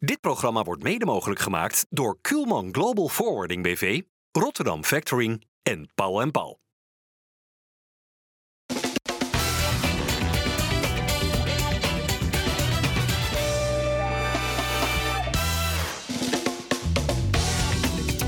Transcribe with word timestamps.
Dit 0.00 0.20
programma 0.20 0.62
wordt 0.62 0.82
mede 0.82 1.04
mogelijk 1.04 1.40
gemaakt 1.40 1.86
door 1.90 2.18
Kuhlman 2.20 2.68
Global 2.72 3.08
Forwarding 3.08 3.62
BV, 3.62 4.00
Rotterdam 4.32 4.84
Factoring 4.84 5.44
en 5.62 5.88
Paul 5.94 6.30
Paul. 6.30 6.58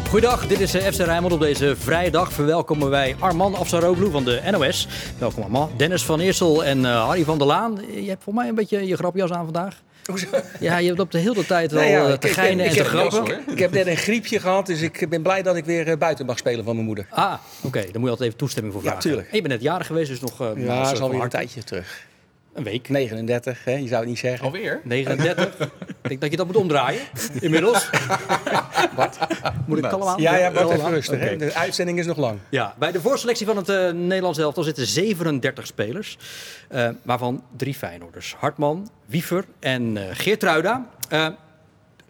Goedendag, 0.09 0.47
dit 0.47 0.61
is 0.61 0.75
eh, 0.75 0.93
FC 0.93 0.99
Rijnmond. 0.99 1.33
Op 1.33 1.41
deze 1.41 1.77
vrijdag 1.77 2.33
verwelkomen 2.33 2.91
wij 2.91 3.17
Arman 3.19 3.55
Afsaroglu 3.55 4.11
van 4.11 4.25
de 4.25 4.43
NOS. 4.51 4.89
Welkom 5.19 5.43
Arman. 5.43 5.71
Dennis 5.77 6.05
van 6.05 6.21
Eersel 6.21 6.65
en 6.65 6.79
uh, 6.79 7.07
Harry 7.07 7.25
van 7.25 7.39
der 7.39 7.47
Laan. 7.47 7.81
Je 7.95 8.09
hebt 8.09 8.23
voor 8.23 8.35
mij 8.35 8.49
een 8.49 8.55
beetje 8.55 8.87
je 8.87 8.97
grapjas 8.97 9.31
aan 9.31 9.45
vandaag. 9.45 9.83
Ja, 10.61 10.79
je 10.79 10.87
hebt 10.89 11.01
op 11.01 11.11
de 11.11 11.19
hele 11.19 11.47
tijd 11.47 11.73
wel 11.73 11.83
Nee, 11.83 11.91
ja, 11.91 12.09
eh, 12.09 12.13
te 12.13 12.29
geinen 12.29 12.67
en 12.67 12.73
te 12.73 12.85
grappen. 12.85 13.41
Ik 13.51 13.59
heb 13.59 13.71
net 13.73 13.87
een 13.87 13.97
griepje 13.97 14.41
gehad, 14.41 14.67
dus 14.67 14.81
ik 14.81 15.09
ben 15.09 15.23
blij 15.23 15.43
dat 15.43 15.57
ik 15.57 15.65
weer 15.65 15.89
eh, 15.89 15.97
buiten 15.97 16.27
mag 16.27 16.39
spelen 16.39 16.65
van 16.65 16.75
mijn 16.75 16.87
moeder. 16.87 17.07
Ah, 17.11 17.35
oké. 17.61 17.81
Dan 17.81 17.91
moet 17.93 18.03
je 18.03 18.09
altijd 18.11 18.21
even 18.29 18.37
toestemming 18.39 18.75
voor 18.75 18.83
Ja, 18.83 18.89
vragen. 18.91 19.09
tuurlijk. 19.09 19.29
En 19.31 19.37
je 19.37 19.43
bent 19.43 19.55
net 19.55 19.63
jarig 19.63 19.87
geweest, 19.87 20.09
dus 20.11 20.21
nog 20.21 20.41
uh, 20.41 20.49
Ja, 20.67 20.83
dat 20.83 20.93
is 20.93 21.01
alweer 21.01 21.23
een 21.23 21.29
tijdje 21.29 21.65
terug. 21.65 22.09
Een 22.61 22.67
week. 22.67 22.89
39, 22.89 23.65
hè? 23.65 23.73
je 23.75 23.87
zou 23.89 24.01
het 24.01 24.09
niet 24.09 24.19
zeggen. 24.19 24.45
Alweer? 24.47 24.81
39. 24.85 25.47
ik 26.03 26.09
denk 26.09 26.21
dat 26.21 26.31
je 26.31 26.37
dat 26.37 26.47
moet 26.47 26.57
omdraaien. 26.57 27.01
Inmiddels. 27.41 27.91
Wat? 28.97 29.19
Moet 29.67 29.79
ik 29.79 29.85
kalm 29.85 30.03
aan? 30.03 30.21
Ja, 30.21 30.37
ja, 30.37 30.51
even 30.51 30.85
aan? 30.85 30.91
rustig. 30.93 31.23
Oké. 31.23 31.37
De 31.37 31.55
uitzending 31.55 31.99
is 31.99 32.07
nog 32.07 32.17
lang. 32.17 32.39
Ja, 32.49 32.75
bij 32.79 32.93
de 32.93 33.01
voorselectie 33.01 33.47
van 33.47 33.57
het 33.57 33.69
eh, 33.69 33.91
Nederlands 33.91 34.39
elftal 34.39 34.63
zitten 34.65 34.87
37 34.87 35.67
spelers. 35.67 36.19
eh, 36.69 36.89
waarvan 37.03 37.45
drie 37.57 37.75
Feyenoorders. 37.75 38.35
Hartman, 38.39 38.91
Wiever 39.07 39.45
en 39.61 39.97
eh 39.97 40.05
Geertruida. 40.13 40.87
Eh 41.09 41.27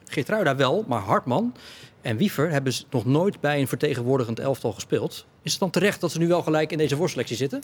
Geertruida 0.05 0.57
wel, 0.57 0.85
maar 0.89 1.01
Hartman 1.01 1.55
en 2.03 2.17
Wiever 2.17 2.51
hebben 2.51 2.73
s- 2.73 2.87
nog 2.91 3.05
nooit 3.05 3.41
bij 3.41 3.61
een 3.61 3.69
vertegenwoordigend 3.69 4.39
elftal 4.41 4.73
gespeeld. 4.73 5.27
Is 5.43 5.51
het 5.51 5.61
dan 5.61 5.71
terecht 5.71 6.01
dat 6.01 6.13
ze 6.13 6.19
nu 6.19 6.29
wel 6.29 6.43
gelijk 6.43 6.73
in 6.73 6.79
deze 6.79 6.97
voorselectie 6.97 7.37
zitten? 7.37 7.63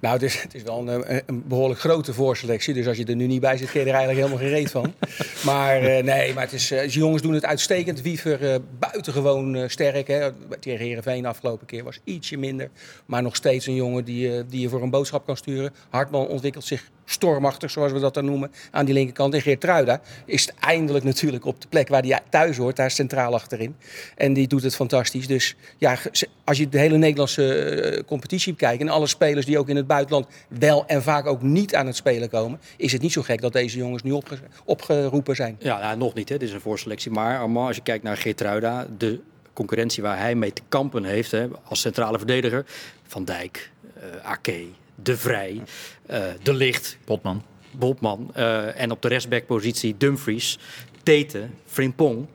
Nou, 0.00 0.14
het 0.14 0.22
is, 0.22 0.42
het 0.42 0.54
is 0.54 0.62
wel 0.62 0.88
een, 0.88 1.04
eh, 1.04 1.18
een 1.26 1.42
behoorlijk 1.46 1.80
grote 1.80 2.14
voorselectie. 2.14 2.74
Dus 2.74 2.86
als 2.86 2.96
je 2.96 3.04
er 3.04 3.16
nu 3.16 3.26
niet 3.26 3.40
bij 3.40 3.56
zit, 3.56 3.70
kun 3.70 3.80
je 3.80 3.86
er 3.86 3.94
eigenlijk 3.94 4.26
helemaal 4.26 4.48
gereed 4.48 4.70
van. 4.70 4.94
Maar 5.44 5.82
eh, 5.82 6.04
nee, 6.04 6.34
maar 6.34 6.42
het 6.42 6.52
is, 6.52 6.68
die 6.68 6.88
jongens 6.88 7.22
doen 7.22 7.32
het 7.34 7.44
uitstekend. 7.44 8.02
Wiever 8.02 8.52
eh, 8.52 8.58
buitengewoon 8.78 9.70
sterk. 9.70 10.08
Hè. 10.08 10.30
Tegen 10.60 10.86
Heerenveen 10.86 11.22
de 11.22 11.28
afgelopen 11.28 11.66
keer 11.66 11.84
was 11.84 12.00
ietsje 12.04 12.36
minder. 12.36 12.70
Maar 13.06 13.22
nog 13.22 13.36
steeds 13.36 13.66
een 13.66 13.74
jongen 13.74 14.04
die, 14.04 14.46
die 14.46 14.60
je 14.60 14.68
voor 14.68 14.82
een 14.82 14.90
boodschap 14.90 15.26
kan 15.26 15.36
sturen. 15.36 15.72
Hartman 15.90 16.26
ontwikkelt 16.26 16.64
zich 16.64 16.90
stormachtig, 17.04 17.70
zoals 17.70 17.92
we 17.92 18.00
dat 18.00 18.14
dan 18.14 18.24
noemen, 18.24 18.52
aan 18.70 18.84
die 18.84 18.94
linkerkant. 18.94 19.34
En 19.34 19.42
Geertruida 19.42 20.00
is 20.24 20.50
eindelijk 20.60 21.04
natuurlijk 21.04 21.44
op 21.44 21.60
de 21.60 21.68
plek 21.68 21.88
waar 21.88 22.02
hij 22.02 22.20
thuis 22.30 22.56
hoort. 22.56 22.76
Daar 22.76 22.90
centraal 22.90 23.34
achterin. 23.34 23.76
En 24.16 24.32
die 24.32 24.46
doet 24.46 24.62
het 24.62 24.74
fantastisch. 24.74 25.26
Dus 25.26 25.56
ja, 25.78 25.98
als 26.44 26.58
je 26.58 26.68
de 26.68 26.78
hele 26.78 26.96
Nederlandse 26.96 27.54
eh, 27.54 28.04
competitie 28.06 28.52
bekijkt... 28.52 28.80
en 28.82 28.88
alle 28.88 29.06
spelers 29.06 29.46
die 29.46 29.58
ook 29.58 29.68
in 29.68 29.76
het 29.76 29.86
buitenland 29.86 30.26
wel 30.48 30.86
en 30.86 31.02
vaak 31.02 31.26
ook 31.26 31.42
niet 31.42 31.74
aan 31.74 31.86
het 31.86 31.96
spelen 31.96 32.28
komen... 32.28 32.60
is 32.76 32.92
het 32.92 33.02
niet 33.02 33.12
zo 33.12 33.22
gek 33.22 33.40
dat 33.40 33.52
deze 33.52 33.78
jongens 33.78 34.02
nu 34.02 34.10
opge- 34.12 34.38
opgeroepen 34.64 35.36
zijn. 35.36 35.56
Ja, 35.58 35.78
nou, 35.80 35.96
nog 35.96 36.14
niet. 36.14 36.28
Hè. 36.28 36.36
Dit 36.38 36.48
is 36.48 36.54
een 36.54 36.60
voorselectie. 36.60 37.10
Maar 37.10 37.38
Armand, 37.38 37.66
als 37.66 37.76
je 37.76 37.82
kijkt 37.82 38.04
naar 38.04 38.16
Geertruida, 38.16 38.86
de 38.98 39.20
concurrentie 39.52 40.02
waar 40.02 40.18
hij 40.18 40.34
mee 40.34 40.52
te 40.52 40.62
kampen 40.68 41.04
heeft 41.04 41.30
hè, 41.30 41.46
als 41.64 41.80
centrale 41.80 42.18
verdediger. 42.18 42.64
Van 43.06 43.24
Dijk, 43.24 43.70
eh 43.94 44.30
Ake, 44.30 44.64
De 44.94 45.16
Vrij, 45.16 45.62
eh, 46.06 46.22
De 46.42 46.54
Licht, 46.54 46.98
Potman. 47.04 47.42
Botman. 47.70 48.30
eh, 48.34 48.80
en 48.80 48.90
op 48.90 49.02
de 49.02 49.08
restbackpositie 49.08 49.94
Dumfries, 49.98 50.58
Tete, 51.02 51.46
Frimpong. 51.66 52.26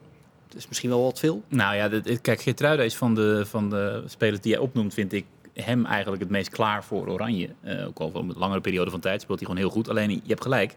Dat 0.50 0.58
is 0.58 0.68
misschien 0.68 0.90
wel 0.90 1.04
wat 1.04 1.20
veel. 1.20 1.44
Nou 1.48 1.76
ja, 1.76 1.90
dit- 1.90 2.22
kijk, 2.22 2.42
Geertruida 2.42 2.84
is 2.84 2.96
van 2.96 3.16
de, 3.16 3.46
van 3.46 3.70
de 3.70 4.04
spelers 4.08 4.42
die 4.42 4.52
jij 4.52 4.60
opnoemt, 4.62 4.94
vind 4.94 5.14
ik 5.14 5.26
hem 5.54 5.86
eigenlijk 5.86 6.22
het 6.22 6.32
meest 6.32 6.50
klaar 6.50 6.84
voor 6.84 7.08
Oranje. 7.08 7.50
Eh, 7.62 7.88
ook 7.88 8.00
al 8.00 8.12
een 8.16 8.34
langere 8.38 8.62
periode 8.62 8.92
van 8.92 9.00
tijd 9.00 9.22
speelt 9.22 9.40
hij 9.40 9.48
gewoon 9.48 9.64
heel 9.64 9.74
goed. 9.74 9.90
Alleen, 9.90 10.10
je 10.12 10.22
hebt 10.28 10.42
gelijk, 10.42 10.76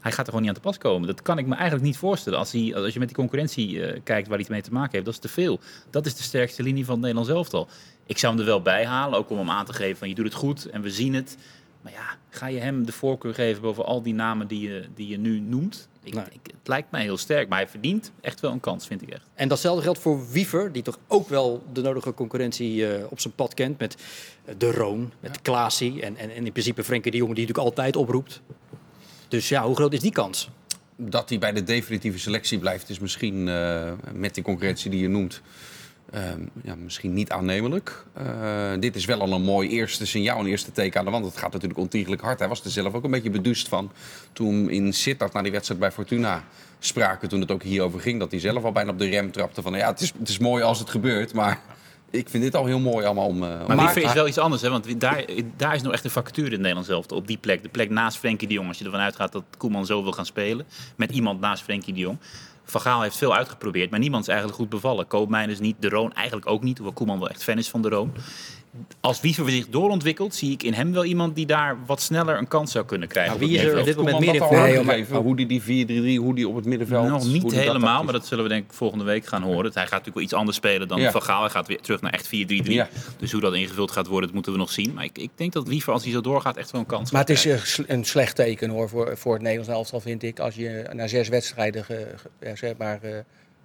hij 0.00 0.10
gaat 0.10 0.18
er 0.18 0.24
gewoon 0.24 0.40
niet 0.40 0.48
aan 0.48 0.56
te 0.56 0.60
pas 0.68 0.78
komen. 0.78 1.06
Dat 1.06 1.22
kan 1.22 1.38
ik 1.38 1.46
me 1.46 1.54
eigenlijk 1.54 1.84
niet 1.84 1.96
voorstellen. 1.96 2.38
Als, 2.38 2.52
hij, 2.52 2.74
als 2.76 2.92
je 2.92 2.98
met 2.98 3.08
die 3.08 3.16
concurrentie 3.16 3.82
eh, 3.84 4.00
kijkt 4.04 4.28
waar 4.28 4.36
hij 4.36 4.46
het 4.46 4.48
mee 4.48 4.62
te 4.62 4.72
maken 4.72 4.90
heeft, 4.92 5.04
dat 5.04 5.14
is 5.14 5.20
te 5.20 5.28
veel. 5.28 5.60
Dat 5.90 6.06
is 6.06 6.14
de 6.16 6.22
sterkste 6.22 6.62
linie 6.62 6.84
van 6.84 6.92
het 6.94 7.02
Nederlands 7.02 7.30
elftal. 7.30 7.68
Ik 8.06 8.18
zou 8.18 8.32
hem 8.32 8.40
er 8.42 8.48
wel 8.48 8.62
bij 8.62 8.84
halen, 8.86 9.18
ook 9.18 9.30
om 9.30 9.38
hem 9.38 9.50
aan 9.50 9.64
te 9.64 9.72
geven 9.72 9.96
van 9.96 10.08
je 10.08 10.14
doet 10.14 10.24
het 10.24 10.34
goed 10.34 10.66
en 10.66 10.82
we 10.82 10.90
zien 10.90 11.14
het. 11.14 11.36
Maar 11.82 11.92
ja, 11.92 12.16
ga 12.30 12.46
je 12.46 12.58
hem 12.58 12.86
de 12.86 12.92
voorkeur 12.92 13.34
geven 13.34 13.62
boven 13.62 13.84
al 13.84 14.02
die 14.02 14.14
namen 14.14 14.46
die 14.46 14.60
je, 14.68 14.84
die 14.94 15.08
je 15.08 15.18
nu 15.18 15.40
noemt? 15.40 15.88
Ik, 16.02 16.14
Nee. 16.14 16.24
ik- 16.24 16.40
het 16.58 16.68
lijkt 16.68 16.90
mij 16.90 17.02
heel 17.02 17.16
sterk, 17.16 17.48
maar 17.48 17.58
hij 17.58 17.68
verdient 17.68 18.10
echt 18.20 18.40
wel 18.40 18.50
een 18.52 18.60
kans, 18.60 18.86
vind 18.86 19.02
ik 19.02 19.08
echt. 19.10 19.22
En 19.34 19.48
datzelfde 19.48 19.82
geldt 19.82 19.98
voor 19.98 20.30
Wiever, 20.30 20.72
die 20.72 20.82
toch 20.82 20.98
ook 21.06 21.28
wel 21.28 21.62
de 21.72 21.80
nodige 21.80 22.14
concurrentie 22.14 22.86
eh, 22.94 23.04
op 23.10 23.20
zijn 23.20 23.34
pad 23.34 23.54
kent. 23.54 23.78
Met 23.78 23.96
eh, 24.44 24.54
De 24.58 24.72
Roon, 24.72 25.12
met 25.20 25.42
Klaasie 25.42 26.02
en, 26.02 26.16
en, 26.16 26.30
en 26.30 26.44
in 26.46 26.52
principe 26.52 26.84
Frenkie 26.84 27.10
de 27.10 27.16
Jong, 27.16 27.34
die 27.34 27.46
natuurlijk 27.46 27.68
altijd 27.76 27.96
oproept. 27.96 28.40
Dus 29.28 29.48
ja, 29.48 29.64
hoe 29.66 29.74
groot 29.76 29.92
is 29.92 30.00
die 30.00 30.12
kans? 30.12 30.48
Dat 30.96 31.28
hij 31.28 31.38
bij 31.38 31.52
de 31.52 31.62
definitieve 31.62 32.18
selectie 32.18 32.58
blijft, 32.58 32.88
is 32.88 32.98
misschien 32.98 33.48
eh, 33.48 33.92
met 34.12 34.34
die 34.34 34.44
concurrentie 34.44 34.90
die 34.90 35.00
je 35.00 35.08
noemt. 35.08 35.40
Eh, 36.10 36.22
ja, 36.62 36.74
misschien 36.74 37.12
niet 37.12 37.30
aannemelijk. 37.30 38.04
Eh, 38.12 38.72
dit 38.80 38.96
is 38.96 39.04
wel 39.04 39.20
al 39.20 39.32
een 39.32 39.42
mooi 39.42 39.68
eerste 39.68 40.06
signaal, 40.06 40.40
een 40.40 40.46
eerste 40.46 40.72
teken 40.72 40.98
aan 40.98 41.04
de 41.04 41.10
wand. 41.10 41.24
Het 41.24 41.36
gaat 41.36 41.52
natuurlijk 41.52 41.80
ontiegelijk 41.80 42.22
hard. 42.22 42.38
Hij 42.38 42.48
was 42.48 42.64
er 42.64 42.70
zelf 42.70 42.94
ook 42.94 43.04
een 43.04 43.10
beetje 43.10 43.30
beduust 43.30 43.68
van. 43.68 43.90
Toen 44.32 44.70
in 44.70 44.92
Sittard 44.92 45.32
na 45.32 45.42
die 45.42 45.52
wedstrijd 45.52 45.80
bij 45.80 45.90
Fortuna 45.90 46.44
spraken, 46.78 47.28
toen 47.28 47.40
het 47.40 47.50
ook 47.50 47.62
hierover 47.62 48.00
ging, 48.00 48.18
dat 48.18 48.30
hij 48.30 48.40
zelf 48.40 48.64
al 48.64 48.72
bijna 48.72 48.90
op 48.90 48.98
de 48.98 49.08
rem 49.08 49.30
trapte. 49.30 49.62
Van 49.62 49.72
ja, 49.72 49.90
het 49.90 50.00
is, 50.00 50.12
het 50.18 50.28
is 50.28 50.38
mooi 50.38 50.62
als 50.62 50.78
het 50.78 50.90
gebeurt, 50.90 51.32
maar 51.32 51.60
ik 52.10 52.28
vind 52.28 52.42
dit 52.42 52.56
al 52.56 52.66
heel 52.66 52.78
mooi 52.78 53.04
allemaal 53.04 53.26
om. 53.26 53.42
om 53.42 53.48
Maar 53.66 53.76
Wiever 53.76 54.02
is 54.02 54.12
wel 54.12 54.28
iets 54.28 54.38
anders, 54.38 54.62
hè? 54.62 54.70
want 54.70 55.00
daar, 55.00 55.24
daar 55.56 55.74
is 55.74 55.82
nog 55.82 55.92
echt 55.92 56.04
een 56.04 56.10
vacature 56.10 56.46
in 56.46 56.52
het 56.52 56.60
Nederlands 56.60 56.88
elftal. 56.88 57.16
Op 57.16 57.26
die 57.26 57.38
plek, 57.38 57.62
de 57.62 57.68
plek 57.68 57.90
naast 57.90 58.18
Frenkie 58.18 58.48
de 58.48 58.54
Jong. 58.54 58.68
Als 58.68 58.78
je 58.78 58.84
ervan 58.84 59.00
uitgaat 59.00 59.32
dat 59.32 59.44
Koeman 59.56 59.86
zo 59.86 60.02
wil 60.02 60.12
gaan 60.12 60.26
spelen, 60.26 60.66
met 60.96 61.10
iemand 61.10 61.40
naast 61.40 61.62
Frenkie 61.62 61.94
de 61.94 62.00
Jong. 62.00 62.18
Van 62.70 62.80
Gaal 62.80 63.02
heeft 63.02 63.16
veel 63.16 63.34
uitgeprobeerd, 63.34 63.90
maar 63.90 63.98
niemand 63.98 64.22
is 64.22 64.28
eigenlijk 64.28 64.58
goed 64.58 64.68
bevallen. 64.68 65.06
Koopmijn 65.06 65.50
is 65.50 65.58
niet, 65.58 65.76
De 65.78 65.88
Roon 65.88 66.12
eigenlijk 66.12 66.46
ook 66.50 66.62
niet, 66.62 66.76
hoewel 66.76 66.94
Koeman 66.94 67.18
wel 67.18 67.28
echt 67.28 67.42
fan 67.42 67.58
is 67.58 67.68
van 67.68 67.82
De 67.82 67.88
Roon. 67.88 68.12
Als 69.00 69.20
Wiever 69.20 69.50
zich 69.50 69.68
doorontwikkelt, 69.68 70.34
zie 70.34 70.52
ik 70.52 70.62
in 70.62 70.72
hem 70.72 70.92
wel 70.92 71.04
iemand 71.04 71.34
die 71.34 71.46
daar 71.46 71.76
wat 71.86 72.00
sneller 72.00 72.38
een 72.38 72.48
kans 72.48 72.72
zou 72.72 72.84
kunnen 72.84 73.08
krijgen. 73.08 73.36
Nou, 73.38 73.46
wie 73.50 73.58
is 73.58 73.64
er 73.64 73.78
op 73.78 73.84
dit 73.84 73.96
moment 73.96 74.18
meer 74.18 74.34
in? 74.34 74.86
Nee, 74.86 75.04
hoe 75.04 75.36
die 75.36 75.46
die 75.46 76.18
4-3-3, 76.18 76.22
hoe 76.22 76.34
die 76.34 76.48
op 76.48 76.54
het 76.56 76.64
middenveld... 76.64 77.08
Nog 77.08 77.24
niet 77.26 77.42
dat 77.42 77.52
helemaal, 77.52 78.04
maar 78.04 78.12
dat 78.12 78.26
zullen 78.26 78.44
we 78.44 78.50
denk 78.50 78.64
ik 78.64 78.72
volgende 78.72 79.04
week 79.04 79.26
gaan 79.26 79.42
horen. 79.42 79.62
Hij 79.62 79.70
gaat 79.82 79.90
natuurlijk 79.90 80.14
wel 80.14 80.24
iets 80.24 80.32
anders 80.34 80.56
spelen 80.56 80.88
dan 80.88 81.00
Ja. 81.00 81.10
Van 81.10 81.22
Gaal. 81.22 81.40
Hij 81.40 81.50
gaat 81.50 81.66
weer 81.66 81.80
terug 81.80 82.00
naar 82.00 82.12
echt 82.12 82.26
4-3-3. 82.26 82.28
Ja. 82.62 82.88
Dus 83.18 83.32
hoe 83.32 83.40
dat 83.40 83.54
ingevuld 83.54 83.90
gaat 83.90 84.06
worden, 84.06 84.24
dat 84.24 84.34
moeten 84.34 84.52
we 84.52 84.58
nog 84.58 84.70
zien. 84.70 84.94
Maar 84.94 85.04
ik, 85.04 85.18
ik 85.18 85.30
denk 85.34 85.52
dat 85.52 85.68
Wiever, 85.68 85.92
als 85.92 86.02
hij 86.02 86.12
zo 86.12 86.20
doorgaat, 86.20 86.56
echt 86.56 86.70
wel 86.70 86.80
een 86.80 86.86
kans 86.86 87.10
Maar 87.10 87.20
het 87.20 87.30
is 87.30 87.46
eh, 87.46 87.84
een 87.86 88.04
slecht 88.04 88.36
teken 88.36 88.70
hoor, 88.70 88.88
voor, 88.88 89.16
voor 89.16 89.32
het 89.32 89.42
Nederlands 89.42 89.72
elftal, 89.72 90.00
vind 90.00 90.22
ik. 90.22 90.38
Als 90.40 90.54
je 90.54 90.90
na 90.92 91.06
zes 91.08 91.28
wedstrijden 91.28 91.84
ge- 91.84 92.06
ge- 92.16 92.46
ja, 92.48 92.56
zeg 92.56 92.76
maar, 92.78 92.98
eh, 93.02 93.12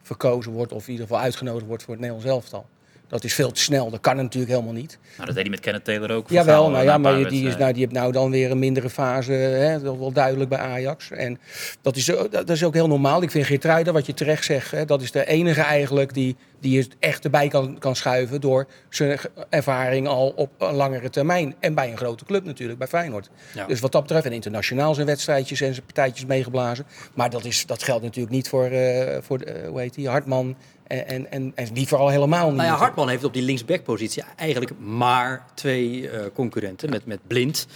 verkozen 0.02 0.52
wordt, 0.52 0.72
of 0.72 0.86
in 0.86 0.92
ieder 0.92 1.08
geval 1.08 1.22
uitgenodigd 1.22 1.66
wordt 1.66 1.84
voor 1.84 1.94
het 1.94 2.02
Nederlands 2.02 2.32
elftal. 2.32 2.66
Dat 3.08 3.24
is 3.24 3.34
veel 3.34 3.52
te 3.52 3.62
snel. 3.62 3.90
Dat 3.90 4.00
kan 4.00 4.16
natuurlijk 4.16 4.52
helemaal 4.52 4.74
niet. 4.74 4.98
Nou, 5.14 5.26
dat 5.26 5.36
deed 5.36 5.44
hij 5.44 5.50
met 5.52 5.60
Kenneth 5.60 5.84
Taylor 5.84 6.12
ook. 6.12 6.30
Jawel, 6.30 6.70
nou 6.70 6.84
ja, 6.84 6.98
maar 6.98 7.30
die, 7.30 7.48
is, 7.48 7.58
nou, 7.58 7.72
die 7.72 7.82
heeft 7.82 7.94
nou 7.96 8.12
dan 8.12 8.32
weer 8.32 8.52
een 8.52 8.60
mindere 8.60 8.90
fase. 8.90 9.32
Hè, 9.32 9.80
dat 9.82 9.94
is 9.94 10.00
wel 10.00 10.12
duidelijk 10.12 10.50
bij 10.50 10.60
Ajax. 10.60 11.12
En 11.12 11.40
dat 11.82 11.96
is, 11.96 12.14
ook- 12.14 12.32
dat 12.32 12.50
is 12.50 12.64
ook 12.64 12.74
heel 12.74 12.88
normaal. 12.88 13.22
Ik 13.22 13.32
vind 13.32 13.46
Geertruida, 13.46 13.92
wat 13.92 14.06
je 14.06 14.14
terecht 14.14 14.46
zegt, 14.46 14.72
hè, 14.72 14.86
dat 14.86 15.02
is 15.02 15.12
de 15.12 15.26
enige 15.26 15.62
eigenlijk 15.62 16.14
die, 16.14 16.36
die 16.60 16.72
je 16.78 16.88
echt 17.00 17.24
erbij 17.24 17.48
kan, 17.48 17.78
kan 17.80 17.96
schuiven 17.96 18.42
door 18.42 18.68
zijn 18.90 19.20
ervaring 19.50 20.08
al 20.08 20.34
op 20.36 20.50
een 20.58 20.74
langere 20.76 21.10
termijn. 21.10 21.56
En 21.60 21.74
bij 21.74 21.92
een 21.92 21.98
grote 21.98 22.26
club 22.26 22.44
natuurlijk, 22.46 22.80
bij 22.80 22.88
Feyenoord. 22.88 23.30
Ja. 23.54 23.66
Dus 23.66 23.80
wat 23.80 23.92
dat 23.92 24.02
betreft, 24.02 24.26
en 24.26 24.32
internationaal 24.32 24.94
zijn 24.94 25.08
wedstrijdjes 25.08 25.62
en 25.62 25.74
zijn 25.74 25.86
partijtjes 25.86 26.26
meegeblazen. 26.26 26.86
Maar 27.14 27.30
dat, 27.30 27.46
is, 27.46 27.66
dat 27.66 27.84
geldt 27.84 28.04
natuurlijk 28.04 28.36
niet 28.36 28.50
voor, 28.50 28.66
eh, 28.66 29.18
voor 29.22 29.40
eh, 29.40 29.68
hoe 29.68 29.80
heet 29.80 29.94
die, 29.94 30.10
Hartman 30.10 30.56
en, 30.88 31.08
en, 31.08 31.32
en, 31.32 31.52
en 31.56 31.74
die 31.74 31.88
vooral 31.88 32.10
helemaal 32.10 32.48
niet. 32.48 32.56
Nou 32.56 32.68
ja, 32.70 32.76
Hartman 32.76 33.10
heeft 33.10 33.24
op 33.24 33.34
die 33.34 33.44
linksbackpositie 33.44 34.24
eigenlijk 34.36 34.80
maar 34.80 35.46
twee 35.54 36.10
eh, 36.10 36.26
concurrenten. 36.34 36.90
Met, 36.90 37.06
met 37.06 37.20
Blind 37.28 37.68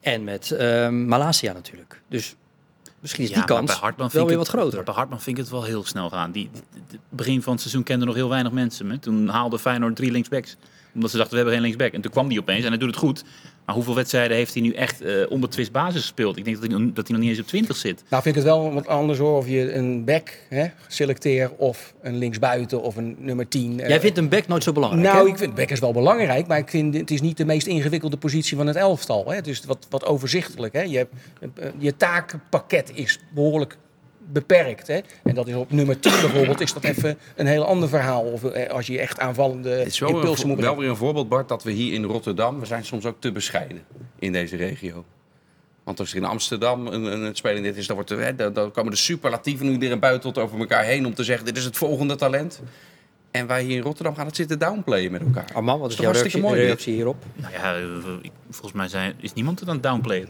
en 0.00 0.24
met 0.24 0.50
eh, 0.50 0.88
Malasia 0.88 1.52
natuurlijk. 1.52 2.00
Dus 2.08 2.34
misschien 3.00 3.24
is 3.24 3.30
Ja, 3.30 3.36
die 3.36 3.44
kans 3.44 3.66
bij 3.66 3.74
Hartman 3.80 3.98
wel 3.98 4.08
vind 4.10 4.22
weer 4.24 4.32
ik 4.32 4.38
wat 4.52 4.60
groter. 4.60 4.84
Bij 4.84 4.94
Hartman 4.94 5.20
vind 5.20 5.36
ik 5.38 5.42
het 5.42 5.52
wel 5.52 5.64
heel 5.64 5.84
snel 5.84 6.10
gaan. 6.10 6.32
Die, 6.32 6.50
die- 6.52 6.62
die- 6.88 7.00
begin 7.08 7.42
van 7.42 7.52
het 7.52 7.60
seizoen 7.60 7.82
kenden 7.82 8.06
nog 8.06 8.16
heel 8.16 8.28
weinig 8.28 8.52
mensen. 8.52 8.90
Hè. 8.90 8.98
Toen 8.98 9.28
haalde 9.28 9.58
Feyenoord 9.58 9.96
drie 9.96 10.10
linksbacks. 10.10 10.56
Omdat 10.94 11.10
ze 11.10 11.16
dachten, 11.16 11.30
we 11.30 11.36
hebben 11.42 11.54
geen 11.54 11.62
linksback. 11.62 11.92
En 11.92 12.00
toen 12.00 12.10
kwam 12.12 12.28
die 12.28 12.40
opeens 12.40 12.62
en 12.64 12.68
hij 12.68 12.78
doet 12.78 12.88
het 12.88 12.98
goed. 12.98 13.24
Maar 13.66 13.74
hoeveel 13.74 13.94
wedstrijden 13.94 14.36
heeft 14.36 14.54
hij 14.54 14.62
nu 14.62 14.72
echt 14.72 15.00
eh 15.00 15.30
onbetwist 15.30 15.72
basis 15.72 16.00
gespeeld? 16.00 16.36
Ik 16.36 16.44
denk 16.44 16.60
dat 16.60 16.70
hij, 16.70 16.78
nog- 16.78 16.92
dat 16.92 17.06
hij 17.08 17.16
nog 17.16 17.26
niet 17.26 17.30
eens 17.36 17.40
op 17.44 17.46
20 17.46 17.76
zit. 17.76 18.02
Nou 18.08 18.22
vind 18.22 18.36
ik 18.36 18.42
het 18.42 18.50
wel 18.52 18.72
wat 18.72 18.86
anders 18.86 19.18
hoor, 19.18 19.36
of 19.36 19.48
je 19.48 19.72
een 19.74 20.04
back 20.04 20.38
hè, 20.48 20.66
selecteert 20.88 21.52
of 21.56 21.94
een 22.02 22.18
linksbuiten 22.18 22.82
of 22.82 22.96
een 22.96 23.16
nummer 23.18 23.48
10. 23.48 23.76
Jij 23.76 24.00
vindt 24.00 24.18
een 24.18 24.28
back 24.28 24.46
nooit 24.46 24.62
zo 24.62 24.72
belangrijk, 24.72 25.04
Nou, 25.12 25.24
hè? 25.26 25.32
ik 25.32 25.38
vind 25.38 25.54
back 25.54 25.70
is 25.70 25.78
wel 25.80 25.92
belangrijk, 25.92 26.46
maar 26.46 26.58
ik 26.58 26.68
vind 26.68 26.94
het 26.94 27.10
is 27.10 27.20
niet 27.20 27.36
de 27.36 27.44
meest 27.44 27.66
ingewikkelde 27.66 28.16
positie 28.16 28.56
van 28.56 28.66
het 28.66 28.76
elftal. 28.76 29.24
Hè. 29.28 29.34
Het 29.34 29.46
is 29.46 29.64
wat, 29.64 29.86
wat 29.90 30.04
overzichtelijk. 30.04 30.72
Hè. 30.72 30.82
Je, 30.82 30.96
hebt, 30.96 31.12
eh, 31.58 31.68
je 31.78 31.96
taakpakket 31.96 32.90
is 32.94 33.18
behoorlijk 33.34 33.76
beperkt. 34.32 34.86
Hè? 34.86 35.00
En 35.22 35.34
dat 35.34 35.48
is 35.48 35.54
op 35.54 35.70
nummer 35.72 36.00
10 36.00 36.12
bijvoorbeeld, 36.20 36.60
is 36.60 36.72
dat 36.72 36.84
even 36.84 37.18
een 37.36 37.46
heel 37.46 37.64
ander 37.64 37.88
verhaal. 37.88 38.22
Of 38.22 38.44
eh, 38.44 38.70
als 38.70 38.86
je 38.86 38.98
echt 38.98 39.18
aanvallende 39.20 39.68
Het 39.70 39.86
is 39.86 39.98
wel, 39.98 40.08
weer 40.08 40.16
een 40.18 40.22
impulsen 40.24 40.48
moet 40.48 40.56
wel 40.56 40.64
brengen. 40.66 40.80
weer 40.82 40.90
een 40.90 40.96
voorbeeld, 41.04 41.28
Bart, 41.28 41.48
dat 41.48 41.62
we 41.62 41.70
hier 41.70 41.92
in 41.92 42.04
Rotterdam... 42.04 42.60
we 42.60 42.66
zijn 42.66 42.84
soms 42.84 43.04
ook 43.06 43.16
te 43.18 43.32
bescheiden 43.32 43.82
in 44.18 44.32
deze 44.32 44.56
regio. 44.56 45.04
Want 45.84 46.00
als 46.00 46.10
er 46.10 46.16
in 46.16 46.24
Amsterdam 46.24 46.86
een, 46.86 47.04
een, 47.04 47.22
een 47.22 47.34
speler 47.36 47.62
dit 47.62 47.76
is, 47.76 47.86
dan, 47.86 47.96
wordt 47.96 48.10
er, 48.10 48.18
hè, 48.20 48.34
dan, 48.34 48.52
dan 48.52 48.70
komen 48.72 48.90
de 48.90 48.96
superlatieven 48.98 49.66
nu 49.66 49.72
iedereen 49.72 50.00
buitelt 50.00 50.38
over 50.38 50.58
elkaar 50.58 50.84
heen... 50.84 51.06
om 51.06 51.14
te 51.14 51.24
zeggen, 51.24 51.44
dit 51.46 51.56
is 51.56 51.64
het 51.64 51.76
volgende 51.76 52.14
talent. 52.16 52.62
En 53.30 53.46
wij 53.46 53.62
hier 53.62 53.76
in 53.76 53.82
Rotterdam 53.82 54.14
gaan 54.14 54.26
het 54.26 54.36
zitten 54.36 54.58
downplayen 54.58 55.12
met 55.12 55.20
elkaar. 55.22 55.48
Arman, 55.54 55.78
wat 55.78 55.90
is 55.90 55.96
Toch 55.96 56.04
jouw 56.04 56.14
hartstikke 56.14 56.38
reactie, 56.46 56.56
mooi, 56.58 56.66
reactie 56.68 56.94
hierop? 56.94 57.24
Nou 57.34 57.52
ja, 57.52 57.74
eh, 57.76 57.82
ik- 58.22 58.30
volgens 58.50 58.72
mij 58.72 58.88
zijn, 58.88 59.14
is 59.20 59.32
niemand 59.32 59.60
het 59.60 59.68
aan 59.68 59.74
het 59.74 59.82
downplayen. 59.84 60.28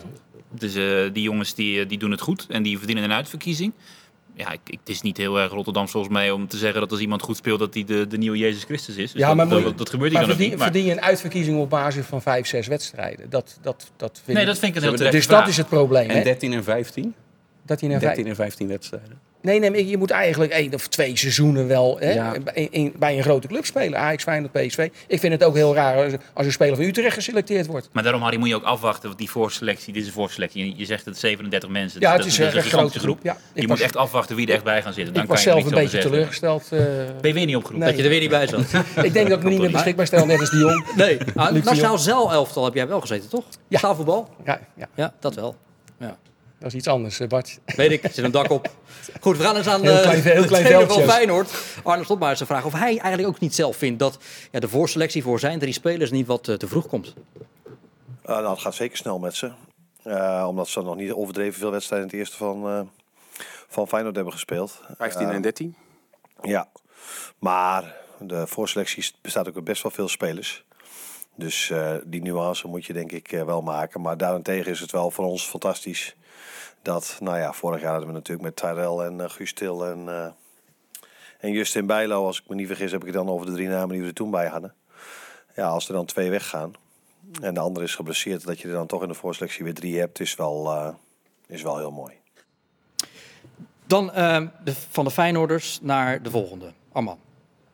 Dus 0.59 0.75
eh, 0.75 1.13
die 1.13 1.23
jongens 1.23 1.55
die, 1.55 1.81
eh, 1.81 1.89
die 1.89 1.99
doen 1.99 2.11
het 2.11 2.21
goed 2.21 2.47
en 2.49 2.63
die 2.63 2.79
verdienen 2.79 3.05
een 3.05 3.13
uitverkiezing. 3.13 3.73
Ja, 4.37 4.53
ik, 4.53 4.61
ik- 4.65 4.79
het 4.81 4.89
is 4.89 5.01
niet 5.03 5.17
heel 5.17 5.41
erg 5.41 5.53
Rotterdam 5.53 5.89
volgens 5.89 6.13
mij 6.13 6.31
om 6.31 6.49
te 6.49 6.57
zeggen 6.57 6.81
dat 6.81 6.91
als 6.91 7.01
iemand 7.01 7.23
goed 7.23 7.37
speelt, 7.37 7.59
dat 7.59 7.75
hij 7.75 7.85
de, 7.85 8.07
de 8.07 8.17
nieuwe 8.19 8.37
Jezus 8.39 8.65
Christus 8.65 8.97
is. 8.97 9.13
Dus 9.13 9.21
Ja, 9.21 9.27
dat, 9.35 9.37
maar 9.49 9.63
dat, 9.63 9.79
dat 9.79 9.91
gebeurt 9.91 10.11
hier 10.11 10.21
dan 10.21 10.29
ook 10.31 10.35
verdien, 10.35 10.51
niet. 10.51 10.59
Maar, 10.59 10.67
verdien 10.71 10.87
je 10.87 10.93
een 10.93 11.01
uitverkiezing 11.03 11.59
op 11.59 11.71
basis 11.71 12.07
van 12.07 12.23
vijf, 12.23 12.47
zes 12.47 12.67
wedstrijden? 12.67 13.31
Dat, 13.31 13.59
dat, 13.63 13.91
dat 13.97 14.21
vind 14.25 14.27
nee, 14.37 14.47
ik- 14.47 14.47
dat 14.53 14.59
vind 14.59 14.77
ik 14.77 14.83
een 14.83 14.89
heel 14.89 14.99
Dus 14.99 15.11
Dus 15.11 15.27
dat 15.27 15.49
is 15.49 15.57
het 15.57 15.69
probleem. 15.69 16.09
En 16.11 16.17
hè? 16.17 16.23
13 16.23 16.53
en 16.53 16.65
15? 16.65 17.15
Dat 17.67 17.81
hij 17.81 17.89
naar 17.89 17.99
vijf... 18.01 18.15
13 18.15 18.31
en 18.31 18.37
15 18.37 18.69
wedstrijden. 18.69 19.21
Nee, 19.45 19.59
nee, 19.59 19.89
je 19.89 19.97
moet 19.97 20.11
eigenlijk 20.11 20.53
één 20.53 20.75
of 20.75 20.87
twee 20.89 21.17
seizoenen 21.19 21.67
wel 21.69 21.97
hè, 21.99 22.13
Ja. 22.13 22.35
in- 22.71 22.95
bij 22.99 23.17
een 23.17 23.23
grote 23.23 23.47
club 23.49 23.65
spelen. 23.67 23.99
Ajax, 23.99 24.23
Feyenoord, 24.23 24.53
PSV. 24.53 24.89
Ik 25.07 25.21
vind 25.21 25.33
het 25.33 25.45
ook 25.45 25.55
heel 25.55 25.75
raar 25.75 26.05
als, 26.05 26.13
als 26.33 26.47
een 26.47 26.53
speler 26.53 26.77
van 26.77 26.85
Utrecht 26.85 27.15
geselecteerd 27.15 27.67
wordt. 27.67 27.89
Maar 27.93 28.03
daarom, 28.03 28.23
Harry, 28.23 28.39
moet 28.39 28.49
je 28.49 28.55
ook 28.55 28.63
afwachten. 28.65 29.07
Want 29.07 29.19
die 29.19 29.31
voorselectie, 29.31 29.93
dit 29.93 30.03
is 30.03 30.09
een 30.09 30.15
voorselectie. 30.15 30.67
Je- 30.67 30.73
Je 30.77 30.85
zegt 30.85 31.05
het 31.05 31.19
37 31.19 31.69
mensen. 31.71 32.01
Ja, 32.01 32.11
dat, 32.11 32.19
het 32.19 32.27
is 32.33 32.37
dat 32.39 32.55
een 32.55 32.63
grote 32.63 32.99
groep. 32.99 33.19
Ja, 33.23 33.37
Je 33.55 33.67
moet 33.67 33.81
echt 33.81 33.97
afwachten 33.97 34.37
wie 34.37 34.47
er 34.47 34.55
echt 34.55 34.65
bij 34.65 34.83
gaan 34.83 34.93
zitten. 34.93 35.15
Dan 35.15 35.23
ik 35.23 35.29
was 35.29 35.43
zelf 35.43 35.65
een 35.65 35.71
beetje 35.71 35.89
zeggen. 35.89 36.11
teleurgesteld. 36.11 36.63
eh. 36.71 36.79
Ben 36.79 37.07
je 37.21 37.33
weer 37.33 37.47
niet 37.47 37.57
opgeroepen? 37.57 37.79
Nee. 37.79 37.89
Dat 37.89 37.97
je 37.99 38.03
er 38.05 38.09
weer 38.11 38.21
niet 38.21 38.31
bij 38.31 38.47
zat. 38.47 38.61
ik 39.05 39.13
denk 39.13 39.29
dat 39.29 39.39
ik 39.39 39.45
me 39.45 39.51
niet 39.51 39.61
meer 39.61 39.71
beschikbaar 39.71 40.07
stel, 40.07 40.27
net 40.27 40.41
als 40.41 40.51
de 40.55 40.57
Jong. 40.59 40.85
Nee, 40.97 41.19
ah, 41.35 41.51
nationaal 41.53 41.75
Jong. 41.91 41.99
zeilelftal 42.01 42.65
heb 42.65 42.75
jij 42.75 42.89
wel 42.89 43.01
gezeten, 43.01 43.29
toch? 43.29 43.45
Ja. 43.69 43.79
Zaalvoetbal? 43.79 44.29
Ja, 44.45 44.61
ja, 44.77 44.89
Ja, 44.95 45.13
dat 45.21 45.35
wel. 45.35 45.57
Ja. 45.99 46.17
Dat 46.65 46.73
is 46.73 46.79
iets 46.79 46.89
anders, 46.89 47.21
eh, 47.21 47.29
Bart. 47.29 47.59
Weet 47.65 47.91
ik, 47.91 48.01
zit 48.03 48.25
een 48.25 48.31
dak 48.31 48.51
op. 48.51 48.71
Goed, 49.21 49.37
we 49.37 49.43
gaan 49.43 49.57
eens 49.57 49.67
aan 49.67 49.83
Heel 49.83 49.97
eh, 49.97 50.03
klein- 50.03 50.23
heel 50.23 50.43
de 50.43 50.49
klein 50.49 50.65
trainer 50.65 50.93
van. 50.93 51.03
Feyenoord. 51.03 51.51
Arne 51.83 52.05
Slotmaar 52.05 52.37
zijn 52.37 52.49
vraag 52.49 52.65
of 52.65 52.73
hij 52.73 52.99
eigenlijk 52.99 53.29
ook 53.29 53.41
niet 53.41 53.55
zelf 53.55 53.77
vindt 53.77 53.99
dat 53.99 54.19
ja, 54.51 54.61
de 54.61 54.69
voorselectie 54.69 55.23
voor 55.23 55.39
zijn 55.39 55.59
drie 55.59 55.73
spelers 55.73 56.11
niet 56.11 56.27
wat 56.27 56.49
eh, 56.49 56.55
te 56.55 56.69
vroeg 56.69 56.87
komt. 56.87 57.15
Uh, 57.37 57.43
nou, 58.23 58.51
het 58.51 58.61
gaat 58.61 58.75
zeker 58.75 58.97
snel 58.97 59.19
met 59.19 59.35
ze. 59.35 59.53
Uh, 60.05 60.47
omdat 60.49 60.69
ze 60.69 60.83
nog 60.83 60.97
niet 60.97 61.13
overdreven 61.13 61.61
veel 61.61 61.71
wedstrijden 61.71 62.09
in 62.09 62.17
het 62.19 62.27
eerste 62.27 62.45
van, 62.45 62.67
uh, 62.67 62.81
van 63.69 63.89
Feyenoord 63.89 64.15
hebben 64.15 64.33
gespeeld. 64.33 64.81
15 64.99 65.31
en 65.31 65.43
13. 65.43 65.77
Ja, 66.43 66.69
maar 67.39 67.95
de 68.19 68.47
voorselectie 68.47 69.11
bestaat 69.21 69.49
ook 69.49 69.55
uit 69.55 69.65
best 69.65 69.83
wel 69.83 69.93
veel 69.93 70.09
spelers. 70.09 70.65
Dus 71.37 71.71
uh, 71.71 71.95
die 72.05 72.23
nuance 72.23 72.69
moet 72.69 72.85
je 72.85 72.93
denk 72.93 73.13
ik 73.13 73.33
uh, 73.33 73.43
wel 73.43 73.63
maken. 73.63 74.01
Maar 74.01 74.17
daarentegen 74.17 74.71
is 74.71 74.81
het 74.81 74.91
wel 74.91 75.11
voor 75.11 75.25
ons 75.25 75.47
fantastisch. 75.47 76.17
Dat, 76.85 77.17
nou 77.21 77.39
ja, 77.39 77.53
vorig 77.53 77.81
jaar 77.81 77.91
hadden 77.91 78.09
we 78.09 78.15
natuurlijk 78.15 78.47
met 78.47 78.57
Tyrell 78.57 79.07
en 79.07 79.19
uh, 79.19 79.29
Guus 79.29 79.53
Til 79.53 79.87
en, 79.87 79.99
uh, 79.99 80.27
en 81.39 81.53
Justin 81.53 81.87
Bijlo. 81.87 82.27
Als 82.27 82.41
ik 82.41 82.49
me 82.49 82.55
niet 82.55 82.67
vergis 82.67 82.93
heb 82.93 83.01
ik 83.01 83.07
het 83.07 83.17
dan 83.17 83.29
over 83.29 83.47
de 83.47 83.53
drie 83.53 83.69
namen 83.69 83.89
die 83.89 84.01
we 84.01 84.07
er 84.07 84.15
toen 84.15 84.31
bij 84.31 84.47
hadden. 84.47 84.75
Ja, 85.55 85.67
als 85.67 85.89
er 85.89 85.95
dan 85.95 86.05
twee 86.05 86.31
weggaan 86.31 86.73
en 87.41 87.55
de 87.55 87.61
andere 87.61 87.85
is 87.85 87.95
geblesseerd, 87.95 88.45
dat 88.45 88.61
je 88.61 88.69
er 88.69 88.75
dan 88.75 88.87
toch 88.87 89.03
in 89.03 89.09
de 89.09 89.15
voorselectie 89.15 89.65
weer 89.65 89.75
drie 89.75 89.99
hebt, 89.99 90.21
is 90.21 90.35
wel, 90.35 90.67
uh, 90.67 90.89
is 91.47 91.63
wel 91.63 91.79
heel 91.79 91.91
mooi. 91.91 92.15
Dan 93.87 94.05
uh, 94.17 94.41
de, 94.65 94.75
van 94.75 95.05
de 95.05 95.11
Feyenoorders 95.11 95.79
naar 95.83 96.23
de 96.23 96.31
volgende. 96.31 96.73
Arman. 96.93 97.19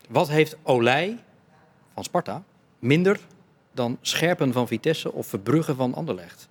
Wat 0.09 0.29
heeft 0.29 0.57
Olij 0.63 1.19
van 1.95 2.05
Sparta 2.05 2.43
minder 2.79 3.21
dan 3.73 3.99
Scherpen 4.01 4.53
van 4.53 4.67
Vitesse 4.67 5.13
of 5.13 5.27
Verbrugge 5.27 5.75
van 5.75 5.95
Anderlecht? 5.95 6.49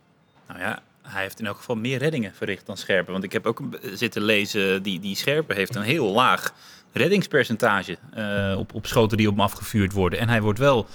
Nou 0.47 0.59
ja, 0.59 0.81
hij 1.09 1.21
heeft 1.21 1.39
in 1.39 1.45
elk 1.45 1.57
geval 1.57 1.75
meer 1.75 1.97
reddingen 1.97 2.33
verricht 2.35 2.65
dan 2.65 2.77
Scherpen. 2.77 3.11
Want 3.11 3.23
ik 3.23 3.31
heb 3.31 3.45
ook 3.45 3.61
zitten 3.93 4.21
lezen, 4.21 4.83
die, 4.83 4.99
die 4.99 5.15
Scherpen 5.15 5.55
heeft 5.55 5.75
een 5.75 5.81
heel 5.81 6.11
laag 6.11 6.53
reddingspercentage 6.91 7.97
uh, 8.17 8.57
op, 8.57 8.73
op 8.73 8.85
schoten 8.85 9.17
die 9.17 9.27
op 9.27 9.33
hem 9.33 9.43
afgevuurd 9.43 9.93
worden. 9.93 10.19
En 10.19 10.29
hij 10.29 10.41
wordt 10.41 10.59
wel 10.59 10.87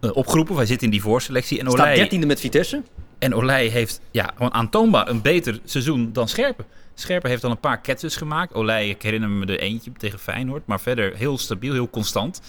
uh, 0.00 0.16
opgeroepen, 0.16 0.54
wij 0.56 0.66
zitten 0.66 0.86
in 0.86 0.92
die 0.92 1.02
voorselectie. 1.02 1.58
En 1.58 1.66
Staat 1.66 1.80
Olij, 1.80 1.94
dertiende 1.94 2.26
met 2.26 2.40
Vitesse. 2.40 2.82
En 3.18 3.34
Olij 3.34 3.66
heeft 3.66 4.00
ja, 4.10 4.30
gewoon 4.36 4.54
aantoonbaar 4.54 5.08
een 5.08 5.22
beter 5.22 5.60
seizoen 5.64 6.12
dan 6.12 6.28
Scherpen. 6.28 6.64
Scherpen 6.94 7.30
heeft 7.30 7.44
al 7.44 7.50
een 7.50 7.60
paar 7.60 7.82
catches 7.82 8.16
gemaakt. 8.16 8.54
Olij, 8.54 8.88
ik 8.88 9.02
herinner 9.02 9.28
me 9.28 9.46
er 9.46 9.58
eentje 9.58 9.92
tegen 9.96 10.18
Feyenoord. 10.18 10.66
Maar 10.66 10.80
verder 10.80 11.16
heel 11.16 11.38
stabiel, 11.38 11.72
heel 11.72 11.90
constant. 11.90 12.40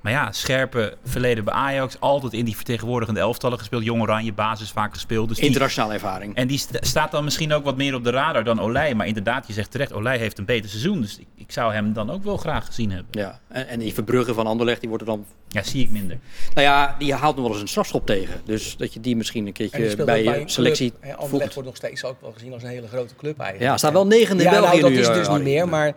Maar 0.00 0.12
ja, 0.12 0.32
Scherpen 0.32 0.94
verleden 1.04 1.44
bij 1.44 1.54
Ajax. 1.54 1.96
Altijd 2.00 2.32
in 2.32 2.44
die 2.44 2.56
vertegenwoordigende 2.56 3.20
elftallen 3.20 3.58
gespeeld. 3.58 3.84
Jong 3.84 4.02
Oranje, 4.02 4.32
basis 4.32 4.70
vaak 4.70 4.92
gespeeld. 4.92 5.28
Dus 5.28 5.38
Internationale 5.38 5.92
ervaring. 5.92 6.34
en 6.34 6.46
die 6.46 6.58
st 6.58 6.78
staat 6.80 7.10
dan 7.10 7.24
misschien 7.24 7.52
ook 7.52 7.64
wat 7.64 7.76
meer 7.76 7.94
op 7.94 8.04
de 8.04 8.10
radar 8.10 8.44
dan 8.44 8.60
Olij. 8.60 8.94
Maar 8.94 9.06
inderdaad, 9.06 9.46
je 9.46 9.52
zegt 9.52 9.70
terecht, 9.70 9.92
Olij 9.92 10.18
heeft 10.18 10.38
een 10.38 10.44
beter 10.44 10.70
seizoen. 10.70 11.00
Dus 11.00 11.18
ik, 11.18 11.26
ik 11.34 11.52
zou 11.52 11.72
hem 11.72 11.92
dan 11.92 12.10
ook 12.10 12.24
wel 12.24 12.36
graag 12.36 12.66
gezien 12.66 12.90
hebben. 12.90 13.20
Ja, 13.20 13.40
en, 13.48 13.68
en 13.68 13.78
die 13.78 13.94
Verbrugge 13.94 14.34
van 14.34 14.46
Anderlecht, 14.46 14.80
die 14.80 14.88
wordt 14.88 15.04
er 15.04 15.10
dan... 15.10 15.24
Ja, 15.48 15.62
zie 15.62 15.82
ik 15.82 15.90
minder. 15.90 16.18
Nou 16.54 16.66
ja, 16.66 16.96
die 16.98 17.14
haalt 17.14 17.36
nog 17.36 17.44
wel 17.44 17.52
eens 17.52 17.62
een 17.62 17.68
strafschop 17.68 18.06
tegen. 18.06 18.40
Dus 18.44 18.76
dat 18.76 18.92
je 18.92 19.00
die 19.00 19.16
misschien 19.16 19.46
een 19.46 19.52
keertje 19.52 20.04
bij 20.04 20.22
je 20.22 20.42
selectie 20.46 20.92
club. 21.00 21.02
Anderlecht 21.02 21.30
voegt. 21.30 21.54
wordt 21.54 21.68
nog 21.68 21.76
steeds 21.76 22.04
ook 22.04 22.20
wel 22.20 22.32
gezien 22.32 22.52
als 22.52 22.62
een 22.62 22.68
hele 22.68 22.88
grote 22.88 23.14
club 23.16 23.38
eigenlijk. 23.38 23.70
Ja, 23.70 23.78
staat 23.78 23.92
wel 23.92 24.06
negende 24.06 24.44
in 24.44 24.50
ja, 24.50 24.60
België 24.60 24.80
nou, 24.80 24.80
dat 24.80 24.90
nu, 24.90 24.98
is 24.98 25.08
uh, 25.08 25.14
dus 25.14 25.28
niet 25.28 25.42
meer. 25.42 25.68
Maar 25.68 25.94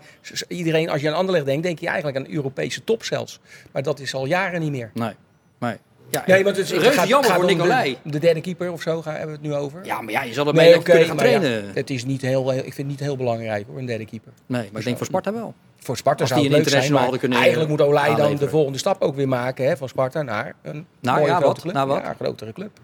iedereen, 0.47 0.89
als 0.89 1.01
je 1.01 1.07
aan 1.07 1.15
Anderlecht 1.15 1.45
denkt, 1.45 1.63
denk 1.63 1.79
je 1.79 1.87
eigenlijk 1.87 2.17
aan 2.17 2.23
de 2.23 2.33
Europese 2.33 2.83
top 2.83 3.03
zelfs. 3.03 3.39
Maar 3.71 3.83
dat 3.83 3.92
is 3.99 4.13
al 4.13 4.25
jaren 4.25 4.59
niet 4.59 4.71
meer. 4.71 4.91
Nee, 4.93 5.13
nee. 5.59 5.75
Ja, 6.09 6.23
Nee, 6.25 6.43
maar 6.43 6.53
het 6.53 6.61
is 6.61 6.71
reuze 6.71 6.91
gaat- 6.91 7.07
jammer 7.07 7.29
gaat 7.29 7.39
voor 7.39 7.49
om 7.49 7.55
de- 7.57 7.63
Nicolai. 7.63 7.97
De, 8.03 8.19
derde 8.19 8.41
keeper 8.41 8.71
of 8.71 8.81
zo 8.81 9.01
gaan, 9.01 9.11
hebben 9.15 9.35
we 9.35 9.41
het 9.41 9.51
nu 9.51 9.53
over. 9.55 9.85
Ja, 9.85 10.01
maar 10.01 10.11
ja, 10.13 10.23
je 10.23 10.33
zal 10.33 10.47
ermee 10.47 10.69
nee, 10.69 10.81
kunnen 10.81 11.05
gaan 11.05 11.15
ja, 11.15 11.21
trainen. 11.21 11.71
het 11.73 11.89
is 11.89 12.05
niet 12.05 12.21
heel, 12.21 12.53
ik 12.53 12.61
vind 12.61 12.77
het 12.77 12.85
niet 12.85 12.99
heel 12.99 13.17
belangrijk 13.17 13.65
hoor, 13.67 13.77
een 13.77 13.85
derde 13.85 14.05
keeper. 14.05 14.31
Nee, 14.45 14.69
maar 14.71 14.79
ik 14.79 14.85
denk 14.85 14.97
voor 14.97 15.05
Sparta 15.05 15.33
wel. 15.33 15.53
Voor 15.77 15.97
Sparta 15.97 16.19
Als 16.21 16.29
zou 16.29 16.41
die 16.41 16.49
het 16.57 16.65
een 16.65 16.81
zijn, 16.81 16.93
hadden 16.93 17.19
kunnen 17.19 17.37
eigenlijk 17.37 17.69
moet 17.69 17.81
Olij 17.81 18.15
dan 18.15 18.35
de 18.35 18.49
volgende 18.49 18.77
stap 18.77 19.01
ook 19.01 19.15
weer 19.15 19.27
maken 19.27 19.65
hè, 19.67 19.77
van 19.77 19.87
Sparta 19.89 20.21
naar 20.21 20.53
een 20.61 20.85
Naar, 20.99 21.15
mooie 21.15 21.27
ja, 21.27 21.35
grote 21.35 21.47
wat? 21.53 21.61
club. 21.61 21.73
Naar 21.73 21.87
wat? 21.87 22.01
Ja, 22.01 22.09
een 22.09 22.15
grotere 22.15 22.53
club. 22.53 22.79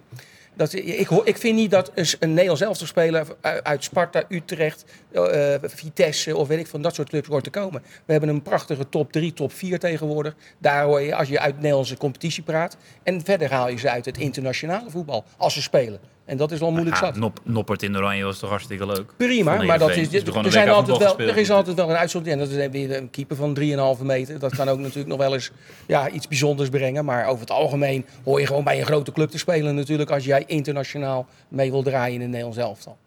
Ik, 0.68 1.10
ik 1.10 1.38
vind 1.38 1.56
niet 1.56 1.72
dat 1.72 1.92
een, 1.96 2.30
Nederlands 2.30 2.62
elftal 2.62 2.88
speler 2.88 3.28
uit 3.64 3.84
Sparta, 3.84 4.24
Utrecht, 4.30 4.86
eh, 5.12 5.56
Vitesse 5.62 6.38
of 6.38 6.48
weet 6.48 6.60
ik 6.60 6.68
van 6.68 6.82
dat 6.82 6.96
soort 6.96 7.10
clubs 7.10 7.28
hoort 7.28 7.44
te 7.44 7.50
komen. 7.50 7.82
We 8.06 8.12
hebben 8.12 8.30
een 8.30 8.42
prachtige 8.42 8.90
top 8.90 9.12
3, 9.12 9.34
top 9.34 9.54
4 9.54 9.80
tegenwoordig. 9.80 10.36
Daar 10.58 10.84
hoor 10.84 11.01
je 11.01 11.16
als 11.16 11.28
je 11.28 11.39
uit 11.39 11.54
de 11.54 11.62
Nederlandse 11.62 11.98
competitie 11.98 12.44
praat. 12.44 12.78
En 13.04 13.24
verder 13.24 13.51
haal 13.51 13.70
je 13.70 13.78
ze 13.78 13.89
uit 13.89 14.06
het 14.06 14.18
internationale 14.18 14.89
voetbal 14.89 15.24
als 15.38 15.54
ze 15.54 15.62
spelen. 15.62 16.00
En 16.29 16.38
dat 16.38 16.51
is 16.51 16.59
wel 16.59 16.71
moeilijk 16.71 16.95
Ja, 16.95 17.05
zat. 17.05 17.15
Nop, 17.15 17.39
Noppert 17.43 17.83
in 17.83 17.98
Oranje 17.98 18.24
was 18.24 18.39
toch 18.39 18.50
hartstikke 18.50 18.86
leuk. 18.86 19.13
Prima, 19.17 19.63
maar 19.63 19.79
dat 19.79 19.95
is, 19.95 20.09
Dus 20.09 20.24
er, 20.24 20.51
zijn 20.51 20.69
altijd 20.69 20.98
wel, 20.98 21.19
er 21.19 21.38
is 21.38 21.51
altijd 21.51 21.75
wel 21.75 21.89
een 21.89 21.95
uitzondering. 21.95 22.41
En 22.41 22.48
dat 22.48 22.57
is 22.57 22.67
weer 22.71 22.98
een 22.98 23.09
keeper 23.09 23.36
van 23.36 23.57
3,5 24.00 24.03
meter. 24.05 24.39
Dat 24.39 24.55
kan 24.55 24.69
ook 24.69 24.79
natuurlijk 24.88 25.07
nog 25.07 25.17
wel 25.17 25.33
eens 25.33 25.51
ja, 25.88 26.09
iets 26.09 26.27
bijzonders 26.27 26.69
brengen. 26.69 27.05
Maar 27.05 27.27
over 27.27 27.41
het 27.41 27.51
algemeen 27.51 28.05
hoor 28.24 28.39
je 28.39 28.45
gewoon 28.45 28.63
bij 28.63 28.79
een 28.79 28.86
grote 28.86 29.12
club 29.12 29.29
te 29.29 29.38
spelen 29.38 29.75
natuurlijk... 29.75 30.12
als 30.12 30.25
jij 30.25 30.43
internationaal 30.48 31.27
mee 31.48 31.71
wil 31.71 31.83
draaien 31.83 32.15
in 32.15 32.21
een 32.21 32.29
Nederlands 32.29 32.57
elftal. 32.57 32.98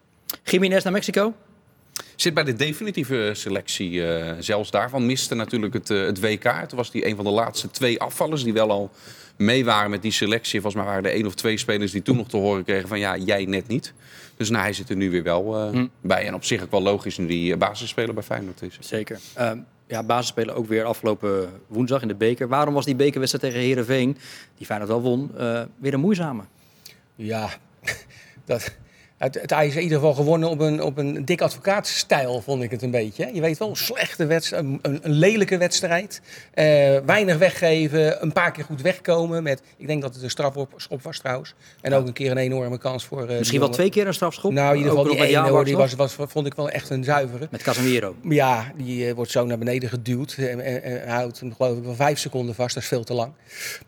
Jiménez 0.44 0.82
naar 0.82 0.92
Mexico. 0.92 1.32
Zit 2.22 2.34
bij 2.34 2.44
de 2.44 2.54
definitieve 2.54 3.30
selectie 3.34 4.06
eh, 4.06 4.32
zelfs 4.38 4.70
daarvan. 4.70 5.06
Miste 5.06 5.34
natuurlijk 5.34 5.74
het, 5.74 5.90
eh, 5.90 6.04
het 6.04 6.20
WK. 6.20 6.42
Toen 6.42 6.78
was 6.78 6.92
hij 6.92 7.06
een 7.06 7.16
van 7.16 7.24
de 7.24 7.30
laatste 7.30 7.70
twee 7.70 8.00
afvallers 8.00 8.44
die 8.44 8.52
wel 8.52 8.70
al 8.70 8.90
mee 9.36 9.64
waren 9.64 9.90
met 9.90 10.02
die 10.02 10.12
selectie. 10.12 10.60
Volgens 10.60 10.82
mij 10.82 10.92
waren 10.92 11.10
er 11.10 11.16
één 11.16 11.26
of 11.26 11.34
twee 11.34 11.58
spelers 11.58 11.92
die 11.92 12.02
toen 12.02 12.16
nog 12.16 12.28
te 12.28 12.36
horen 12.36 12.64
kregen 12.64 12.88
van 12.88 12.98
ja, 12.98 13.16
jij 13.16 13.44
net 13.44 13.68
niet. 13.68 13.92
Dus 14.36 14.50
nou, 14.50 14.62
hij 14.62 14.72
zit 14.72 14.90
er 14.90 14.96
nu 14.96 15.10
weer 15.10 15.22
wel 15.22 15.56
eh, 15.56 15.70
Hm. 15.70 15.86
bij. 16.00 16.26
En 16.26 16.34
op 16.34 16.44
zich 16.44 16.62
ook 16.62 16.70
wel 16.70 16.82
logisch 16.82 17.18
nu 17.18 17.26
die 17.26 17.56
basisspeler 17.56 18.14
bij 18.14 18.22
Feyenoord 18.22 18.62
is. 18.62 18.76
Zeker. 18.80 19.20
Ehm, 19.34 19.58
ja, 19.86 20.02
basisspelen 20.02 20.54
ook 20.54 20.68
weer 20.68 20.84
afgelopen 20.84 21.50
woensdag 21.66 22.02
in 22.02 22.08
de 22.08 22.14
beker. 22.14 22.48
Waarom 22.48 22.74
was 22.74 22.84
die 22.84 22.96
bekerwedstrijd 22.96 23.52
tegen 23.52 23.66
Herenveen, 23.68 24.16
die 24.56 24.66
Feyenoord 24.66 24.90
wel 24.90 25.02
won, 25.02 25.30
eh, 25.38 25.62
weer 25.78 25.94
een 25.94 26.00
moeizame? 26.00 26.42
Ja, 27.14 27.50
dat, 28.44 28.74
het, 29.22 29.40
het, 29.40 29.50
hij 29.50 29.66
is 29.66 29.74
in 29.76 29.82
ieder 29.82 29.98
geval 29.98 30.14
gewonnen 30.14 30.48
op 30.48 30.60
een, 30.60 30.82
op 30.82 30.98
een 30.98 31.24
dik 31.24 31.40
advocaatstijl, 31.40 32.40
vond 32.40 32.62
ik 32.62 32.70
het 32.70 32.82
een 32.82 32.90
beetje. 32.90 33.30
Je 33.32 33.40
weet 33.40 33.58
wel, 33.58 33.68
een 33.68 33.76
slechte 33.76 34.26
wedstrijd, 34.26 34.64
een, 34.64 34.78
een, 34.82 35.00
lelijke 35.12 35.56
wedstrijd. 35.56 36.20
Eh, 36.54 36.64
weinig 37.06 37.38
weggeven, 37.38 38.22
een 38.22 38.32
paar 38.32 38.52
keer 38.52 38.64
goed 38.64 38.82
wegkomen. 38.82 39.42
Met, 39.42 39.62
ik 39.76 39.86
denk 39.86 40.02
dat 40.02 40.14
het 40.14 40.22
een 40.22 40.30
strafschop 40.30 41.02
was 41.02 41.18
trouwens. 41.18 41.54
En 41.80 41.94
ook 41.94 42.06
een 42.06 42.12
keer 42.12 42.30
een 42.30 42.36
enorme 42.36 42.78
kans 42.78 43.04
voor... 43.04 43.28
eh, 43.28 43.38
Misschien 43.38 43.60
wel 43.60 43.68
twee 43.68 43.90
keer 43.90 44.06
een 44.06 44.14
strafschop. 44.14 44.52
Nou, 44.52 44.70
in 44.70 44.76
ieder 44.76 44.92
geval 44.92 45.10
die 45.16 45.24
ene, 45.24 45.48
hoor, 45.48 45.64
die 45.64 45.76
was, 45.76 45.94
was, 45.94 46.16
vond 46.18 46.46
ik 46.46 46.54
wel 46.54 46.70
echt 46.70 46.90
een 46.90 47.04
zuivere. 47.04 47.48
Met 47.50 47.62
Casemiro. 47.62 48.14
Ja, 48.28 48.72
die 48.76 49.08
eh, 49.08 49.14
wordt 49.14 49.30
zo 49.30 49.46
naar 49.46 49.58
beneden 49.58 49.88
geduwd. 49.88 50.34
En, 50.38 50.60
en- 50.60 51.08
houdt 51.08 51.40
hem 51.40 51.54
geloof 51.54 51.76
ik 51.78 51.84
wel 51.84 51.94
vijf 51.94 52.18
seconden 52.18 52.54
vast. 52.54 52.74
Dat 52.74 52.82
is 52.82 52.88
veel 52.88 53.04
te 53.04 53.14
lang. 53.14 53.32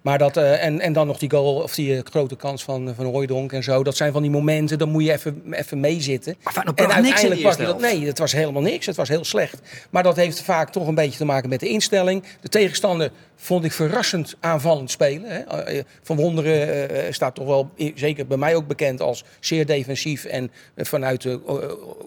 Maar 0.00 0.18
dat, 0.18 0.36
en, 0.36 0.80
en 0.80 0.92
dan 0.92 1.06
nog 1.06 1.18
die 1.18 1.30
goal, 1.30 1.54
of 1.54 1.74
die 1.74 2.00
grote 2.04 2.36
kans 2.36 2.64
van, 2.64 2.94
van 2.96 3.48
en 3.48 3.62
zo. 3.62 3.82
Dat 3.82 3.96
zijn 3.96 4.12
van 4.12 4.22
die 4.22 4.30
momenten, 4.30 4.78
dan 4.78 4.88
moet 4.88 5.04
je 5.04 5.12
even 5.12 5.24
even, 5.25 5.52
even 5.52 5.81
meezitten. 5.81 6.37
Maar 6.43 6.52
Feyenoord 6.52 6.81
en 6.81 6.93
uiteindelijk 6.93 7.43
was 7.43 7.57
dat, 7.57 7.81
nee, 7.81 8.07
het 8.07 8.19
was 8.19 8.33
helemaal 8.33 8.62
niks. 8.62 8.87
Het 8.87 8.97
was 8.97 9.09
heel 9.09 9.25
slecht. 9.25 9.61
Maar 9.90 10.02
dat 10.02 10.16
heeft 10.16 10.43
vaak 10.43 10.71
toch 10.71 10.87
een 10.87 10.95
beetje 10.95 11.19
te 11.19 11.25
maken 11.25 11.49
met 11.49 11.61
de 11.61 11.69
instelling. 11.69 12.25
De 12.40 12.49
tegenstander 12.49 13.11
vond 13.37 13.64
ik 13.64 13.73
verrassend 13.73 14.37
aanvallend 14.40 14.90
spelen. 14.90 15.31
Hè. 15.31 15.38
Eh, 15.38 15.78
eh, 15.78 15.85
Van 16.02 16.16
Wonderen 16.16 16.90
eh, 16.90 17.12
staat 17.12 17.35
toch 17.35 17.47
wel, 17.47 17.71
zeker 17.95 18.26
bij 18.26 18.37
mij 18.37 18.54
ook 18.54 18.66
bekend 18.66 19.00
als 19.00 19.25
zeer 19.40 19.66
defensief. 19.66 20.25
En 20.25 20.50
vanuit 20.76 21.23
de, 21.23 21.40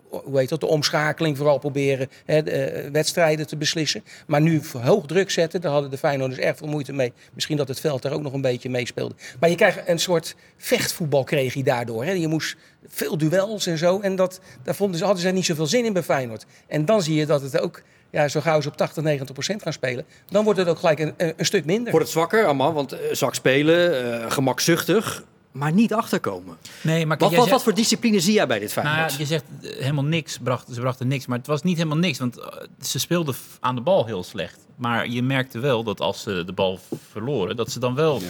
hoe 0.10 0.40
heet 0.40 0.50
dat, 0.50 0.60
de 0.60 0.66
omschakeling 0.66 1.38
vooral 1.38 1.58
proberen 1.58 2.10
hè, 2.26 2.44
de, 2.44 2.90
wedstrijden 2.92 3.48
te 3.48 3.58
beslissen. 3.58 4.04
Maar 4.28 4.42
nu 4.42 4.62
hoog 4.82 5.06
druk 5.06 5.32
zetten, 5.32 5.62
daar 5.62 5.72
hadden 5.72 5.92
de 5.92 5.98
Feyenoorders 5.98 6.40
erg 6.40 6.58
veel 6.58 6.68
moeite 6.68 6.94
mee. 6.94 7.14
Misschien 7.34 7.58
dat 7.58 7.68
het 7.68 7.80
veld 7.80 8.02
daar 8.02 8.14
ook 8.14 8.22
nog 8.22 8.34
een 8.34 8.42
beetje 8.42 8.70
meespeelde. 8.70 9.16
Maar 9.40 9.50
je 9.50 9.56
krijgt 9.56 9.80
een 9.86 10.00
soort 10.00 10.36
vechtvoetbal 10.58 11.24
kreeg 11.24 11.54
je 11.54 11.64
daardoor. 11.64 12.06
Hè. 12.06 12.12
Je 12.12 12.28
moest 12.28 12.56
veel 12.88 13.17
duels 13.17 13.65
en 13.67 13.77
zo. 13.77 14.00
En 14.00 14.15
dat, 14.15 14.39
daar 14.63 14.75
vonden 14.75 14.98
ze, 14.98 15.03
hadden 15.06 15.22
ze 15.24 15.29
niet 15.29 15.46
zoveel 15.46 15.67
zin 15.67 15.86
in 15.86 15.94
bij 15.94 16.03
Feyenoord. 16.03 16.46
En 16.67 16.86
dan 16.86 17.01
zie 17.01 17.15
je 17.15 17.25
dat 17.25 17.41
het 17.41 17.60
ook, 17.60 17.82
ja, 18.12 18.27
zo 18.27 18.41
gauw 18.41 18.62
ze 18.62 18.67
op 18.67 18.77
80, 18.77 19.03
90 19.03 19.34
procent 19.34 19.62
gaan 19.62 19.74
spelen, 19.74 20.06
dan 20.29 20.44
wordt 20.44 20.60
het 20.60 20.67
ook 20.67 20.79
gelijk 20.79 21.00
een, 21.00 21.13
een, 21.17 21.46
stuk 21.46 21.65
minder. 21.65 21.91
Wordt 21.91 22.06
het 22.06 22.15
zwakker, 22.15 22.46
allemaal, 22.46 22.74
want 22.74 22.91
eh, 22.91 23.00
zwak 23.12 23.36
spelen, 23.36 24.03
eh, 24.22 24.32
gemakzuchtig, 24.32 25.24
maar 25.51 25.72
niet 25.72 25.94
achterkomen. 25.94 26.58
Nee, 26.82 27.06
maar 27.06 27.17
Wat, 27.17 27.29
wat, 27.29 27.39
zegt- 27.39 27.51
wat 27.51 27.63
voor 27.63 27.74
discipline 27.74 28.20
zie 28.20 28.34
jij 28.34 28.48
bij 28.48 28.60
dit 28.60 28.75
Nou 28.75 28.88
Feyenoord? 28.88 29.12
ja, 29.12 29.17
je 29.20 29.25
zegt 29.25 29.44
eh, 29.62 29.82
helemaal 29.82 30.03
niks, 30.03 30.38
bracht, 30.44 30.67
ze 30.74 30.79
brachten 30.79 31.08
niks. 31.08 31.25
Maar 31.25 31.38
het 31.38 31.48
was 31.48 31.62
niet 31.63 31.77
helemaal 31.77 31.98
niks, 31.98 32.20
want 32.20 32.38
ze 32.82 33.00
speelden 33.00 33.36
aan 33.60 33.75
de 33.75 33.82
bal 33.82 34.06
heel 34.06 34.24
slecht. 34.24 34.60
Maar 34.75 35.08
je 35.10 35.22
merkte 35.24 35.60
wel 35.60 35.84
dat 35.84 36.00
als 36.00 36.22
ze 36.22 36.44
de 36.46 36.53
bal 36.53 36.79
verloren, 37.12 37.56
dat 37.56 37.72
ze 37.72 37.79
dan 37.79 37.96
wel 37.96 38.22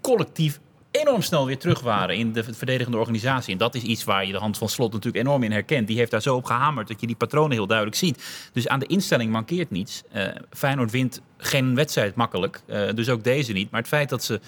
collectief 0.00 0.60
enorm 1.00 1.22
snel 1.22 1.46
weer 1.46 1.58
terug 1.58 1.80
waren 1.80 2.16
in 2.16 2.32
de 2.32 2.44
verdedigende 2.44 2.98
organisatie. 2.98 3.52
En 3.52 3.58
dat 3.58 3.74
is 3.74 3.82
iets 3.82 4.04
waar 4.04 4.26
je 4.26 4.32
de 4.32 4.38
hand 4.38 4.58
van 4.58 4.68
slot 4.68 4.92
natuurlijk 4.92 5.26
enorm 5.26 5.42
in 5.42 5.52
herkent. 5.52 5.86
Die 5.86 5.96
heeft 5.96 6.10
daar 6.10 6.22
zo 6.22 6.34
op 6.34 6.44
gehamerd 6.44 6.88
dat 6.88 7.00
je 7.00 7.06
die 7.06 7.16
patronen 7.16 7.52
heel 7.52 7.66
duidelijk 7.66 7.96
ziet. 7.96 8.48
Dus 8.52 8.68
aan 8.68 8.78
de 8.78 8.86
instelling 8.86 9.30
mankeert 9.30 9.70
niets. 9.70 10.02
Eh, 10.10 10.26
Feyenoord 10.50 10.90
wint 10.90 11.20
geen 11.36 11.74
wedstrijd 11.74 12.14
makkelijk, 12.14 12.62
eh, 12.66 12.88
dus 12.94 13.08
ook 13.08 13.24
deze 13.24 13.52
niet. 13.52 13.70
Maar 13.70 13.80
het 13.80 13.88
feit 13.88 14.08
dat 14.08 14.24
ze 14.24 14.40